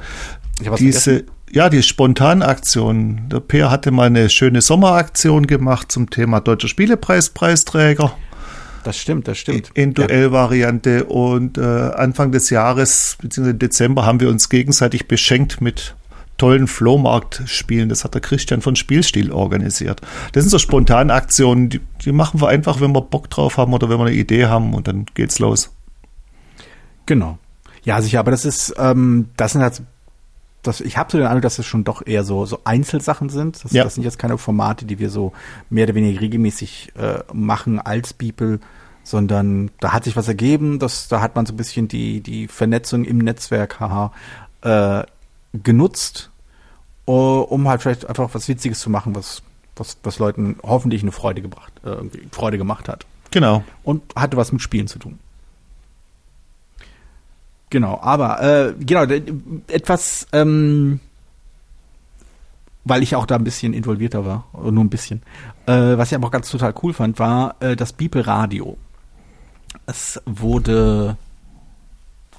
Ich 0.60 0.70
was 0.70 0.78
Diese, 0.78 1.00
vergessen? 1.00 1.30
ja, 1.52 1.68
die 1.68 1.82
Spontanaktion. 1.82 3.28
Der 3.28 3.40
Peer 3.40 3.70
hatte 3.70 3.90
mal 3.90 4.06
eine 4.06 4.28
schöne 4.28 4.60
Sommeraktion 4.60 5.46
gemacht 5.46 5.90
zum 5.90 6.10
Thema 6.10 6.40
Deutscher 6.40 6.68
Spielepreis 6.68 7.30
Preisträger. 7.30 8.14
Das 8.84 8.98
stimmt, 8.98 9.26
das 9.26 9.38
stimmt. 9.38 9.70
In 9.74 9.94
Duellvariante. 9.94 11.04
Und 11.06 11.58
äh, 11.58 11.62
Anfang 11.62 12.30
des 12.32 12.50
Jahres, 12.50 13.16
beziehungsweise 13.20 13.56
Dezember, 13.56 14.06
haben 14.06 14.20
wir 14.20 14.28
uns 14.28 14.48
gegenseitig 14.48 15.08
beschenkt 15.08 15.60
mit 15.60 15.94
tollen 16.36 16.66
Flohmarktspielen. 16.66 17.88
Das 17.88 18.04
hat 18.04 18.14
der 18.14 18.20
Christian 18.20 18.60
von 18.60 18.76
Spielstil 18.76 19.32
organisiert. 19.32 20.00
Das 20.32 20.44
sind 20.44 20.50
so 20.50 20.58
spontane 20.58 21.12
Aktionen, 21.12 21.70
die, 21.70 21.80
die 22.04 22.12
machen 22.12 22.40
wir 22.40 22.48
einfach, 22.48 22.80
wenn 22.80 22.92
wir 22.92 23.00
Bock 23.02 23.30
drauf 23.30 23.56
haben 23.56 23.72
oder 23.72 23.88
wenn 23.88 23.98
wir 23.98 24.06
eine 24.06 24.14
Idee 24.14 24.46
haben 24.46 24.74
und 24.74 24.86
dann 24.86 25.06
geht's 25.14 25.38
los. 25.38 25.74
Genau. 27.06 27.38
Ja, 27.84 28.00
sicher, 28.00 28.20
aber 28.20 28.30
das 28.30 28.44
ist, 28.44 28.74
ähm, 28.78 29.28
das 29.36 29.52
sind 29.52 29.62
halt, 29.62 29.82
das, 30.66 30.80
ich 30.80 30.96
habe 30.96 31.10
so 31.12 31.18
den 31.18 31.26
Eindruck, 31.26 31.42
dass 31.42 31.58
es 31.58 31.66
schon 31.66 31.84
doch 31.84 32.06
eher 32.06 32.24
so, 32.24 32.46
so 32.46 32.60
Einzelsachen 32.64 33.28
sind. 33.28 33.62
Das, 33.64 33.72
ja. 33.72 33.84
das 33.84 33.94
sind 33.94 34.02
jetzt 34.04 34.18
keine 34.18 34.38
Formate, 34.38 34.84
die 34.84 34.98
wir 34.98 35.10
so 35.10 35.32
mehr 35.70 35.84
oder 35.84 35.94
weniger 35.94 36.20
regelmäßig 36.20 36.92
äh, 36.96 37.20
machen 37.32 37.78
als 37.78 38.12
People, 38.12 38.60
sondern 39.02 39.70
da 39.80 39.92
hat 39.92 40.04
sich 40.04 40.16
was 40.16 40.28
ergeben, 40.28 40.78
das, 40.78 41.08
da 41.08 41.20
hat 41.20 41.36
man 41.36 41.46
so 41.46 41.52
ein 41.52 41.56
bisschen 41.56 41.88
die, 41.88 42.20
die 42.20 42.48
Vernetzung 42.48 43.04
im 43.04 43.18
Netzwerk, 43.18 43.78
haha, 43.78 44.12
äh, 44.62 45.04
genutzt, 45.62 46.30
um 47.04 47.68
halt 47.68 47.82
vielleicht 47.82 48.08
einfach 48.08 48.30
was 48.32 48.48
Witziges 48.48 48.80
zu 48.80 48.88
machen, 48.88 49.14
was, 49.14 49.42
was, 49.76 49.98
was 50.02 50.18
Leuten 50.18 50.56
hoffentlich 50.62 51.02
eine 51.02 51.12
Freude 51.12 51.42
gebracht, 51.42 51.72
äh, 51.84 51.96
Freude 52.32 52.58
gemacht 52.58 52.88
hat. 52.88 53.06
Genau. 53.30 53.62
Und 53.82 54.02
hatte 54.16 54.36
was 54.36 54.52
mit 54.52 54.62
Spielen 54.62 54.86
zu 54.86 54.98
tun. 54.98 55.18
Genau, 57.74 57.98
aber 58.00 58.40
äh, 58.40 58.74
genau, 58.78 59.02
etwas, 59.66 60.28
ähm, 60.32 61.00
weil 62.84 63.02
ich 63.02 63.16
auch 63.16 63.26
da 63.26 63.34
ein 63.34 63.42
bisschen 63.42 63.74
involvierter 63.74 64.24
war, 64.24 64.46
nur 64.52 64.84
ein 64.84 64.90
bisschen. 64.90 65.22
Äh, 65.66 65.98
was 65.98 66.12
ich 66.12 66.14
aber 66.14 66.28
auch 66.28 66.30
ganz 66.30 66.48
total 66.48 66.72
cool 66.84 66.92
fand, 66.92 67.18
war 67.18 67.56
äh, 67.58 67.74
das 67.74 67.92
Beeple 67.92 68.28
Radio. 68.28 68.76
Es 69.86 70.22
wurde 70.24 71.16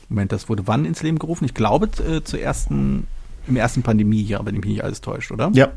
Moment, 0.08 0.32
das 0.32 0.48
wurde 0.48 0.68
wann 0.68 0.86
ins 0.86 1.04
Leben 1.04 1.20
gerufen? 1.20 1.44
Ich 1.44 1.54
glaube 1.54 1.90
äh, 2.08 2.24
zur 2.24 2.40
ersten, 2.40 3.06
im 3.46 3.58
ersten 3.58 3.84
Pandemiejahr, 3.84 4.46
wenn 4.46 4.56
mich 4.56 4.64
nicht 4.64 4.86
alles 4.86 5.02
täuscht, 5.02 5.34
oder? 5.34 5.52
Ja. 5.54 5.68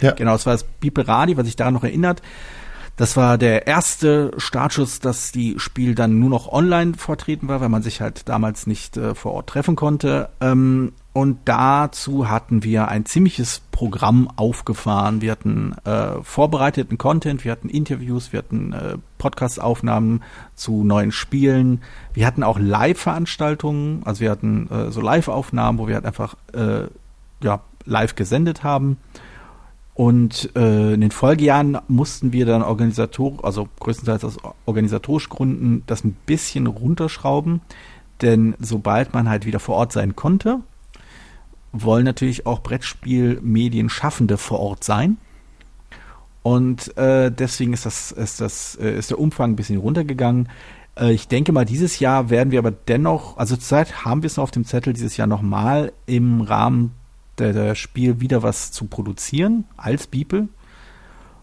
ja. 0.00 0.12
Genau, 0.12 0.36
es 0.36 0.46
war 0.46 0.52
das 0.52 0.62
Biperadi, 0.62 1.36
was 1.36 1.46
sich 1.46 1.56
daran 1.56 1.74
noch 1.74 1.82
erinnert. 1.82 2.22
Das 2.98 3.16
war 3.16 3.38
der 3.38 3.68
erste 3.68 4.32
Startschuss, 4.38 4.98
dass 4.98 5.30
die 5.30 5.60
Spiel 5.60 5.94
dann 5.94 6.18
nur 6.18 6.30
noch 6.30 6.50
online 6.50 6.94
vertreten 6.94 7.46
war, 7.46 7.60
weil 7.60 7.68
man 7.68 7.80
sich 7.80 8.00
halt 8.00 8.28
damals 8.28 8.66
nicht 8.66 8.96
äh, 8.96 9.14
vor 9.14 9.34
Ort 9.34 9.48
treffen 9.48 9.76
konnte. 9.76 10.30
Ähm, 10.40 10.92
und 11.12 11.38
dazu 11.44 12.28
hatten 12.28 12.64
wir 12.64 12.88
ein 12.88 13.06
ziemliches 13.06 13.62
Programm 13.70 14.28
aufgefahren. 14.34 15.20
Wir 15.20 15.30
hatten 15.30 15.76
äh, 15.84 16.20
vorbereiteten 16.24 16.98
Content, 16.98 17.44
wir 17.44 17.52
hatten 17.52 17.68
Interviews, 17.68 18.32
wir 18.32 18.40
hatten 18.40 18.72
äh, 18.72 18.96
Podcast-Aufnahmen 19.18 20.24
zu 20.56 20.82
neuen 20.82 21.12
Spielen. 21.12 21.82
Wir 22.14 22.26
hatten 22.26 22.42
auch 22.42 22.58
Live-Veranstaltungen, 22.58 24.02
also 24.06 24.22
wir 24.22 24.30
hatten 24.32 24.68
äh, 24.72 24.90
so 24.90 25.00
Live-Aufnahmen, 25.00 25.78
wo 25.78 25.86
wir 25.86 25.94
halt 25.94 26.04
einfach 26.04 26.34
äh, 26.52 26.88
ja, 27.44 27.60
live 27.84 28.16
gesendet 28.16 28.64
haben. 28.64 28.96
Und 29.98 30.54
äh, 30.54 30.94
in 30.94 31.00
den 31.00 31.10
Folgejahren 31.10 31.76
mussten 31.88 32.32
wir 32.32 32.46
dann 32.46 32.62
organisatorisch, 32.62 33.42
also 33.42 33.68
größtenteils 33.80 34.22
aus 34.22 34.36
organisatorischen 34.64 35.28
Gründen, 35.28 35.82
das 35.88 36.04
ein 36.04 36.16
bisschen 36.24 36.68
runterschrauben. 36.68 37.62
Denn 38.22 38.54
sobald 38.60 39.12
man 39.12 39.28
halt 39.28 39.44
wieder 39.44 39.58
vor 39.58 39.74
Ort 39.74 39.90
sein 39.90 40.14
konnte, 40.14 40.60
wollen 41.72 42.04
natürlich 42.04 42.46
auch 42.46 42.62
Brettspielmedien-Schaffende 42.62 44.38
vor 44.38 44.60
Ort 44.60 44.84
sein. 44.84 45.16
Und 46.44 46.96
äh, 46.96 47.32
deswegen 47.32 47.72
ist 47.72 47.84
das, 47.84 48.12
ist 48.12 48.40
das, 48.40 48.76
äh, 48.76 48.96
ist 48.96 49.10
der 49.10 49.18
Umfang 49.18 49.50
ein 49.50 49.56
bisschen 49.56 49.80
runtergegangen. 49.80 50.48
Äh, 50.96 51.10
ich 51.10 51.26
denke 51.26 51.50
mal, 51.50 51.64
dieses 51.64 51.98
Jahr 51.98 52.30
werden 52.30 52.52
wir 52.52 52.60
aber 52.60 52.70
dennoch, 52.70 53.36
also 53.36 53.56
zurzeit 53.56 54.04
haben 54.04 54.22
wir 54.22 54.28
es 54.28 54.36
noch 54.36 54.44
auf 54.44 54.52
dem 54.52 54.64
Zettel, 54.64 54.92
dieses 54.92 55.16
Jahr 55.16 55.26
nochmal 55.26 55.92
im 56.06 56.40
Rahmen 56.40 56.92
der, 57.40 57.52
der 57.52 57.74
Spiel 57.74 58.20
wieder 58.20 58.42
was 58.42 58.72
zu 58.72 58.86
produzieren 58.86 59.64
als 59.76 60.06
Bibel. 60.06 60.48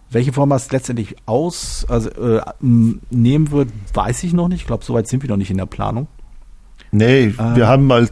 Welche 0.09 0.33
Form 0.33 0.51
es 0.51 0.71
letztendlich 0.71 1.15
aus, 1.25 1.85
also 1.89 2.09
äh, 2.09 2.41
nehmen 2.61 3.51
wird, 3.51 3.69
weiß 3.93 4.23
ich 4.23 4.33
noch 4.33 4.47
nicht. 4.47 4.61
Ich 4.61 4.67
glaube, 4.67 4.85
soweit 4.85 5.07
sind 5.07 5.23
wir 5.23 5.29
noch 5.29 5.37
nicht 5.37 5.51
in 5.51 5.57
der 5.57 5.65
Planung. 5.65 6.07
Nee, 6.91 7.25
äh, 7.25 7.55
wir 7.55 7.67
haben 7.67 7.87
mal, 7.87 8.07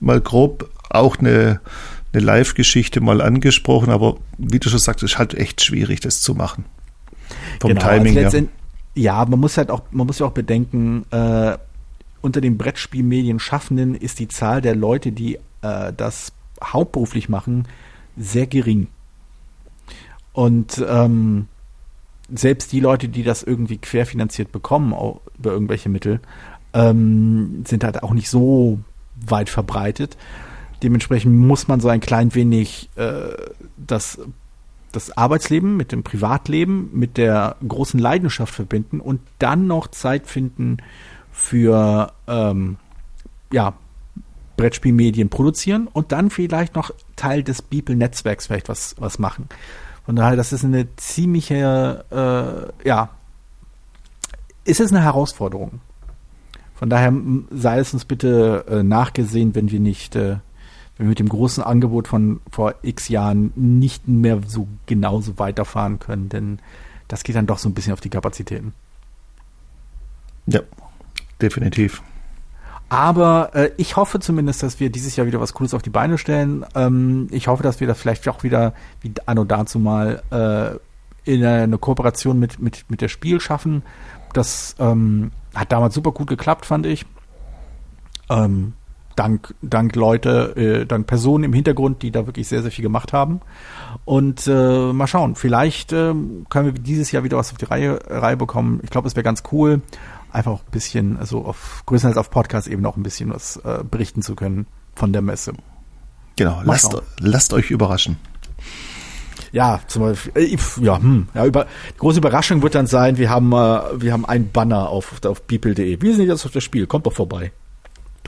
mal 0.00 0.20
grob 0.20 0.70
auch 0.88 1.18
eine, 1.18 1.60
eine 2.12 2.22
Live-Geschichte 2.22 3.00
mal 3.00 3.20
angesprochen, 3.20 3.90
aber 3.90 4.16
wie 4.38 4.58
du 4.58 4.68
schon 4.68 4.78
sagst, 4.78 5.02
es 5.02 5.12
ist 5.12 5.18
halt 5.18 5.34
echt 5.34 5.62
schwierig, 5.62 6.00
das 6.00 6.20
zu 6.20 6.34
machen. 6.34 6.64
Vom 7.60 7.68
genau, 7.68 7.82
Timing 7.82 8.18
also 8.18 8.38
her. 8.38 8.46
Ja, 8.94 9.24
man 9.26 9.38
muss 9.38 9.58
halt 9.58 9.70
auch, 9.70 9.82
man 9.90 10.06
muss 10.06 10.18
ja 10.18 10.26
auch 10.26 10.32
bedenken, 10.32 11.04
äh, 11.10 11.58
unter 12.22 12.40
den 12.40 12.56
Brettspielmedien 12.58 13.38
Schaffenden 13.38 13.94
ist 13.94 14.18
die 14.18 14.28
Zahl 14.28 14.62
der 14.62 14.74
Leute, 14.74 15.12
die 15.12 15.38
äh, 15.62 15.92
das 15.96 16.32
hauptberuflich 16.62 17.28
machen, 17.28 17.66
sehr 18.16 18.46
gering. 18.46 18.88
Und 20.32 20.84
ähm, 20.88 21.48
selbst 22.32 22.72
die 22.72 22.80
Leute, 22.80 23.08
die 23.08 23.22
das 23.22 23.42
irgendwie 23.42 23.78
querfinanziert 23.78 24.52
bekommen, 24.52 24.94
über 25.38 25.52
irgendwelche 25.52 25.88
Mittel, 25.88 26.20
ähm, 26.72 27.64
sind 27.66 27.84
halt 27.84 28.02
auch 28.02 28.12
nicht 28.12 28.28
so 28.28 28.80
weit 29.26 29.48
verbreitet. 29.48 30.16
Dementsprechend 30.82 31.34
muss 31.34 31.68
man 31.68 31.80
so 31.80 31.88
ein 31.88 32.00
klein 32.00 32.34
wenig 32.34 32.90
äh, 32.96 33.32
das, 33.76 34.20
das 34.92 35.16
Arbeitsleben 35.16 35.76
mit 35.76 35.92
dem 35.92 36.02
Privatleben, 36.02 36.90
mit 36.92 37.16
der 37.16 37.56
großen 37.66 37.98
Leidenschaft 37.98 38.54
verbinden 38.54 39.00
und 39.00 39.20
dann 39.38 39.66
noch 39.66 39.88
Zeit 39.88 40.26
finden 40.26 40.78
für 41.32 42.12
ähm, 42.26 42.76
ja, 43.52 43.74
Brettspielmedien 44.56 45.28
produzieren 45.28 45.88
und 45.92 46.12
dann 46.12 46.30
vielleicht 46.30 46.74
noch 46.74 46.90
Teil 47.16 47.42
des 47.42 47.62
Beeple-Netzwerks 47.62 48.46
vielleicht 48.46 48.68
was, 48.68 48.94
was 48.98 49.18
machen. 49.18 49.48
Von 50.04 50.16
daher, 50.16 50.36
das 50.36 50.52
ist 50.52 50.64
eine 50.64 50.86
ziemliche, 50.96 52.04
äh, 52.82 52.88
ja, 52.88 53.10
ist 54.64 54.80
es 54.80 54.92
eine 54.92 55.02
Herausforderung. 55.02 55.80
Von 56.74 56.90
daher 56.90 57.12
sei 57.50 57.78
es 57.78 57.94
uns 57.94 58.04
bitte 58.04 58.64
äh, 58.68 58.82
nachgesehen, 58.82 59.54
wenn 59.54 59.70
wir 59.70 59.80
nicht 59.80 60.14
äh, 60.14 60.36
wenn 60.96 61.06
wir 61.06 61.10
mit 61.10 61.18
dem 61.18 61.28
großen 61.28 61.62
Angebot 61.62 62.08
von 62.08 62.40
vor 62.50 62.74
x 62.82 63.08
Jahren 63.08 63.52
nicht 63.54 64.08
mehr 64.08 64.40
so 64.46 64.66
genauso 64.86 65.38
weiterfahren 65.38 65.98
können, 65.98 66.28
denn 66.28 66.58
das 67.08 67.22
geht 67.22 67.36
dann 67.36 67.46
doch 67.46 67.58
so 67.58 67.68
ein 67.68 67.74
bisschen 67.74 67.92
auf 67.92 68.00
die 68.00 68.08
Kapazitäten. 68.08 68.72
Ja, 70.46 70.60
definitiv. 71.40 72.02
Aber 72.88 73.50
äh, 73.54 73.70
ich 73.76 73.96
hoffe 73.96 74.20
zumindest, 74.20 74.62
dass 74.62 74.78
wir 74.78 74.90
dieses 74.90 75.16
Jahr 75.16 75.26
wieder 75.26 75.40
was 75.40 75.54
Cooles 75.54 75.74
auf 75.74 75.82
die 75.82 75.90
Beine 75.90 76.18
stellen. 76.18 76.64
Ähm, 76.74 77.26
ich 77.30 77.48
hoffe, 77.48 77.62
dass 77.62 77.80
wir 77.80 77.86
da 77.86 77.94
vielleicht 77.94 78.28
auch 78.28 78.42
wieder, 78.42 78.74
wie 79.00 79.12
anno 79.26 79.44
dazu 79.44 79.78
mal, 79.78 80.22
äh, 80.30 80.78
in 81.30 81.44
eine, 81.44 81.78
Kooperation 81.78 82.38
mit, 82.38 82.60
mit, 82.60 82.84
mit 82.88 83.00
der 83.00 83.08
Spiel 83.08 83.40
schaffen. 83.40 83.82
Das 84.32 84.76
ähm, 84.78 85.32
hat 85.54 85.72
damals 85.72 85.94
super 85.94 86.12
gut 86.12 86.28
geklappt, 86.28 86.66
fand 86.66 86.86
ich. 86.86 87.04
Ähm, 88.30 88.74
dank, 89.16 89.52
dank 89.62 89.96
Leute, 89.96 90.54
äh, 90.56 90.86
dank 90.86 91.08
Personen 91.08 91.42
im 91.42 91.52
Hintergrund, 91.52 92.02
die 92.02 92.12
da 92.12 92.26
wirklich 92.26 92.46
sehr, 92.46 92.62
sehr 92.62 92.70
viel 92.70 92.84
gemacht 92.84 93.12
haben. 93.12 93.40
Und 94.04 94.46
äh, 94.46 94.92
mal 94.92 95.08
schauen, 95.08 95.34
vielleicht 95.34 95.92
äh, 95.92 96.14
können 96.48 96.66
wir 96.66 96.72
dieses 96.72 97.10
Jahr 97.10 97.24
wieder 97.24 97.36
was 97.36 97.50
auf 97.50 97.58
die 97.58 97.64
Reihe, 97.64 97.98
Reihe 98.06 98.36
bekommen. 98.36 98.78
Ich 98.84 98.90
glaube, 98.90 99.08
es 99.08 99.16
wäre 99.16 99.24
ganz 99.24 99.42
cool 99.50 99.80
einfach 100.36 100.60
ein 100.60 100.70
bisschen, 100.70 101.16
also 101.16 101.44
auf 101.44 101.82
größtenteils 101.86 102.18
auf 102.18 102.30
Podcast 102.30 102.68
eben 102.68 102.84
auch 102.86 102.96
ein 102.96 103.02
bisschen 103.02 103.32
was 103.32 103.56
äh, 103.56 103.82
berichten 103.82 104.22
zu 104.22 104.36
können 104.36 104.66
von 104.94 105.12
der 105.12 105.22
Messe. 105.22 105.54
Genau, 106.36 106.60
lasst, 106.64 106.94
lasst 107.18 107.52
euch 107.54 107.70
überraschen. 107.70 108.18
Ja, 109.52 109.80
zum 109.86 110.02
Beispiel, 110.02 110.32
äh, 110.36 110.56
ja, 110.82 110.98
hm, 110.98 111.28
ja, 111.34 111.46
über, 111.46 111.66
die 111.94 111.98
große 111.98 112.18
Überraschung 112.18 112.62
wird 112.62 112.74
dann 112.74 112.86
sein, 112.86 113.16
wir 113.16 113.30
haben, 113.30 113.52
äh, 113.52 114.02
wir 114.02 114.12
haben 114.12 114.26
einen 114.26 114.50
Banner 114.50 114.90
auf, 114.90 115.24
auf 115.24 115.42
beeple.de. 115.42 116.02
Wir 116.02 116.14
sind 116.14 116.26
jetzt 116.26 116.44
auf 116.44 116.52
das 116.52 116.62
Spiel, 116.62 116.86
kommt 116.86 117.06
doch 117.06 117.14
vorbei. 117.14 117.52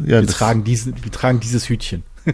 Ja, 0.00 0.20
wir, 0.20 0.26
tragen 0.26 0.64
diesen, 0.64 0.94
wir 1.04 1.12
tragen 1.12 1.40
dieses 1.40 1.68
Hütchen. 1.68 2.04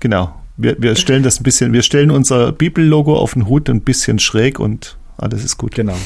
genau. 0.00 0.34
Wir, 0.56 0.80
wir 0.80 0.96
stellen 0.96 1.22
das 1.22 1.40
ein 1.40 1.42
bisschen, 1.42 1.74
wir 1.74 1.82
stellen 1.82 2.10
unser 2.10 2.52
Bibel-Logo 2.52 3.14
auf 3.18 3.34
den 3.34 3.46
Hut 3.46 3.68
ein 3.68 3.82
bisschen 3.82 4.18
schräg 4.18 4.58
und 4.58 4.96
alles 5.18 5.44
ist 5.44 5.58
gut. 5.58 5.74
Genau. 5.74 5.96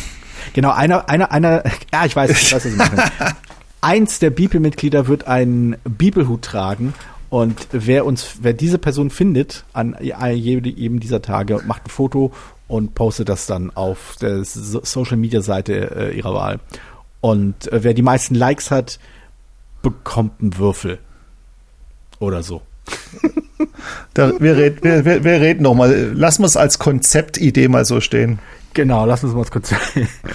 Genau, 0.52 0.70
einer, 0.70 1.08
einer, 1.08 1.30
einer, 1.30 1.62
ja, 1.92 2.06
ich 2.06 2.14
weiß, 2.14 2.30
ich 2.30 2.52
weiß, 2.52 2.64
was 2.64 2.72
ich 2.72 2.76
meine. 2.76 3.04
Eins 3.82 4.18
der 4.18 4.30
Bibelmitglieder 4.30 5.06
wird 5.06 5.26
einen 5.26 5.76
Bibelhut 5.84 6.42
tragen 6.42 6.92
und 7.30 7.68
wer 7.70 8.04
uns, 8.04 8.38
wer 8.42 8.52
diese 8.52 8.78
Person 8.78 9.08
findet 9.08 9.64
an 9.72 9.96
jedem 10.00 11.00
dieser 11.00 11.22
Tage, 11.22 11.60
macht 11.64 11.86
ein 11.86 11.90
Foto 11.90 12.32
und 12.68 12.94
postet 12.94 13.28
das 13.28 13.46
dann 13.46 13.70
auf 13.74 14.16
der 14.20 14.44
Social 14.44 15.16
Media 15.16 15.40
Seite 15.40 16.10
äh, 16.12 16.16
ihrer 16.16 16.34
Wahl. 16.34 16.60
Und 17.20 17.72
äh, 17.72 17.82
wer 17.84 17.94
die 17.94 18.02
meisten 18.02 18.34
Likes 18.34 18.70
hat, 18.70 18.98
bekommt 19.82 20.40
einen 20.40 20.58
Würfel. 20.58 20.98
Oder 22.18 22.42
so. 22.42 22.62
Da, 24.14 24.32
wir, 24.40 24.56
reden, 24.56 24.78
wir, 24.82 25.04
wir, 25.04 25.24
wir 25.24 25.40
reden 25.40 25.62
nochmal. 25.62 26.12
Lassen 26.14 26.42
wir 26.42 26.46
es 26.46 26.56
als 26.56 26.78
Konzeptidee 26.78 27.68
mal 27.68 27.84
so 27.84 28.00
stehen. 28.00 28.38
Genau, 28.72 29.04
lass 29.04 29.24
uns 29.24 29.34
mal 29.34 29.44
kurz. 29.44 29.74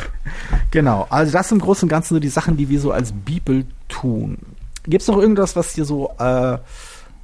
genau, 0.72 1.08
also 1.10 1.32
das 1.32 1.50
sind 1.50 1.60
im 1.60 1.66
Großen 1.66 1.86
und 1.86 1.90
Ganzen 1.90 2.16
so 2.16 2.20
die 2.20 2.30
Sachen, 2.30 2.58
die 2.58 2.70
wir 2.70 2.80
so 2.80 2.92
als 2.92 3.14
Bibel 3.14 3.66
tun. 3.88 4.38
Gibt 4.84 5.02
es 5.02 5.08
noch 5.08 5.18
irgendwas, 5.18 5.56
was 5.56 5.74
dir 5.74 5.86
so 5.86 6.12
äh, 6.20 6.58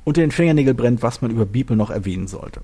unter 0.04 0.22
den 0.22 0.32
Fingernägeln 0.32 0.76
brennt, 0.76 1.04
was 1.04 1.22
man 1.22 1.32
über 1.32 1.46
Bibel 1.46 1.76
noch 1.76 1.90
erwähnen 1.90 2.28
sollte? 2.28 2.62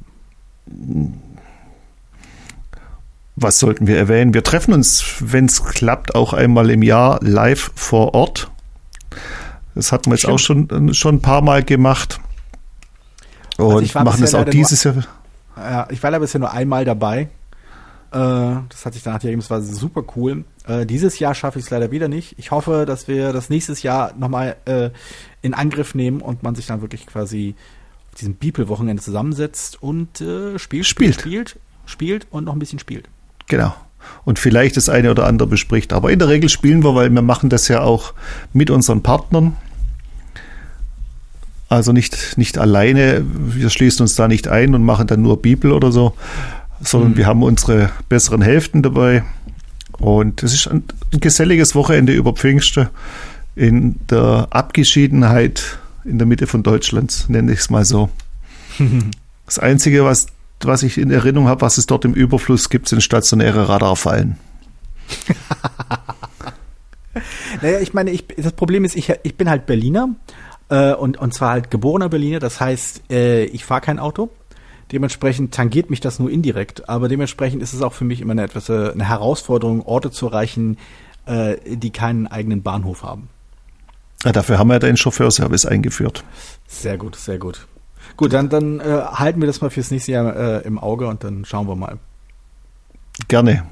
Was 3.36 3.60
sollten 3.60 3.86
wir 3.86 3.98
erwähnen? 3.98 4.34
Wir 4.34 4.44
treffen 4.44 4.74
uns, 4.74 5.16
wenn 5.20 5.46
es 5.46 5.64
klappt, 5.64 6.16
auch 6.16 6.34
einmal 6.34 6.70
im 6.72 6.82
Jahr 6.82 7.20
live 7.22 7.72
vor 7.76 8.14
Ort. 8.14 8.50
Das 9.76 9.92
hatten 9.92 10.08
wir 10.08 10.14
jetzt 10.14 10.22
Stimmt. 10.22 10.34
auch 10.72 10.80
schon, 10.80 10.94
schon 10.94 11.16
ein 11.16 11.22
paar 11.22 11.42
Mal 11.42 11.64
gemacht. 11.64 12.20
Also 13.58 13.78
Und 13.78 13.84
also 13.84 14.00
machen 14.00 14.24
es 14.24 14.34
auch 14.34 14.46
dieses 14.46 14.84
nur, 14.86 14.96
Jahr. 14.96 15.06
Ja, 15.58 15.88
ich 15.92 16.02
war 16.02 16.12
da 16.12 16.20
bisher 16.20 16.40
nur 16.40 16.52
einmal 16.52 16.86
dabei. 16.86 17.30
Äh, 18.12 18.18
das 18.70 18.86
hat 18.86 18.94
sich 18.94 19.04
danach 19.04 19.24
ergeben, 19.24 19.40
es 19.40 19.50
war 19.50 19.62
super 19.62 20.04
cool. 20.16 20.46
Äh, 20.66 20.86
dieses 20.86 21.20
Jahr 21.20 21.36
schaffe 21.36 21.60
ich 21.60 21.66
es 21.66 21.72
leider 21.72 21.92
wieder 21.92 22.08
nicht. 22.08 22.36
Ich 22.38 22.52
hoffe, 22.52 22.86
dass 22.86 23.08
wir 23.08 23.34
das 23.34 23.50
nächstes 23.50 23.84
Jahr 23.84 24.14
nochmal 24.18 24.56
äh, 24.66 24.90
in 25.42 25.54
Angriff 25.54 25.96
nehmen 25.96 26.22
und 26.22 26.44
man 26.44 26.56
sich 26.56 26.68
dann 26.68 26.82
wirklich 26.82 27.06
quasi 27.06 27.56
auf 28.10 28.20
diesem 28.20 28.36
Beeple-Wochenende 28.36 29.02
zusammensetzt 29.02 29.82
und 29.82 30.22
äh, 30.22 30.58
spielt, 30.58 30.86
spielt, 30.86 31.16
spielt, 31.16 31.60
spielt 31.86 32.28
und 32.30 32.46
noch 32.46 32.54
ein 32.54 32.60
bisschen 32.60 32.80
spielt. 32.80 33.10
Genau. 33.48 33.74
Und 34.24 34.40
vielleicht 34.40 34.78
das 34.78 34.90
eine 34.90 35.12
oder 35.12 35.26
andere 35.26 35.48
bespricht. 35.48 35.92
Aber 35.92 36.12
in 36.12 36.20
der 36.20 36.30
Regel 36.30 36.50
spielen 36.50 36.84
wir, 36.84 36.96
weil 36.96 37.10
wir 37.10 37.22
machen 37.22 37.50
das 37.50 37.68
ja 37.68 37.82
auch 37.82 38.14
mit 38.54 38.70
unseren 38.70 39.04
Partnern. 39.04 39.58
Also 41.70 41.92
nicht, 41.92 42.38
nicht 42.38 42.58
alleine, 42.58 43.26
wir 43.26 43.70
schließen 43.70 44.04
uns 44.04 44.16
da 44.16 44.30
nicht 44.30 44.48
ein 44.48 44.74
und 44.74 44.86
machen 44.86 45.08
dann 45.08 45.22
nur 45.22 45.42
Bibel 45.42 45.74
oder 45.74 45.92
so, 45.92 46.14
sondern 46.82 47.12
mhm. 47.12 47.18
wir 47.18 47.26
haben 47.26 47.44
unsere 47.44 47.92
besseren 48.10 48.42
Hälften 48.42 48.84
dabei. 48.84 49.24
Und 50.00 50.44
es 50.44 50.54
ist 50.54 50.68
ein, 50.68 50.84
ein 51.14 51.20
geselliges 51.20 51.76
Wochenende 51.76 52.14
über 52.14 52.34
Pfingste 52.34 52.90
in 53.56 53.96
der 54.10 54.48
Abgeschiedenheit 54.52 55.80
in 56.06 56.18
der 56.18 56.28
Mitte 56.28 56.48
von 56.48 56.64
Deutschland, 56.64 57.26
nenne 57.28 57.52
ich 57.52 57.60
es 57.60 57.70
mal 57.70 57.84
so. 57.84 58.10
das 59.46 59.60
Einzige, 59.60 60.06
was, 60.06 60.28
was 60.62 60.84
ich 60.84 60.98
in 60.98 61.12
Erinnerung 61.12 61.48
habe, 61.48 61.62
was 61.62 61.78
es 61.78 61.86
dort 61.86 62.06
im 62.06 62.14
Überfluss 62.14 62.70
gibt, 62.70 62.88
sind 62.88 63.02
stationäre 63.02 63.68
Radarfallen. 63.68 64.38
naja, 67.62 67.80
ich 67.80 67.94
meine, 67.94 68.12
ich, 68.12 68.26
das 68.38 68.54
Problem 68.54 68.86
ist, 68.86 68.96
ich, 68.96 69.12
ich 69.24 69.36
bin 69.36 69.50
halt 69.50 69.66
Berliner 69.66 70.10
äh, 70.70 70.94
und, 70.94 71.18
und 71.18 71.34
zwar 71.34 71.52
halt 71.52 71.72
geborener 71.72 72.10
Berliner. 72.10 72.40
Das 72.40 72.60
heißt, 72.60 73.04
äh, 73.10 73.46
ich 73.46 73.66
fahre 73.66 73.82
kein 73.82 74.00
Auto. 74.00 74.30
Dementsprechend 74.92 75.54
tangiert 75.54 75.90
mich 75.90 76.00
das 76.00 76.20
nur 76.20 76.30
indirekt, 76.30 76.88
aber 76.88 77.10
dementsprechend 77.10 77.62
ist 77.62 77.74
es 77.74 77.82
auch 77.82 77.94
für 77.94 78.06
mich 78.06 78.22
immer 78.22 78.32
eine 78.32 78.44
etwas 78.44 78.70
äh, 78.70 78.92
eine 78.92 79.08
Herausforderung, 79.08 79.86
Orte 79.86 80.12
zu 80.12 80.28
erreichen, 80.28 80.78
äh, 81.26 81.58
die 81.66 81.92
keinen 81.92 82.28
eigenen 82.28 82.64
Bahnhof 82.64 83.04
haben. 83.04 83.30
Ja, 84.24 84.32
dafür 84.32 84.58
haben 84.58 84.70
wir 84.70 84.80
den 84.80 84.98
Chauffeurservice 84.98 85.66
eingeführt. 85.66 86.24
Sehr 86.68 86.98
gut, 86.98 87.16
sehr 87.16 87.38
gut. 87.38 87.68
Gut, 88.16 88.34
dann, 88.34 88.50
dann 88.50 88.80
äh, 88.80 88.84
halten 88.84 89.42
wir 89.42 89.48
das 89.48 89.62
mal 89.62 89.70
fürs 89.70 89.92
nächste 89.92 90.14
Jahr 90.14 90.36
äh, 90.36 90.62
im 90.66 90.80
Auge 90.80 91.08
und 91.08 91.24
dann 91.24 91.46
schauen 91.46 91.68
wir 91.68 91.76
mal. 91.76 92.00
Gerne. 93.28 93.64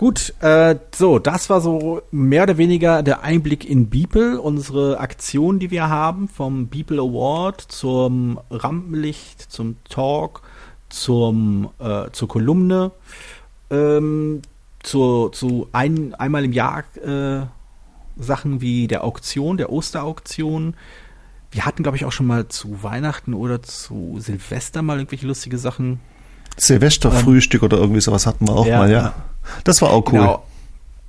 Gut, 0.00 0.32
äh, 0.40 0.76
so, 0.94 1.18
das 1.18 1.50
war 1.50 1.60
so 1.60 2.00
mehr 2.10 2.44
oder 2.44 2.56
weniger 2.56 3.02
der 3.02 3.22
Einblick 3.22 3.68
in 3.68 3.90
Beeple, 3.90 4.40
unsere 4.40 4.98
Aktion, 4.98 5.58
die 5.58 5.70
wir 5.70 5.90
haben, 5.90 6.26
vom 6.26 6.68
Beeple 6.68 7.02
Award 7.02 7.60
zum 7.60 8.40
Rampenlicht, 8.50 9.42
zum 9.52 9.76
Talk, 9.90 10.40
zum, 10.88 11.68
äh, 11.78 12.08
zur 12.12 12.28
Kolumne, 12.28 12.92
ähm, 13.68 14.40
zu, 14.82 15.28
zu 15.28 15.68
ein, 15.72 16.14
einmal 16.14 16.46
im 16.46 16.54
Jahr 16.54 16.84
äh, 17.04 17.44
Sachen 18.18 18.62
wie 18.62 18.88
der 18.88 19.04
Auktion, 19.04 19.58
der 19.58 19.70
Osterauktion. 19.70 20.76
Wir 21.50 21.66
hatten, 21.66 21.82
glaube 21.82 21.98
ich, 21.98 22.06
auch 22.06 22.12
schon 22.12 22.26
mal 22.26 22.48
zu 22.48 22.82
Weihnachten 22.82 23.34
oder 23.34 23.62
zu 23.62 24.16
Silvester 24.18 24.80
mal 24.80 24.96
irgendwelche 24.96 25.26
lustige 25.26 25.58
Sachen. 25.58 26.00
Silvesterfrühstück 26.56 27.60
ähm, 27.60 27.66
oder 27.66 27.76
irgendwie 27.76 28.00
sowas 28.00 28.26
hatten 28.26 28.48
wir 28.48 28.54
auch 28.54 28.66
ja, 28.66 28.78
mal, 28.78 28.90
ja. 28.90 29.14
Das 29.64 29.82
war 29.82 29.90
auch 29.90 30.06
cool. 30.12 30.20
Genau. 30.20 30.42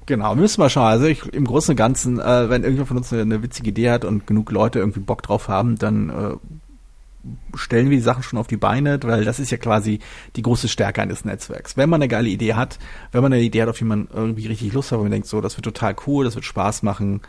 Genau, 0.08 0.36
müssen 0.36 0.62
wir 0.62 0.70
schauen. 0.70 0.88
Also 0.88 1.06
ich, 1.06 1.26
im 1.28 1.46
Großen 1.46 1.72
und 1.72 1.78
Ganzen, 1.78 2.20
äh, 2.20 2.50
wenn 2.50 2.64
irgendjemand 2.64 2.88
von 2.88 2.98
uns 2.98 3.14
eine, 3.14 3.22
eine, 3.22 3.44
witzige 3.44 3.70
Idee 3.70 3.92
hat 3.92 4.04
und 4.04 4.26
genug 4.26 4.52
Leute 4.52 4.80
irgendwie 4.80 5.00
Bock 5.00 5.22
drauf 5.22 5.48
haben, 5.48 5.78
dann 5.78 6.10
äh, 6.10 7.58
stellen 7.58 7.90
wir 7.90 7.98
die 7.98 8.04
Sachen 8.04 8.24
schon 8.24 8.40
auf 8.40 8.48
die 8.48 8.58
Beine, 8.58 9.00
weil 9.04 9.24
das 9.24 9.40
ist 9.40 9.52
ja 9.52 9.58
quasi 9.58 10.00
die 10.36 10.42
große 10.42 10.68
Stärke 10.68 11.02
eines 11.02 11.24
Netzwerks. 11.24 11.78
Wenn 11.78 11.90
man 11.90 12.02
eine 12.02 12.08
geile 12.08 12.30
Idee 12.30 12.56
hat, 12.56 12.80
wenn 13.12 13.22
man 13.22 13.32
eine 13.32 13.44
Idee 13.44 13.62
hat, 13.62 13.70
auf 13.70 13.78
die 13.78 13.86
man 13.86 14.08
irgendwie 14.12 14.48
richtig 14.48 14.74
Lust 14.74 14.92
hat, 14.92 15.00
wo 15.00 15.04
man 15.04 15.12
denkt, 15.12 15.28
so, 15.28 15.40
das 15.40 15.56
wird 15.56 15.66
total 15.66 15.96
cool, 16.08 16.26
das 16.26 16.36
wird 16.36 16.46
Spaß 16.46 16.84
machen 16.84 17.22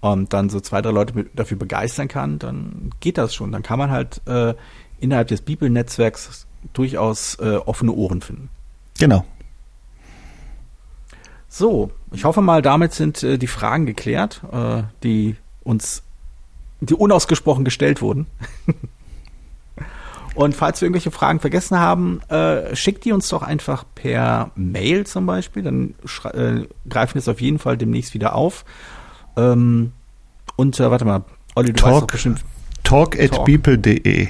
und 0.00 0.32
dann 0.32 0.50
so 0.50 0.60
zwei, 0.60 0.82
drei 0.82 0.90
Leute 0.90 1.14
mit, 1.14 1.30
dafür 1.34 1.56
begeistern 1.56 2.08
kann, 2.08 2.38
dann 2.38 2.90
geht 3.00 3.18
das 3.18 3.34
schon. 3.34 3.52
Dann 3.52 3.62
kann 3.62 3.78
man 3.78 3.90
halt 3.90 4.20
äh, 4.26 4.54
innerhalb 5.00 5.28
des 5.28 5.40
Bibelnetzwerks 5.40 6.46
durchaus 6.72 7.36
äh, 7.36 7.56
offene 7.56 7.92
Ohren 7.92 8.20
finden. 8.20 8.50
Genau. 8.98 9.24
So, 11.48 11.90
ich 12.12 12.24
hoffe 12.24 12.42
mal, 12.42 12.62
damit 12.62 12.92
sind 12.92 13.22
äh, 13.22 13.38
die 13.38 13.46
Fragen 13.46 13.86
geklärt, 13.86 14.42
äh, 14.52 14.82
die 15.02 15.36
uns, 15.64 16.02
die 16.80 16.94
unausgesprochen 16.94 17.64
gestellt 17.64 18.02
wurden. 18.02 18.26
Und 20.34 20.54
falls 20.54 20.80
wir 20.80 20.86
irgendwelche 20.86 21.10
Fragen 21.10 21.40
vergessen 21.40 21.80
haben, 21.80 22.20
äh, 22.28 22.76
schickt 22.76 23.04
die 23.04 23.10
uns 23.10 23.28
doch 23.28 23.42
einfach 23.42 23.84
per 23.96 24.52
Mail 24.54 25.04
zum 25.04 25.26
Beispiel. 25.26 25.64
Dann 25.64 25.94
äh, 26.32 26.68
greifen 26.88 27.14
wir 27.14 27.18
es 27.20 27.28
auf 27.28 27.40
jeden 27.40 27.58
Fall 27.58 27.76
demnächst 27.76 28.14
wieder 28.14 28.36
auf. 28.36 28.64
Ähm, 29.36 29.92
und 30.54 30.78
äh, 30.78 30.90
warte 30.92 31.04
mal, 31.04 31.24
Olli, 31.56 31.72
du 31.72 31.82
talk, 31.82 32.12
bestimmt. 32.12 32.44
Talk 32.84 33.18
at 33.18 33.32
talk. 33.32 33.46
beeple.de. 33.46 34.28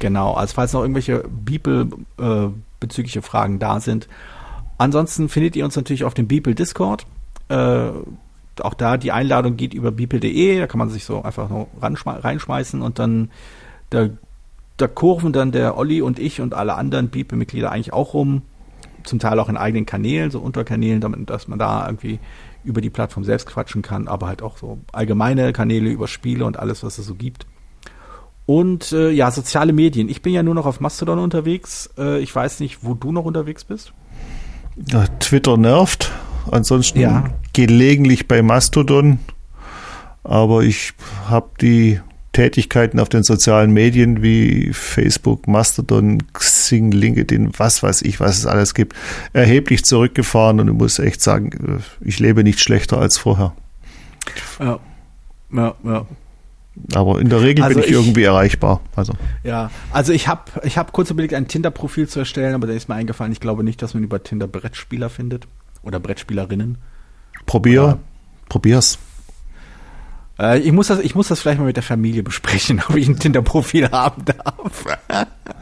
Genau, 0.00 0.34
also 0.34 0.54
falls 0.54 0.74
noch 0.74 0.82
irgendwelche 0.82 1.24
Beeple 1.26 1.88
äh, 2.20 2.48
bezügliche 2.78 3.22
Fragen 3.22 3.58
da 3.58 3.80
sind, 3.80 4.06
Ansonsten 4.78 5.28
findet 5.28 5.56
ihr 5.56 5.64
uns 5.64 5.76
natürlich 5.76 6.04
auf 6.04 6.14
dem 6.14 6.28
Beeple 6.28 6.54
Discord. 6.54 7.06
Äh, 7.48 7.90
auch 8.60 8.74
da 8.74 8.96
die 8.96 9.12
Einladung 9.12 9.56
geht 9.56 9.74
über 9.74 9.90
beeple.de, 9.90 10.58
da 10.58 10.66
kann 10.66 10.78
man 10.78 10.88
sich 10.88 11.04
so 11.04 11.22
einfach 11.22 11.48
nur 11.48 11.68
reinschmeißen 11.80 12.82
und 12.82 12.98
dann 12.98 13.30
da, 13.90 14.08
da 14.76 14.88
kurven 14.88 15.32
dann 15.32 15.52
der 15.52 15.76
Olli 15.76 16.02
und 16.02 16.18
ich 16.18 16.40
und 16.40 16.54
alle 16.54 16.74
anderen 16.74 17.08
Beeple-Mitglieder 17.08 17.70
eigentlich 17.70 17.92
auch 17.92 18.14
rum. 18.14 18.42
Zum 19.04 19.20
Teil 19.20 19.38
auch 19.38 19.48
in 19.48 19.56
eigenen 19.56 19.86
Kanälen, 19.86 20.30
so 20.30 20.40
Unterkanälen, 20.40 21.00
damit, 21.00 21.30
dass 21.30 21.48
man 21.48 21.58
da 21.58 21.86
irgendwie 21.86 22.18
über 22.64 22.80
die 22.80 22.90
Plattform 22.90 23.24
selbst 23.24 23.46
quatschen 23.46 23.80
kann, 23.80 24.08
aber 24.08 24.26
halt 24.26 24.42
auch 24.42 24.58
so 24.58 24.78
allgemeine 24.92 25.52
Kanäle 25.52 25.88
über 25.88 26.08
Spiele 26.08 26.44
und 26.44 26.58
alles, 26.58 26.82
was 26.82 26.98
es 26.98 27.06
so 27.06 27.14
gibt. 27.14 27.46
Und 28.44 28.92
äh, 28.92 29.10
ja, 29.10 29.30
soziale 29.30 29.72
Medien. 29.72 30.08
Ich 30.08 30.22
bin 30.22 30.32
ja 30.32 30.42
nur 30.42 30.54
noch 30.54 30.66
auf 30.66 30.80
Mastodon 30.80 31.18
unterwegs. 31.18 31.90
Äh, 31.96 32.20
ich 32.20 32.34
weiß 32.34 32.60
nicht, 32.60 32.78
wo 32.82 32.94
du 32.94 33.12
noch 33.12 33.24
unterwegs 33.24 33.64
bist. 33.64 33.92
Twitter 35.20 35.56
nervt. 35.56 36.12
Ansonsten 36.50 37.00
Ja. 37.00 37.24
gelegentlich 37.52 38.28
bei 38.28 38.42
Mastodon. 38.42 39.18
Aber 40.24 40.62
ich 40.62 40.92
habe 41.28 41.48
die 41.60 42.00
Tätigkeiten 42.32 43.00
auf 43.00 43.08
den 43.08 43.22
sozialen 43.22 43.72
Medien 43.72 44.22
wie 44.22 44.70
Facebook, 44.72 45.48
Mastodon, 45.48 46.22
Xing, 46.34 46.90
LinkedIn, 46.92 47.52
was 47.56 47.82
weiß 47.82 48.02
ich, 48.02 48.20
was 48.20 48.38
es 48.38 48.46
alles 48.46 48.74
gibt, 48.74 48.94
erheblich 49.32 49.84
zurückgefahren 49.84 50.60
und 50.60 50.68
ich 50.68 50.74
muss 50.74 50.98
echt 50.98 51.20
sagen, 51.22 51.82
ich 52.00 52.18
lebe 52.20 52.44
nicht 52.44 52.60
schlechter 52.60 52.98
als 52.98 53.18
vorher. 53.18 53.54
Ja, 54.60 54.78
ja, 55.52 55.74
ja. 55.84 56.06
Aber 56.94 57.20
in 57.20 57.28
der 57.28 57.40
Regel 57.42 57.64
Also 57.64 57.74
bin 57.76 57.84
ich, 57.84 57.90
ich- 57.90 57.96
irgendwie 57.96 58.22
erreichbar. 58.24 58.80
Also 58.96 59.12
Ja, 59.44 59.70
also 59.92 60.12
ich 60.12 60.28
habe 60.28 60.42
ich 60.64 60.78
hab 60.78 60.92
kurz 60.92 61.10
überlegt, 61.10 61.34
ein 61.34 61.48
Tinder-Profil 61.48 62.08
zu 62.08 62.18
erstellen, 62.20 62.54
aber 62.54 62.66
da 62.66 62.72
ist 62.72 62.88
mir 62.88 62.94
eingefallen, 62.94 63.32
ich 63.32 63.40
glaube 63.40 63.64
nicht, 63.64 63.80
dass 63.82 63.94
man 63.94 64.02
über 64.02 64.22
Tinder 64.22 64.46
Brettspieler 64.46 65.10
findet 65.10 65.46
oder 65.82 66.00
Brettspielerinnen. 66.00 66.78
probier, 67.46 67.82
Ja. 67.82 67.98
probier's. 68.48 68.98
Äh, 70.38 70.60
ich, 70.60 70.70
muss 70.72 70.86
das, 70.88 71.00
ich 71.00 71.14
muss 71.14 71.28
das 71.28 71.40
vielleicht 71.40 71.58
mal 71.58 71.64
mit 71.66 71.76
der 71.76 71.82
Familie 71.82 72.22
besprechen, 72.22 72.80
ob 72.88 72.96
ich 72.96 73.08
ein 73.08 73.18
Tinder-Profil 73.18 73.90
haben 73.90 74.24
darf. 74.24 74.84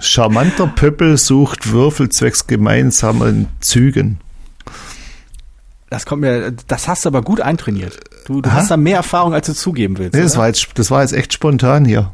Charmanter 0.01 0.67
Pöppel 0.67 1.17
sucht 1.17 1.71
Würfel 1.73 2.09
zwecks 2.11 2.47
gemeinsamen 2.47 3.49
Zügen. 3.61 4.19
Das 5.89 6.05
kommt 6.05 6.23
mir, 6.23 6.53
das 6.67 6.89
hast 6.89 7.05
du 7.05 7.09
aber 7.09 7.23
gut 7.23 7.41
eintrainiert. 7.41 8.01
Du, 8.27 8.43
du 8.43 8.51
Aha. 8.51 8.57
hast 8.57 8.73
da 8.73 8.77
mehr 8.77 8.97
Erfahrung, 8.97 9.35
als 9.35 9.47
du 9.47 9.55
zugeben 9.55 9.99
willst. 9.99 10.15
Nee, 10.15 10.23
das, 10.23 10.37
war 10.37 10.49
jetzt, 10.49 10.67
das 10.75 10.91
war 10.91 11.03
jetzt 11.03 11.13
echt 11.13 11.33
spontan 11.33 11.85
hier. 11.85 12.11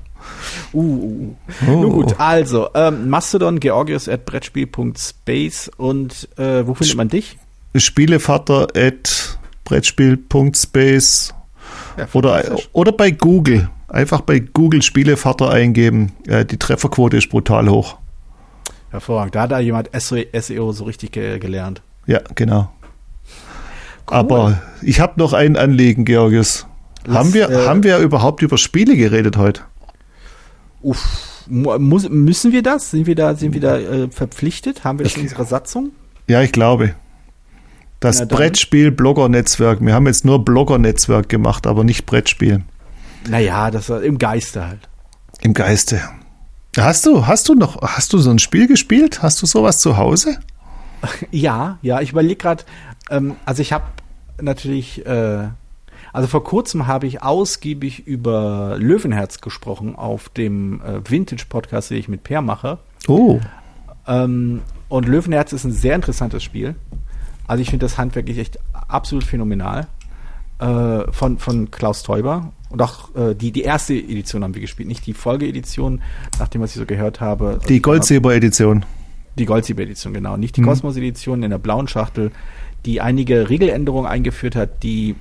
Uh, 0.75 0.81
uh, 0.81 0.83
uh. 0.83 1.37
Oh. 1.67 1.71
Nun 1.71 1.93
gut, 1.93 2.21
also, 2.21 2.69
ähm, 2.75 3.09
Mastodon, 3.09 3.61
Georgios 3.61 4.11
at 4.11 4.27
Brettspiel.space 4.27 5.71
und 5.79 6.29
äh, 6.37 6.67
wo 6.67 6.75
findet 6.75 6.97
man 6.97 7.09
dich? 7.09 7.39
Spielevater 7.75 8.69
at 8.77 9.39
Brettspiel.space 9.65 11.33
Ja, 11.97 12.09
oder, 12.13 12.57
oder 12.73 12.93
bei 12.93 13.11
Google. 13.11 13.71
Einfach 13.89 14.21
bei 14.21 14.39
Google 14.41 14.83
Spielevater 14.83 15.51
eingeben. 15.51 16.13
Äh, 16.27 16.45
die 16.45 16.59
Trefferquote 16.59 17.17
ist 17.17 17.31
brutal 17.31 17.71
hoch. 17.71 17.97
Hervorragend. 18.91 19.35
Da 19.35 19.43
hat 19.43 19.53
da 19.53 19.61
jemand 19.61 19.89
SEO 19.99 20.73
so 20.73 20.85
richtig 20.85 21.13
ge 21.13 21.39
gelernt. 21.39 21.81
Ja, 22.07 22.21
genau. 22.35 22.71
Aber 24.07 24.61
ich 24.83 25.01
habe 25.01 25.15
noch 25.21 25.33
ein 25.33 25.57
Anliegen, 25.57 26.05
Georgios. 26.05 26.67
Lass, 27.05 27.17
haben, 27.19 27.35
wir, 27.35 27.51
äh, 27.51 27.67
haben 27.67 27.83
wir 27.83 27.99
überhaupt 27.99 28.43
über 28.43 28.59
Spiele 28.59 28.97
geredet 28.97 29.37
heute? 29.37 29.63
Uff, 30.83 31.45
mu- 31.49 31.79
muss, 31.79 32.09
müssen 32.09 32.53
wir 32.53 32.63
das? 32.63 32.91
Sind 32.91 33.07
wir 33.07 33.15
da, 33.15 33.35
sind 33.35 33.55
wir 33.55 33.61
da 33.61 33.79
äh, 33.79 34.09
verpflichtet? 34.11 34.85
Haben 34.85 34.99
wir 34.99 35.05
das 35.05 35.17
in 35.17 35.23
unserer 35.23 35.45
Satzung? 35.45 35.91
Ja, 36.29 36.43
ich 36.43 36.53
glaube. 36.53 36.95
Das. 38.01 38.27
Brettspiel-Blogger-Netzwerk. 38.27 39.81
Wir 39.81 39.95
haben 39.95 40.07
jetzt 40.07 40.25
nur 40.25 40.45
Blogger-Netzwerk 40.45 41.29
gemacht, 41.29 41.67
aber 41.67 41.85
nicht 41.85 42.05
Brettspiel. 42.07 42.63
Naja, 43.29 43.71
das 43.71 43.89
war 43.89 44.03
im 44.03 44.19
Geiste 44.19 44.67
halt. 44.67 44.89
Im 45.41 45.55
Geiste. 45.55 46.01
Hast 46.77 47.07
du, 47.07 47.27
hast 47.27 47.49
du 47.49 47.55
noch, 47.55 47.81
hast 47.83 48.13
du 48.13 48.19
so 48.19 48.31
ein 48.31 48.39
Spiel 48.39 48.67
gespielt? 48.67 49.23
Hast 49.23 49.41
du 49.43 49.47
sowas 49.47 49.79
zu 49.79 49.97
Hause? 49.97 50.39
Ja, 51.33 51.79
ja, 51.83 52.01
ich 52.01 52.13
überlege 52.13 52.37
gerade, 52.37 52.63
ähm, 53.13 53.37
also 53.45 53.63
ich 53.63 53.73
habe 53.73 53.85
natürlich, 54.41 55.07
äh, 55.07 55.49
also 56.13 56.29
vor 56.29 56.43
kurzem 56.45 56.87
habe 56.87 57.07
ich 57.07 57.23
ausgiebig 57.23 58.07
über 58.07 58.77
Löwenherz 58.79 59.41
gesprochen 59.41 59.95
auf 59.97 60.29
dem 60.31 60.81
äh, 60.83 61.09
Vintage-Podcast, 61.09 61.91
den 61.91 61.99
ich 61.99 62.09
mit 62.09 62.25
Per 62.25 62.43
mache. 62.43 62.79
Oh, 63.09 63.41
Ähm, 64.07 64.63
und 64.89 65.07
Löwenherz 65.07 65.53
ist 65.53 65.65
ein 65.65 65.73
sehr 65.73 65.95
interessantes 65.95 66.43
Spiel. 66.43 66.75
Also 67.47 67.63
ich 67.63 67.71
finde 67.71 67.85
das 67.87 67.99
handwerklich 67.99 68.39
echt 68.39 68.59
absolut 68.89 69.25
phänomenal. 69.25 69.87
Äh, 70.59 71.11
von, 71.13 71.39
von 71.39 71.71
Klaus 71.73 72.03
Teuber. 72.05 72.53
Und 72.69 72.81
auch 72.83 73.15
äh, 73.17 73.35
die, 73.35 73.51
die 73.53 73.63
erste 73.63 73.95
Edition 73.95 74.45
haben 74.45 74.55
wir 74.55 74.61
gespielt, 74.61 74.89
nicht 74.89 75.05
die 75.07 75.13
Folgeedition, 75.15 76.01
nach 76.39 76.47
dem, 76.49 76.61
was 76.63 76.71
ich 76.71 76.77
so 76.79 76.87
gehört 76.87 77.21
habe. 77.21 77.59
die 77.69 77.83
Goldsilber-Edition. 77.83 78.85
Die 79.39 79.45
Goldsieber-Edition, 79.47 80.13
genau. 80.15 80.37
Nicht 80.37 80.57
die 80.57 80.61
Mhm. 80.61 80.67
Kosmos-Edition 80.67 81.43
in 81.43 81.51
der 81.51 81.59
blauen 81.59 81.89
Schachtel, 81.89 82.31
die 82.85 83.01
einige 83.01 83.49
Regeländerungen 83.49 84.11
eingeführt 84.11 84.57
hat, 84.57 84.83
die 84.83 85.15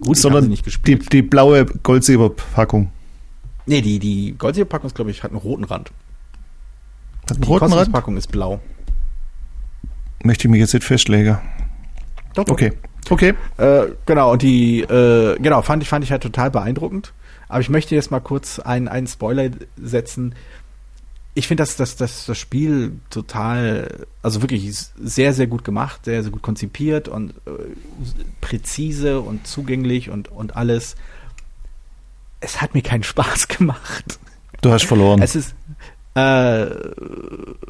gut, 0.00 0.16
sondern 0.16 0.48
nicht 0.48 0.60
die, 0.60 0.64
gespielt. 0.64 1.12
die 1.12 1.22
blaue 1.22 1.64
Goldsilber-Packung. 1.66 2.90
nee, 3.66 3.80
die, 3.80 3.98
die 3.98 4.34
Goldsieber-Packung 4.38 4.86
ist, 4.86 4.94
glaube 4.94 5.10
ich, 5.10 5.22
hat 5.22 5.30
einen 5.30 5.40
roten 5.40 5.64
Rand. 5.64 5.90
Hat 7.24 7.32
einen 7.32 7.42
Die 7.42 7.48
roten 7.48 7.64
Rand? 7.64 7.72
Kosmos-Packung 7.74 8.16
ist 8.16 8.30
blau. 8.30 8.60
Möchte 10.22 10.46
ich 10.46 10.50
mich 10.50 10.60
jetzt 10.60 10.74
nicht 10.74 10.84
festlegen. 10.84 11.38
Doch, 12.34 12.44
doch. 12.44 12.52
Okay. 12.52 12.72
Okay. 13.10 13.34
Äh, 13.56 13.86
genau, 14.06 14.32
und 14.32 14.42
die, 14.42 14.80
äh, 14.80 15.36
genau, 15.40 15.62
fand 15.62 15.82
ich, 15.82 15.88
fand 15.88 16.04
ich 16.04 16.10
halt 16.12 16.22
total 16.22 16.50
beeindruckend. 16.50 17.12
Aber 17.48 17.60
ich 17.60 17.70
möchte 17.70 17.94
jetzt 17.94 18.10
mal 18.10 18.20
kurz 18.20 18.58
einen, 18.58 18.88
einen 18.88 19.06
Spoiler 19.06 19.50
setzen. 19.76 20.34
Ich 21.38 21.46
finde, 21.46 21.62
dass, 21.62 21.76
dass, 21.76 21.94
dass 21.94 22.26
das 22.26 22.36
Spiel 22.36 22.98
total, 23.10 24.06
also 24.24 24.42
wirklich 24.42 24.72
sehr, 24.74 25.32
sehr 25.32 25.46
gut 25.46 25.62
gemacht, 25.62 26.04
sehr, 26.04 26.24
sehr 26.24 26.32
gut 26.32 26.42
konzipiert 26.42 27.06
und 27.06 27.30
äh, 27.46 27.50
präzise 28.40 29.20
und 29.20 29.46
zugänglich 29.46 30.10
und, 30.10 30.32
und 30.32 30.56
alles. 30.56 30.96
Es 32.40 32.60
hat 32.60 32.74
mir 32.74 32.82
keinen 32.82 33.04
Spaß 33.04 33.46
gemacht. 33.56 34.18
Du 34.62 34.72
hast 34.72 34.84
verloren. 34.84 35.22
Es 35.22 35.36
ist, 35.36 35.54
äh, 36.16 36.66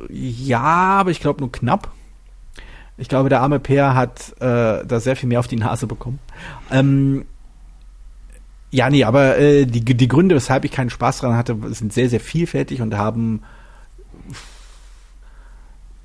ja, 0.09 0.63
aber 0.63 1.11
ich 1.11 1.21
glaube 1.21 1.41
nur 1.41 1.53
knapp. 1.53 1.91
Ich 2.97 3.11
glaube, 3.11 3.29
der 3.29 3.43
arme 3.43 3.61
Peer 3.61 3.95
hat 3.95 4.33
äh, 4.41 4.87
da 4.87 4.99
sehr 4.99 5.15
viel 5.15 5.29
mehr 5.29 5.41
auf 5.41 5.49
die 5.49 5.57
Nase 5.57 5.87
bekommen. 5.87 6.21
Ähm, 6.71 7.27
ja, 8.71 8.89
nee, 8.89 9.05
aber 9.05 9.37
äh, 9.37 9.67
die, 9.67 9.85
die 9.85 10.09
Gründe, 10.09 10.37
weshalb 10.37 10.65
ich 10.65 10.71
keinen 10.71 10.89
Spaß 10.89 11.19
dran 11.19 11.37
hatte, 11.37 11.55
sind 11.75 11.93
sehr, 11.93 12.09
sehr 12.09 12.21
vielfältig 12.21 12.81
und 12.81 12.97
haben 12.97 13.43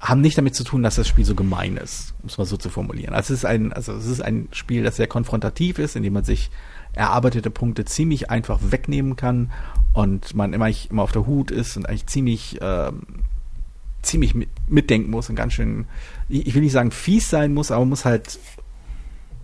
haben 0.04 0.20
nicht 0.20 0.38
damit 0.38 0.54
zu 0.54 0.66
tun, 0.66 0.84
dass 0.84 0.96
das 0.96 1.08
Spiel 1.08 1.24
so 1.24 1.34
gemein 1.34 1.78
ist, 1.78 2.14
um 2.22 2.28
es 2.28 2.38
mal 2.38 2.44
so 2.44 2.58
zu 2.58 2.70
formulieren. 2.70 3.14
Also 3.14 3.34
es 3.34 3.40
ist 3.40 3.46
ein, 3.46 3.72
also 3.72 3.94
es 3.94 4.06
ist 4.06 4.22
ein 4.22 4.50
Spiel, 4.52 4.84
das 4.84 4.98
sehr 4.98 5.08
konfrontativ 5.08 5.80
ist, 5.80 5.96
in 5.96 6.04
dem 6.04 6.12
man 6.12 6.26
sich 6.26 6.52
erarbeitete 6.92 7.50
Punkte 7.50 7.86
ziemlich 7.86 8.30
einfach 8.30 8.60
wegnehmen 8.62 9.16
kann 9.16 9.52
und 9.94 10.36
man 10.36 10.52
immer, 10.52 10.70
immer 10.90 11.04
auf 11.04 11.14
der 11.14 11.26
Hut 11.26 11.52
ist 11.52 11.78
und 11.78 11.88
eigentlich 11.88 12.06
ziemlich 12.08 12.60
ähm, 12.62 13.04
ziemlich 14.02 14.36
mit, 14.36 14.50
mitdenken 14.68 15.10
muss 15.10 15.30
und 15.30 15.36
ganz 15.36 15.54
schön, 15.54 15.86
ich 16.28 16.54
will 16.54 16.62
nicht 16.62 16.74
sagen 16.74 16.92
fies 16.92 17.30
sein 17.30 17.54
muss, 17.54 17.72
aber 17.72 17.86
muss 17.86 18.04
halt 18.04 18.38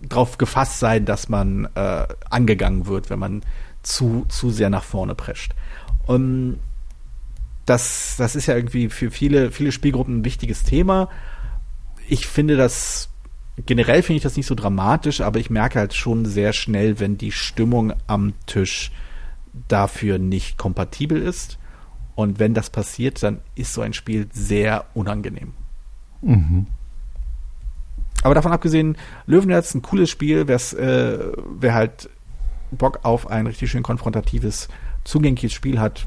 drauf 0.06 0.36
gefasst 0.36 0.78
sein, 0.78 1.06
dass 1.06 1.30
man 1.30 1.68
äh, 1.74 2.06
angegangen 2.28 2.86
wird, 2.86 3.08
wenn 3.08 3.18
man 3.18 3.42
zu, 3.82 4.26
zu 4.28 4.50
sehr 4.50 4.68
nach 4.68 4.84
vorne 4.84 5.14
prescht. 5.14 5.54
Und 6.06 6.58
das, 7.66 8.16
das 8.18 8.36
ist 8.36 8.46
ja 8.46 8.56
irgendwie 8.56 8.88
für 8.88 9.10
viele, 9.10 9.50
viele 9.50 9.72
Spielgruppen 9.72 10.18
ein 10.18 10.24
wichtiges 10.24 10.62
Thema. 10.62 11.08
Ich 12.08 12.26
finde 12.26 12.56
das, 12.56 13.10
generell 13.66 14.02
finde 14.02 14.18
ich 14.18 14.22
das 14.22 14.36
nicht 14.36 14.46
so 14.46 14.54
dramatisch, 14.54 15.20
aber 15.20 15.38
ich 15.38 15.50
merke 15.50 15.78
halt 15.78 15.94
schon 15.94 16.24
sehr 16.24 16.52
schnell, 16.52 16.98
wenn 16.98 17.18
die 17.18 17.32
Stimmung 17.32 17.92
am 18.06 18.34
Tisch 18.46 18.90
dafür 19.68 20.18
nicht 20.18 20.56
kompatibel 20.56 21.20
ist. 21.20 21.58
Und 22.14 22.38
wenn 22.38 22.54
das 22.54 22.70
passiert, 22.70 23.22
dann 23.22 23.40
ist 23.54 23.72
so 23.72 23.80
ein 23.80 23.92
Spiel 23.92 24.28
sehr 24.32 24.86
unangenehm. 24.94 25.52
Mhm. 26.22 26.66
Aber 28.22 28.34
davon 28.34 28.52
abgesehen, 28.52 28.96
Löwenherz 29.26 29.74
ein 29.74 29.82
cooles 29.82 30.10
Spiel, 30.10 30.48
äh, 30.48 31.18
wer 31.58 31.74
halt 31.74 32.10
Bock 32.70 33.00
auf 33.02 33.30
ein 33.30 33.46
richtig 33.46 33.70
schön 33.70 33.82
konfrontatives, 33.82 34.68
zugängliches 35.04 35.52
Spiel 35.52 35.80
hat, 35.80 36.06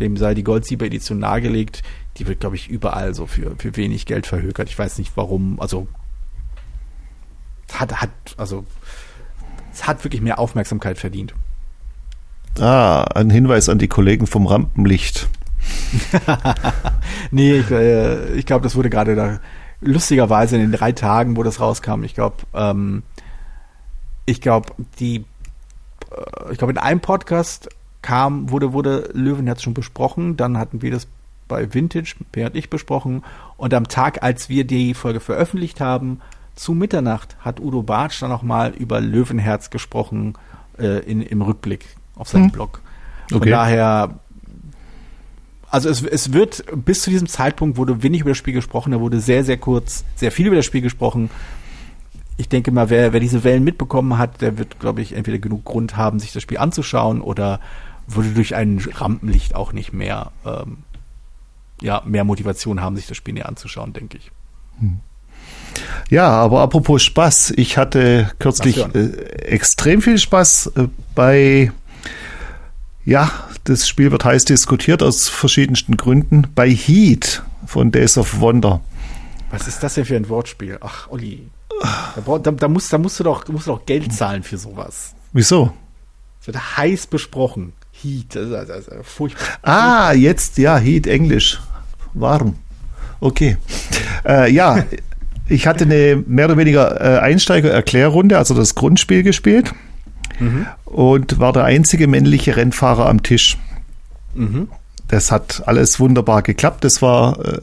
dem 0.00 0.16
sei 0.16 0.34
die 0.34 0.44
Goldsieber-Edition 0.44 1.18
nahegelegt. 1.18 1.82
Die 2.16 2.26
wird, 2.26 2.40
glaube 2.40 2.56
ich, 2.56 2.68
überall 2.68 3.14
so 3.14 3.26
für, 3.26 3.54
für 3.56 3.76
wenig 3.76 4.06
Geld 4.06 4.26
verhökert. 4.26 4.68
Ich 4.68 4.78
weiß 4.78 4.98
nicht 4.98 5.12
warum. 5.16 5.60
Also 5.60 5.86
hat, 7.72 8.00
hat, 8.00 8.10
also 8.36 8.64
es 9.72 9.86
hat 9.86 10.02
wirklich 10.04 10.22
mehr 10.22 10.38
Aufmerksamkeit 10.38 10.98
verdient. 10.98 11.34
Ah, 12.58 13.04
ein 13.14 13.30
Hinweis 13.30 13.68
an 13.68 13.78
die 13.78 13.88
Kollegen 13.88 14.26
vom 14.26 14.46
Rampenlicht. 14.46 15.28
nee, 17.30 17.58
ich, 17.58 17.70
äh, 17.70 18.32
ich 18.34 18.46
glaube, 18.46 18.64
das 18.64 18.74
wurde 18.74 18.90
gerade 18.90 19.14
da 19.14 19.40
lustigerweise 19.80 20.56
in 20.56 20.62
den 20.62 20.72
drei 20.72 20.92
Tagen, 20.92 21.36
wo 21.36 21.42
das 21.42 21.60
rauskam, 21.60 22.02
ich 22.02 22.14
glaube, 22.14 22.36
ähm, 22.54 23.02
ich 24.26 24.40
glaube, 24.40 24.72
die, 24.98 25.24
äh, 26.10 26.52
ich 26.52 26.58
glaube, 26.58 26.72
in 26.72 26.78
einem 26.78 27.00
Podcast 27.00 27.68
kam, 28.02 28.50
wurde, 28.50 28.72
wurde 28.72 29.10
Löwenherz 29.12 29.62
schon 29.62 29.74
besprochen, 29.74 30.36
dann 30.36 30.58
hatten 30.58 30.82
wir 30.82 30.90
das 30.90 31.06
bei 31.48 31.74
Vintage, 31.74 32.14
Per 32.32 32.46
und 32.46 32.56
ich 32.56 32.70
besprochen 32.70 33.22
und 33.56 33.74
am 33.74 33.88
Tag, 33.88 34.22
als 34.22 34.48
wir 34.48 34.64
die 34.64 34.94
Folge 34.94 35.20
veröffentlicht 35.20 35.80
haben, 35.80 36.20
zu 36.54 36.74
Mitternacht 36.74 37.36
hat 37.40 37.58
Udo 37.60 37.82
Bartsch 37.82 38.20
dann 38.22 38.30
nochmal 38.30 38.72
über 38.72 39.00
Löwenherz 39.00 39.70
gesprochen 39.70 40.34
äh, 40.78 41.00
in, 41.00 41.22
im 41.22 41.42
Rückblick 41.42 41.86
auf 42.16 42.28
seinem 42.28 42.44
hm. 42.44 42.50
Blog. 42.52 42.82
Von 43.30 43.38
okay. 43.38 43.50
daher, 43.50 44.20
also 45.70 45.88
es, 45.88 46.02
es 46.02 46.32
wird 46.32 46.64
bis 46.84 47.02
zu 47.02 47.10
diesem 47.10 47.28
Zeitpunkt 47.28 47.76
wurde 47.76 48.02
wenig 48.02 48.20
über 48.20 48.30
das 48.30 48.38
Spiel 48.38 48.54
gesprochen, 48.54 48.92
da 48.92 49.00
wurde 49.00 49.20
sehr, 49.20 49.44
sehr 49.44 49.56
kurz, 49.56 50.04
sehr 50.16 50.32
viel 50.32 50.46
über 50.46 50.56
das 50.56 50.66
Spiel 50.66 50.82
gesprochen. 50.82 51.30
Ich 52.36 52.48
denke 52.48 52.72
mal, 52.72 52.90
wer, 52.90 53.12
wer 53.12 53.20
diese 53.20 53.44
Wellen 53.44 53.64
mitbekommen 53.64 54.18
hat, 54.18 54.40
der 54.40 54.56
wird, 54.56 54.80
glaube 54.80 55.02
ich, 55.02 55.14
entweder 55.14 55.38
genug 55.38 55.64
Grund 55.64 55.96
haben, 55.96 56.18
sich 56.18 56.32
das 56.32 56.42
Spiel 56.42 56.58
anzuschauen 56.58 57.20
oder 57.20 57.60
würde 58.06 58.30
durch 58.30 58.54
ein 58.54 58.78
Rampenlicht 58.78 59.54
auch 59.54 59.72
nicht 59.72 59.92
mehr, 59.92 60.32
ähm, 60.44 60.78
ja, 61.80 62.02
mehr 62.04 62.24
Motivation 62.24 62.80
haben, 62.80 62.96
sich 62.96 63.06
das 63.06 63.16
Spiel 63.16 63.34
näher 63.34 63.48
anzuschauen, 63.48 63.92
denke 63.92 64.18
ich. 64.18 64.30
Hm. 64.78 65.00
Ja, 66.08 66.28
aber 66.28 66.60
apropos 66.60 67.02
Spaß, 67.02 67.52
ich 67.56 67.78
hatte 67.78 68.30
kürzlich 68.38 68.78
äh, 68.78 69.10
extrem 69.44 70.02
viel 70.02 70.18
Spaß 70.18 70.72
äh, 70.76 70.88
bei, 71.14 71.72
ja, 73.04 73.30
das 73.64 73.88
Spiel 73.88 74.10
wird 74.10 74.24
heiß 74.24 74.44
diskutiert 74.44 75.02
aus 75.02 75.28
verschiedensten 75.28 75.96
Gründen, 75.96 76.48
bei 76.54 76.68
Heat 76.68 77.42
von 77.66 77.92
Days 77.92 78.18
of 78.18 78.40
Wonder. 78.40 78.80
Was 79.50 79.68
ist 79.68 79.82
das 79.82 79.94
denn 79.94 80.04
für 80.04 80.16
ein 80.16 80.28
Wortspiel? 80.28 80.78
Ach, 80.80 81.08
Olli. 81.10 81.48
Da, 82.26 82.38
da, 82.38 82.50
da, 82.50 82.68
musst, 82.68 82.92
da 82.92 82.98
musst, 82.98 83.18
du 83.20 83.24
doch, 83.24 83.46
musst 83.48 83.66
du 83.66 83.72
doch 83.72 83.86
Geld 83.86 84.12
zahlen 84.12 84.42
für 84.42 84.58
sowas. 84.58 85.14
Wieso? 85.32 85.72
Das 86.38 86.48
wird 86.48 86.76
heiß 86.76 87.06
besprochen. 87.06 87.72
Heat, 88.02 88.36
also, 88.36 88.56
also, 88.56 88.72
also 88.72 88.90
furchtbar. 89.02 89.44
Ah, 89.62 90.12
jetzt, 90.12 90.58
ja, 90.58 90.78
Heat, 90.78 91.06
Englisch. 91.06 91.60
Warm. 92.14 92.56
Okay. 93.20 93.56
Äh, 94.26 94.50
ja, 94.50 94.84
ich 95.48 95.66
hatte 95.66 95.84
eine 95.84 96.22
mehr 96.26 96.46
oder 96.46 96.56
weniger 96.56 97.00
äh, 97.00 97.18
Einsteiger-Erklärrunde, 97.20 98.38
also 98.38 98.54
das 98.54 98.74
Grundspiel 98.74 99.22
gespielt 99.22 99.72
mhm. 100.38 100.66
und 100.84 101.38
war 101.38 101.52
der 101.52 101.64
einzige 101.64 102.06
männliche 102.06 102.56
Rennfahrer 102.56 103.06
am 103.08 103.22
Tisch. 103.22 103.58
Mhm. 104.34 104.68
Das 105.08 105.30
hat 105.32 105.64
alles 105.66 105.98
wunderbar 105.98 106.42
geklappt. 106.42 106.84
Das 106.84 107.02
war 107.02 107.38
äh, 107.44 107.60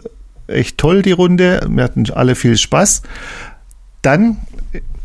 echt 0.47 0.77
toll, 0.77 1.01
die 1.01 1.13
Runde. 1.13 1.65
Wir 1.69 1.83
hatten 1.83 2.09
alle 2.11 2.35
viel 2.35 2.57
Spaß. 2.57 3.03
Dann, 4.01 4.37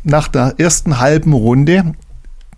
nach 0.05 0.29
der 0.29 0.55
ersten 0.59 0.99
halben 0.99 1.33
Runde, 1.33 1.95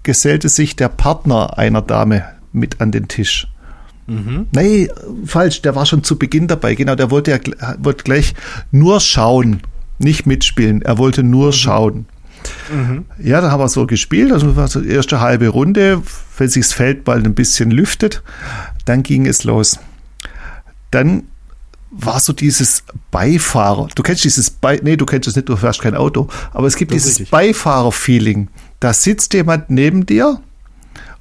gesellte 0.03 0.49
sich 0.49 0.77
der 0.77 0.89
Partner 0.89 1.59
einer 1.59 1.83
Dame 1.83 2.25
mit 2.55 2.81
an 2.81 2.93
den 2.93 3.09
Tisch. 3.09 3.49
Mhm. 4.07 4.47
Nee, 4.53 4.89
falsch, 5.25 5.63
der 5.63 5.75
war 5.75 5.87
schon 5.87 6.05
zu 6.05 6.19
Beginn 6.19 6.47
dabei. 6.47 6.75
Genau, 6.75 6.95
der 6.95 7.11
wollte 7.11 7.31
ja 7.31 7.39
wollte 7.79 8.05
gleich 8.05 8.35
nur 8.71 9.01
schauen 9.01 9.61
nicht 9.99 10.27
mitspielen. 10.27 10.83
Er 10.83 10.99
wollte 10.99 11.23
nur 11.23 11.49
mhm. 11.49 11.53
schauen. 11.53 12.07
Mhm. 12.71 13.07
Ja, 13.23 13.41
da 13.41 13.51
haben 13.51 13.61
wir 13.61 13.69
so 13.69 13.87
gespielt. 13.87 14.33
Also 14.33 14.57
war 14.57 14.69
so 14.69 14.81
die 14.81 14.91
erste 14.91 15.21
halbe 15.21 15.49
Runde, 15.49 16.03
wenn 16.37 16.49
sich 16.49 16.67
das 16.67 16.73
Feldball 16.73 17.23
ein 17.25 17.35
bisschen 17.35 17.71
lüftet, 17.71 18.23
dann 18.85 19.03
ging 19.03 19.27
es 19.27 19.45
los. 19.45 19.79
Dann 20.91 21.25
war 21.91 22.21
so 22.21 22.33
dieses 22.33 22.83
Beifahrer. 23.11 23.89
Du 23.95 24.03
kennst 24.03 24.25
dieses 24.25 24.51
Be 24.51 24.81
nee, 24.83 24.97
du 24.97 25.07
kennst 25.07 25.29
es 25.29 25.37
nicht, 25.37 25.49
du 25.49 25.57
fährst 25.57 25.81
kein 25.81 25.95
Auto, 25.95 26.29
aber 26.53 26.67
es 26.67 26.77
gibt 26.77 26.93
das 26.93 27.05
dieses 27.05 27.31
Beifahrer-Feeling. 27.31 28.49
Da 28.81 28.93
sitzt 28.93 29.33
jemand 29.33 29.71
neben 29.71 30.05
dir 30.05 30.41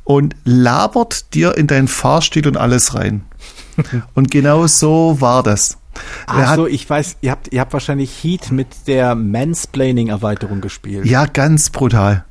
und 0.03 0.35
labert 0.43 1.33
dir 1.33 1.57
in 1.57 1.67
deinen 1.67 1.87
Fahrstil 1.87 2.47
und 2.47 2.57
alles 2.57 2.95
rein. 2.95 3.23
und 4.13 4.31
genau 4.31 4.67
so 4.67 5.17
war 5.19 5.43
das. 5.43 5.77
Ach 6.25 6.55
so, 6.55 6.67
ich 6.67 6.89
weiß, 6.89 7.17
ihr 7.21 7.31
habt, 7.31 7.53
ihr 7.53 7.59
habt 7.59 7.73
wahrscheinlich 7.73 8.23
Heat 8.23 8.51
mit 8.51 8.67
der 8.87 9.15
Mansplaining-Erweiterung 9.15 10.61
gespielt. 10.61 11.05
Ja, 11.05 11.25
ganz 11.25 11.69
brutal. 11.69 12.25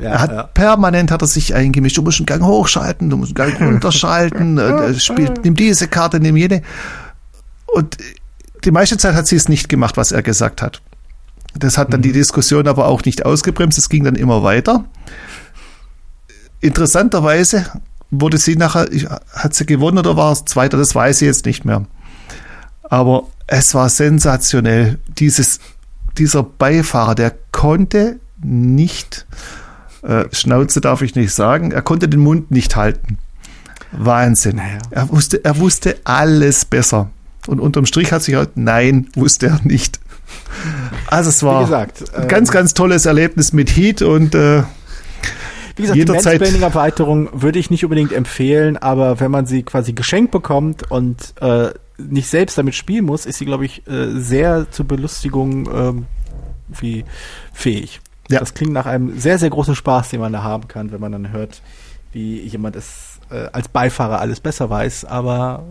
Ja, 0.00 0.10
er 0.10 0.20
hat 0.20 0.30
ja. 0.30 0.42
permanent 0.44 1.10
hat 1.10 1.22
er 1.22 1.28
sich 1.28 1.54
eingemischt. 1.54 1.96
Du 1.96 2.02
musst 2.02 2.18
einen 2.18 2.26
Gang 2.26 2.42
hochschalten, 2.44 3.10
du 3.10 3.16
musst 3.16 3.38
einen 3.38 3.52
Gang 3.52 3.60
runterschalten, 3.72 4.58
äh, 4.58 4.94
spielt, 4.94 5.44
nimm 5.44 5.54
diese 5.54 5.88
Karte, 5.88 6.20
nimm 6.20 6.36
jene. 6.36 6.62
Und 7.66 7.96
die 8.64 8.70
meiste 8.70 8.96
Zeit 8.96 9.14
hat 9.14 9.26
sie 9.26 9.36
es 9.36 9.48
nicht 9.48 9.68
gemacht, 9.68 9.96
was 9.96 10.12
er 10.12 10.22
gesagt 10.22 10.62
hat. 10.62 10.82
Das 11.54 11.78
hat 11.78 11.92
dann 11.92 12.00
mhm. 12.00 12.04
die 12.04 12.12
Diskussion 12.12 12.68
aber 12.68 12.86
auch 12.86 13.04
nicht 13.04 13.24
ausgebremst. 13.24 13.78
Es 13.78 13.88
ging 13.88 14.04
dann 14.04 14.14
immer 14.14 14.42
weiter. 14.42 14.84
Interessanterweise 16.60 17.66
wurde 18.10 18.38
sie 18.38 18.56
nachher, 18.56 18.88
hat 19.32 19.54
sie 19.54 19.66
gewonnen 19.66 19.98
oder 19.98 20.16
war 20.16 20.32
es 20.32 20.44
Zweiter, 20.44 20.76
das 20.76 20.94
weiß 20.94 21.22
ich 21.22 21.26
jetzt 21.26 21.46
nicht 21.46 21.64
mehr. 21.64 21.84
Aber 22.82 23.24
es 23.46 23.74
war 23.74 23.88
sensationell. 23.88 24.98
Dieses, 25.18 25.60
dieser 26.18 26.42
Beifahrer, 26.42 27.14
der 27.14 27.34
konnte 27.52 28.20
nicht, 28.42 29.26
äh, 30.02 30.24
Schnauze 30.32 30.80
darf 30.80 31.02
ich 31.02 31.14
nicht 31.14 31.32
sagen, 31.32 31.72
er 31.72 31.82
konnte 31.82 32.08
den 32.08 32.20
Mund 32.20 32.50
nicht 32.50 32.76
halten. 32.76 33.18
Wahnsinn. 33.92 34.56
Naja. 34.56 34.78
Er, 34.90 35.10
wusste, 35.10 35.44
er 35.44 35.58
wusste 35.58 35.96
alles 36.04 36.64
besser. 36.64 37.10
Und 37.46 37.60
unterm 37.60 37.86
Strich 37.86 38.12
hat 38.12 38.22
sich 38.22 38.34
halt, 38.34 38.56
nein, 38.56 39.08
wusste 39.14 39.46
er 39.46 39.60
nicht. 39.62 40.00
Also 41.06 41.30
es 41.30 41.42
war 41.42 41.62
gesagt, 41.62 42.16
ein 42.16 42.28
ganz, 42.28 42.50
ganz 42.50 42.74
tolles 42.74 43.06
Erlebnis 43.06 43.52
mit 43.52 43.76
Heat 43.76 44.02
und 44.02 44.34
äh, 44.34 44.64
wie 45.76 45.82
gesagt, 45.82 45.96
jederzeit 45.96 46.34
die 46.34 46.38
Mansplaining-Erweiterung 46.38 47.28
würde 47.32 47.58
ich 47.58 47.70
nicht 47.70 47.84
unbedingt 47.84 48.12
empfehlen, 48.12 48.76
aber 48.76 49.20
wenn 49.20 49.30
man 49.30 49.46
sie 49.46 49.62
quasi 49.62 49.92
geschenkt 49.92 50.30
bekommt 50.30 50.90
und 50.90 51.34
äh, 51.40 51.70
nicht 51.98 52.28
selbst 52.28 52.58
damit 52.58 52.74
spielen 52.74 53.04
muss, 53.04 53.26
ist 53.26 53.38
sie, 53.38 53.44
glaube 53.44 53.64
ich, 53.64 53.86
äh, 53.86 54.10
sehr 54.18 54.70
zur 54.70 54.86
Belustigung 54.86 55.68
ähm, 55.72 56.06
wie 56.68 57.04
fähig. 57.52 58.00
Ja. 58.30 58.40
Das 58.40 58.54
klingt 58.54 58.72
nach 58.72 58.86
einem 58.86 59.18
sehr, 59.18 59.38
sehr 59.38 59.50
großen 59.50 59.74
Spaß, 59.74 60.10
den 60.10 60.20
man 60.20 60.32
da 60.32 60.42
haben 60.42 60.66
kann, 60.66 60.92
wenn 60.92 61.00
man 61.00 61.12
dann 61.12 61.30
hört, 61.30 61.62
wie 62.12 62.40
jemand 62.40 62.74
es 62.74 63.20
äh, 63.30 63.46
als 63.52 63.68
Beifahrer 63.68 64.20
alles 64.20 64.40
besser 64.40 64.68
weiß, 64.68 65.04
aber 65.04 65.64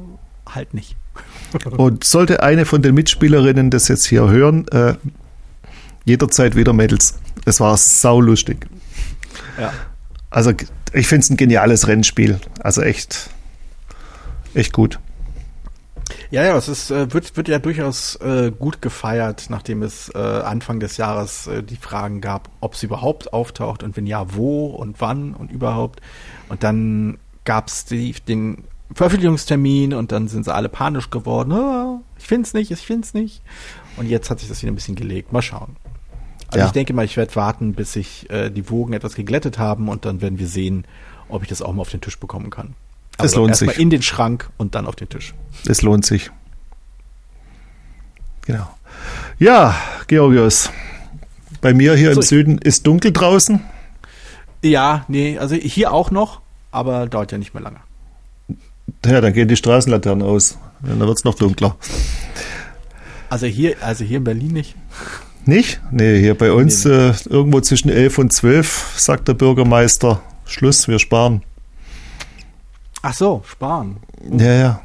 halt 0.47 0.73
nicht. 0.73 0.95
Und 1.77 2.03
sollte 2.03 2.43
eine 2.43 2.65
von 2.65 2.81
den 2.81 2.95
Mitspielerinnen 2.95 3.71
das 3.71 3.87
jetzt 3.87 4.05
hier 4.05 4.29
hören, 4.29 4.67
äh, 4.69 4.95
jederzeit 6.05 6.55
wieder 6.55 6.73
Mädels. 6.73 7.19
Es 7.45 7.59
war 7.59 7.75
saulustig. 7.77 8.67
Ja. 9.59 9.73
Also 10.35 10.51
ich 10.91 11.07
finde 11.07 11.21
es 11.21 11.29
ein 11.29 11.37
geniales 11.37 11.87
Rennspiel. 11.87 12.41
Also 12.59 12.81
echt, 12.81 13.29
echt 14.53 14.73
gut. 14.73 14.99
Ja, 16.29 16.43
ja, 16.43 16.57
es 16.57 16.67
ist, 16.67 16.91
äh, 16.91 17.13
wird, 17.13 17.37
wird 17.37 17.47
ja 17.47 17.57
durchaus 17.57 18.17
äh, 18.17 18.51
gut 18.51 18.81
gefeiert, 18.81 19.45
nachdem 19.47 19.81
es 19.81 20.11
äh, 20.13 20.17
Anfang 20.17 20.81
des 20.81 20.97
Jahres 20.97 21.47
äh, 21.47 21.63
die 21.63 21.77
Fragen 21.77 22.19
gab, 22.19 22.49
ob 22.59 22.73
es 22.73 22.83
überhaupt 22.83 23.31
auftaucht 23.31 23.81
und 23.81 23.95
wenn 23.95 24.05
ja, 24.05 24.35
wo 24.35 24.65
und 24.65 24.99
wann 24.99 25.35
und 25.35 25.53
überhaupt. 25.53 26.01
Und 26.49 26.63
dann 26.63 27.17
gab 27.45 27.69
es 27.69 27.85
den 27.85 28.65
Veröffentlichungstermin 28.93 29.93
und 29.93 30.11
dann 30.11 30.27
sind 30.27 30.43
sie 30.43 30.53
alle 30.53 30.67
panisch 30.67 31.11
geworden. 31.11 31.53
Oh, 31.53 32.01
ich 32.19 32.27
find's 32.27 32.53
nicht, 32.53 32.71
ich 32.71 32.79
find's 32.85 33.13
nicht. 33.13 33.41
Und 33.95 34.09
jetzt 34.09 34.29
hat 34.29 34.41
sich 34.41 34.49
das 34.49 34.61
wieder 34.61 34.73
ein 34.73 34.75
bisschen 34.75 34.95
gelegt. 34.95 35.31
Mal 35.31 35.41
schauen. 35.41 35.77
Also 36.47 36.59
ja. 36.59 36.65
ich 36.67 36.71
denke 36.71 36.93
mal, 36.93 37.05
ich 37.05 37.17
werde 37.17 37.35
warten, 37.35 37.73
bis 37.73 37.93
sich 37.93 38.29
äh, 38.29 38.49
die 38.49 38.69
Wogen 38.69 38.93
etwas 38.93 39.15
geglättet 39.15 39.57
haben 39.57 39.89
und 39.89 40.05
dann 40.05 40.21
werden 40.21 40.39
wir 40.39 40.47
sehen, 40.47 40.85
ob 41.27 41.43
ich 41.43 41.49
das 41.49 41.61
auch 41.61 41.73
mal 41.73 41.81
auf 41.81 41.89
den 41.89 42.01
Tisch 42.01 42.19
bekommen 42.19 42.49
kann. 42.49 42.75
Aber 43.17 43.25
es 43.25 43.35
lohnt 43.35 43.55
sich. 43.55 43.79
in 43.79 43.89
den 43.89 44.01
Schrank 44.01 44.49
und 44.57 44.75
dann 44.75 44.85
auf 44.85 44.95
den 44.95 45.09
Tisch. 45.09 45.33
Es 45.67 45.81
lohnt 45.81 46.05
sich. 46.05 46.31
Genau. 48.45 48.67
Ja, 49.39 49.75
Georgios. 50.07 50.69
Bei 51.61 51.73
mir 51.73 51.95
hier 51.95 52.13
so, 52.13 52.21
im 52.21 52.25
Süden 52.25 52.57
ist 52.59 52.85
dunkel 52.85 53.11
draußen. 53.11 53.61
Ja, 54.63 55.05
nee, 55.07 55.37
also 55.37 55.55
hier 55.55 55.91
auch 55.91 56.11
noch, 56.11 56.41
aber 56.71 57.07
dauert 57.07 57.31
ja 57.31 57.37
nicht 57.37 57.53
mehr 57.53 57.63
lange. 57.63 57.79
Ja, 59.05 59.21
dann 59.21 59.33
gehen 59.33 59.47
die 59.47 59.55
Straßenlaternen 59.55 60.25
aus. 60.25 60.57
Dann 60.81 60.99
wird 60.99 61.17
es 61.17 61.23
noch 61.23 61.35
dunkler. 61.35 61.75
Also 63.29 63.47
hier, 63.47 63.75
also 63.81 64.03
hier 64.03 64.17
in 64.17 64.23
Berlin 64.23 64.53
nicht. 64.53 64.75
Nicht? 65.45 65.79
Nee, 65.91 66.19
hier 66.19 66.35
bei 66.35 66.51
uns 66.51 66.85
nee. 66.85 66.91
Äh, 66.91 67.13
irgendwo 67.29 67.61
zwischen 67.61 67.89
11 67.89 68.17
und 68.17 68.33
12 68.33 68.93
sagt 68.97 69.27
der 69.27 69.35
Bürgermeister, 69.35 70.21
Schluss, 70.45 70.87
wir 70.87 70.97
sparen. 70.97 71.43
Ach 73.03 73.13
so, 73.13 73.43
sparen. 73.47 73.97
Ja, 74.31 74.53
ja. 74.53 74.81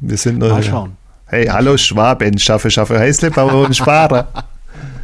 Wir 0.00 0.16
sind 0.16 0.38
nur. 0.38 0.48
Mal 0.48 0.62
schauen. 0.62 0.96
Hey, 1.26 1.46
hallo 1.46 1.76
Schwaben, 1.76 2.38
schaffe, 2.38 2.70
schaffe, 2.70 2.98
Heißlebauer 2.98 3.66
und 3.66 3.76
Sparer. 3.76 4.28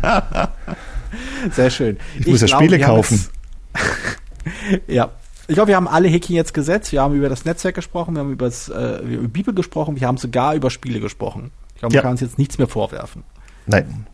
Sehr 1.52 1.70
schön. 1.70 1.98
Ich, 2.14 2.22
ich 2.22 2.26
muss 2.26 2.40
ja 2.40 2.48
Spiele 2.48 2.80
kaufen. 2.80 3.24
ja. 4.88 5.10
Ich 5.46 5.54
glaube, 5.54 5.68
wir 5.68 5.76
haben 5.76 5.86
alle 5.86 6.08
Häkchen 6.08 6.34
jetzt 6.34 6.54
gesetzt. 6.54 6.90
Wir 6.90 7.02
haben 7.02 7.14
über 7.14 7.28
das 7.28 7.44
Netzwerk 7.44 7.74
gesprochen, 7.74 8.14
wir 8.14 8.20
haben 8.20 8.32
über, 8.32 8.46
das, 8.46 8.70
äh, 8.70 9.02
über 9.04 9.28
Bibel 9.28 9.54
gesprochen, 9.54 10.00
wir 10.00 10.06
haben 10.06 10.16
sogar 10.16 10.54
über 10.54 10.70
Spiele 10.70 11.00
gesprochen. 11.00 11.50
Ich 11.74 11.80
glaube, 11.80 11.92
man 11.92 11.96
ja. 11.96 12.02
kann 12.02 12.12
uns 12.12 12.22
jetzt 12.22 12.38
nichts 12.38 12.56
mehr 12.56 12.66
vorwerfen. 12.66 13.24
Nein. 13.66 14.06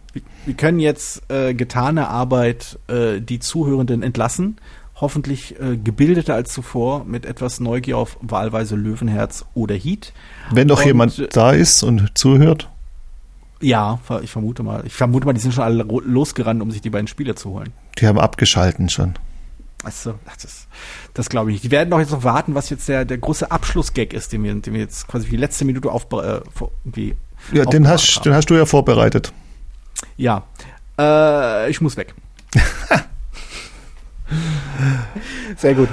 Wir, 0.45 0.55
können 0.55 0.81
jetzt 0.81 1.23
äh, 1.31 1.55
getane 1.55 2.09
Arbeit 2.09 2.79
äh, 2.89 3.21
die 3.21 3.39
Zuhörenden 3.39 4.03
entlassen 4.03 4.57
hoffentlich 5.01 5.59
äh, 5.61 5.77
gebildeter 5.77 6.35
als 6.35 6.53
zuvor, 6.53 7.05
mit 7.05 7.25
etwas 7.25 7.61
Neugier 7.61 7.97
auf 7.97 8.19
wahlweise 8.21 8.77
Löwenherz 8.77 9.45
oder 9.55 9.75
Heat. 9.75 10.13
Wenn 10.51 10.69
doch 10.69 10.81
und, 10.81 10.87
jemand 10.87 11.37
da 11.37 11.53
ist 11.53 11.83
und 11.83 12.17
zuhört. 12.17 12.69
Ja, 13.61 14.01
ich 14.23 14.31
vermute 14.31 14.63
mal. 14.63 14.85
Ich 14.87 14.95
vermute 14.95 15.27
mal, 15.27 15.33
die 15.33 15.41
sind 15.41 15.53
schon 15.53 15.65
alle 15.65 15.83
losgerannt, 15.83 16.63
um 16.63 16.71
sich 16.71 16.81
die 16.81 16.91
beiden 16.91 17.09
Spiele 17.09 17.35
zu 17.35 17.51
holen. 17.51 17.73
Die 17.99 18.07
haben 18.07 18.19
abgeschalten 18.19 18.89
schon. 18.89 19.15
Achso, 19.83 20.15
das, 20.43 20.67
das 21.15 21.29
glaube 21.31 21.51
ich 21.51 21.55
nicht. 21.55 21.65
Die 21.65 21.71
werden 21.71 21.91
doch 21.91 21.99
jetzt 21.99 22.13
noch 22.13 22.25
warten, 22.25 22.55
was 22.55 22.69
jetzt 22.69 22.89
der, 22.89 23.05
der 23.05 23.19
große 23.19 23.51
Abschlussgag 23.51 24.13
ist, 24.13 24.33
den 24.33 24.45
wir, 24.45 24.55
den 24.55 24.75
wir 24.75 24.81
jetzt 24.81 25.09
quasi 25.09 25.25
für 25.25 25.31
die 25.31 25.39
letzte 25.39 25.65
Minute 25.65 25.91
auf, 25.91 26.07
äh, 26.13 26.41
irgendwie 26.85 27.17
Ja, 27.53 27.65
den 27.65 27.89
hast, 27.89 28.25
den 28.25 28.35
hast 28.35 28.51
du 28.51 28.55
ja 28.55 28.67
vorbereitet. 28.67 29.33
Ja. 30.17 30.45
Äh, 30.99 31.71
ich 31.71 31.81
muss 31.81 31.97
weg. 31.97 32.15
sehr 35.57 35.75
gut. 35.75 35.89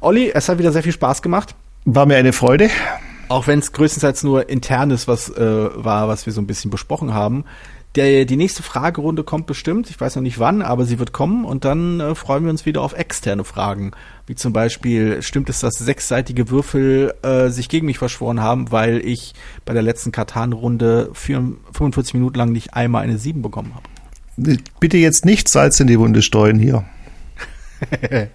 Olli, 0.00 0.30
es 0.32 0.48
hat 0.48 0.58
wieder 0.58 0.72
sehr 0.72 0.82
viel 0.82 0.92
Spaß 0.92 1.22
gemacht. 1.22 1.54
War 1.84 2.06
mir 2.06 2.16
eine 2.16 2.32
Freude. 2.32 2.70
Auch 3.28 3.46
wenn 3.46 3.58
es 3.58 3.72
größtenteils 3.72 4.22
nur 4.24 4.48
internes 4.48 5.08
was 5.08 5.30
äh, 5.30 5.70
war, 5.74 6.08
was 6.08 6.26
wir 6.26 6.32
so 6.32 6.40
ein 6.40 6.46
bisschen 6.46 6.70
besprochen 6.70 7.14
haben. 7.14 7.44
Der, 7.94 8.24
die 8.24 8.36
nächste 8.36 8.62
Fragerunde 8.62 9.22
kommt 9.22 9.46
bestimmt. 9.46 9.90
Ich 9.90 10.00
weiß 10.00 10.16
noch 10.16 10.22
nicht 10.22 10.38
wann, 10.38 10.62
aber 10.62 10.86
sie 10.86 10.98
wird 10.98 11.12
kommen 11.12 11.44
und 11.44 11.66
dann 11.66 12.00
äh, 12.00 12.14
freuen 12.14 12.44
wir 12.44 12.50
uns 12.50 12.64
wieder 12.64 12.80
auf 12.80 12.94
externe 12.94 13.44
Fragen. 13.44 13.92
Wie 14.26 14.34
zum 14.34 14.54
Beispiel, 14.54 15.20
stimmt 15.20 15.50
es, 15.50 15.60
dass 15.60 15.74
sechsseitige 15.74 16.48
Würfel 16.48 17.12
äh, 17.22 17.48
sich 17.50 17.68
gegen 17.68 17.86
mich 17.86 17.98
verschworen 17.98 18.40
haben, 18.40 18.72
weil 18.72 19.04
ich 19.04 19.34
bei 19.66 19.74
der 19.74 19.82
letzten 19.82 20.10
Katan-Runde 20.10 21.10
45 21.12 22.14
Minuten 22.14 22.38
lang 22.38 22.52
nicht 22.52 22.72
einmal 22.72 23.02
eine 23.02 23.18
7 23.18 23.42
bekommen 23.42 23.74
habe? 23.74 24.58
Bitte 24.80 24.96
jetzt 24.96 25.26
nicht 25.26 25.48
Salz 25.48 25.78
in 25.78 25.86
die 25.86 25.98
Wunde 25.98 26.22
streuen 26.22 26.58
hier. 26.58 26.84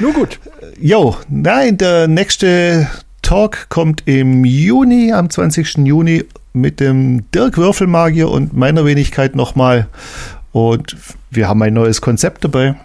Nur 0.00 0.12
gut. 0.12 0.40
Jo, 0.80 1.16
nein, 1.28 1.78
der 1.78 2.08
nächste 2.08 2.88
Talk 3.22 3.68
kommt 3.68 4.02
im 4.06 4.44
Juni, 4.44 5.12
am 5.12 5.30
20. 5.30 5.78
Juni 5.78 6.24
mit 6.54 6.80
dem 6.80 7.30
Dirk 7.32 7.58
Würfelmagier 7.58 8.30
und 8.30 8.54
meiner 8.54 8.86
Wenigkeit 8.86 9.36
nochmal. 9.36 9.88
Und 10.52 10.96
wir 11.30 11.48
haben 11.48 11.60
ein 11.62 11.74
neues 11.74 12.00
Konzept 12.00 12.44
dabei. 12.44 12.76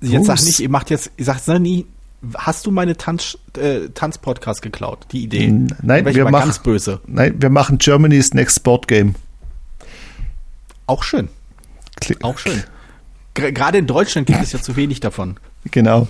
Jetzt 0.00 0.26
sag 0.26 0.42
nicht, 0.42 0.60
ihr 0.60 0.68
macht 0.68 0.90
jetzt, 0.90 1.10
ihr 1.16 1.24
sagt 1.24 1.48
nie, 1.60 1.86
hast 2.34 2.66
du 2.66 2.70
meine 2.70 2.96
Tanz, 2.96 3.38
äh, 3.56 3.88
Tanzpodcast 3.94 4.60
geklaut? 4.60 5.06
Die 5.12 5.22
Idee. 5.22 5.48
Nein, 5.82 6.04
wir 6.04 6.24
machen, 6.24 6.46
ganz 6.46 6.58
böse. 6.58 7.00
Nein, 7.06 7.36
wir 7.38 7.50
machen 7.50 7.78
Germany's 7.78 8.34
Next 8.34 8.56
Sport 8.56 8.88
Game. 8.88 9.14
Auch 10.86 11.04
schön. 11.04 11.28
Klick. 12.00 12.22
Auch 12.24 12.38
schön. 12.38 12.62
Gerade 13.34 13.78
in 13.78 13.86
Deutschland 13.86 14.26
gibt 14.26 14.42
es 14.42 14.52
ja 14.52 14.60
zu 14.60 14.76
wenig 14.76 15.00
davon. 15.00 15.36
Genau. 15.70 16.08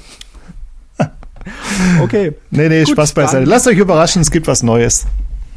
okay. 2.01 2.35
Nee, 2.51 2.69
nee, 2.69 2.85
Gut, 2.85 2.93
Spaß 2.93 3.13
beiseite. 3.13 3.45
Lasst 3.45 3.67
euch 3.67 3.79
überraschen, 3.79 4.23
es 4.23 4.31
gibt 4.31 4.47
was 4.47 4.63
Neues. 4.63 5.07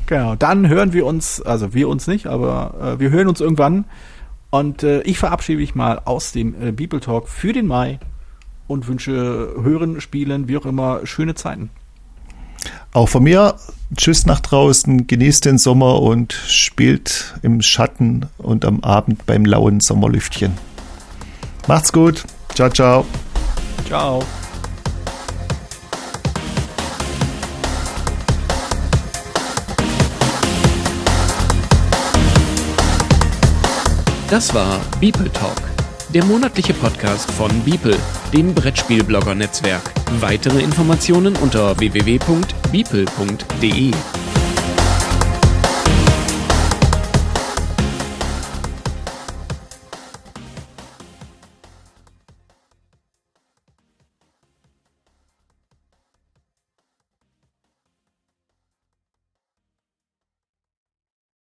Genau, 0.10 0.34
dann 0.34 0.68
hören 0.68 0.92
wir 0.92 1.06
uns, 1.06 1.40
also 1.40 1.76
wir 1.76 1.88
uns 1.88 2.08
nicht, 2.08 2.26
aber 2.26 2.96
äh, 2.96 3.00
wir 3.00 3.12
hören 3.12 3.28
uns 3.28 3.42
irgendwann. 3.42 3.86
Und 4.50 4.82
äh, 4.82 5.02
ich 5.02 5.20
verabschiede 5.20 5.60
mich 5.60 5.76
mal 5.76 6.02
aus 6.04 6.32
dem 6.32 6.60
äh, 6.60 6.74
People 6.74 7.00
Talk 7.00 7.30
für 7.30 7.54
den 7.54 7.68
Mai 7.68 8.00
und 8.68 8.88
wünsche 8.88 9.12
Hören, 9.62 10.02
Spielen, 10.02 10.48
wie 10.48 10.58
auch 10.58 10.66
immer, 10.66 11.06
schöne 11.06 11.36
Zeiten. 11.36 11.70
Auch 12.92 13.08
von 13.08 13.22
mir, 13.22 13.54
tschüss 13.96 14.26
nach 14.26 14.40
draußen, 14.40 15.06
genießt 15.06 15.46
den 15.46 15.60
Sommer 15.60 16.02
und 16.02 16.34
spielt 16.34 17.36
im 17.44 17.62
Schatten 17.62 18.26
und 18.40 18.66
am 18.66 18.80
Abend 18.80 19.28
beim 19.28 19.46
lauen 19.46 19.80
Sommerlüftchen. 19.80 20.54
Macht's 21.68 21.94
gut. 21.94 22.24
Ciao, 22.56 22.72
ciao. 22.72 23.06
Ciao. 23.86 24.24
Das 34.30 34.54
war 34.54 34.80
Beeple 35.00 35.32
Talk, 35.34 35.58
der 36.14 36.24
monatliche 36.24 36.76
Podcast 36.76 37.32
von 37.32 37.50
Beeple, 37.64 37.98
dem 38.32 38.54
Brettspielblogger-Netzwerk. 38.54 39.82
Weitere 40.20 40.62
Informationen 40.62 41.36
unter 41.38 41.80
www.beeple.de. 41.80 43.92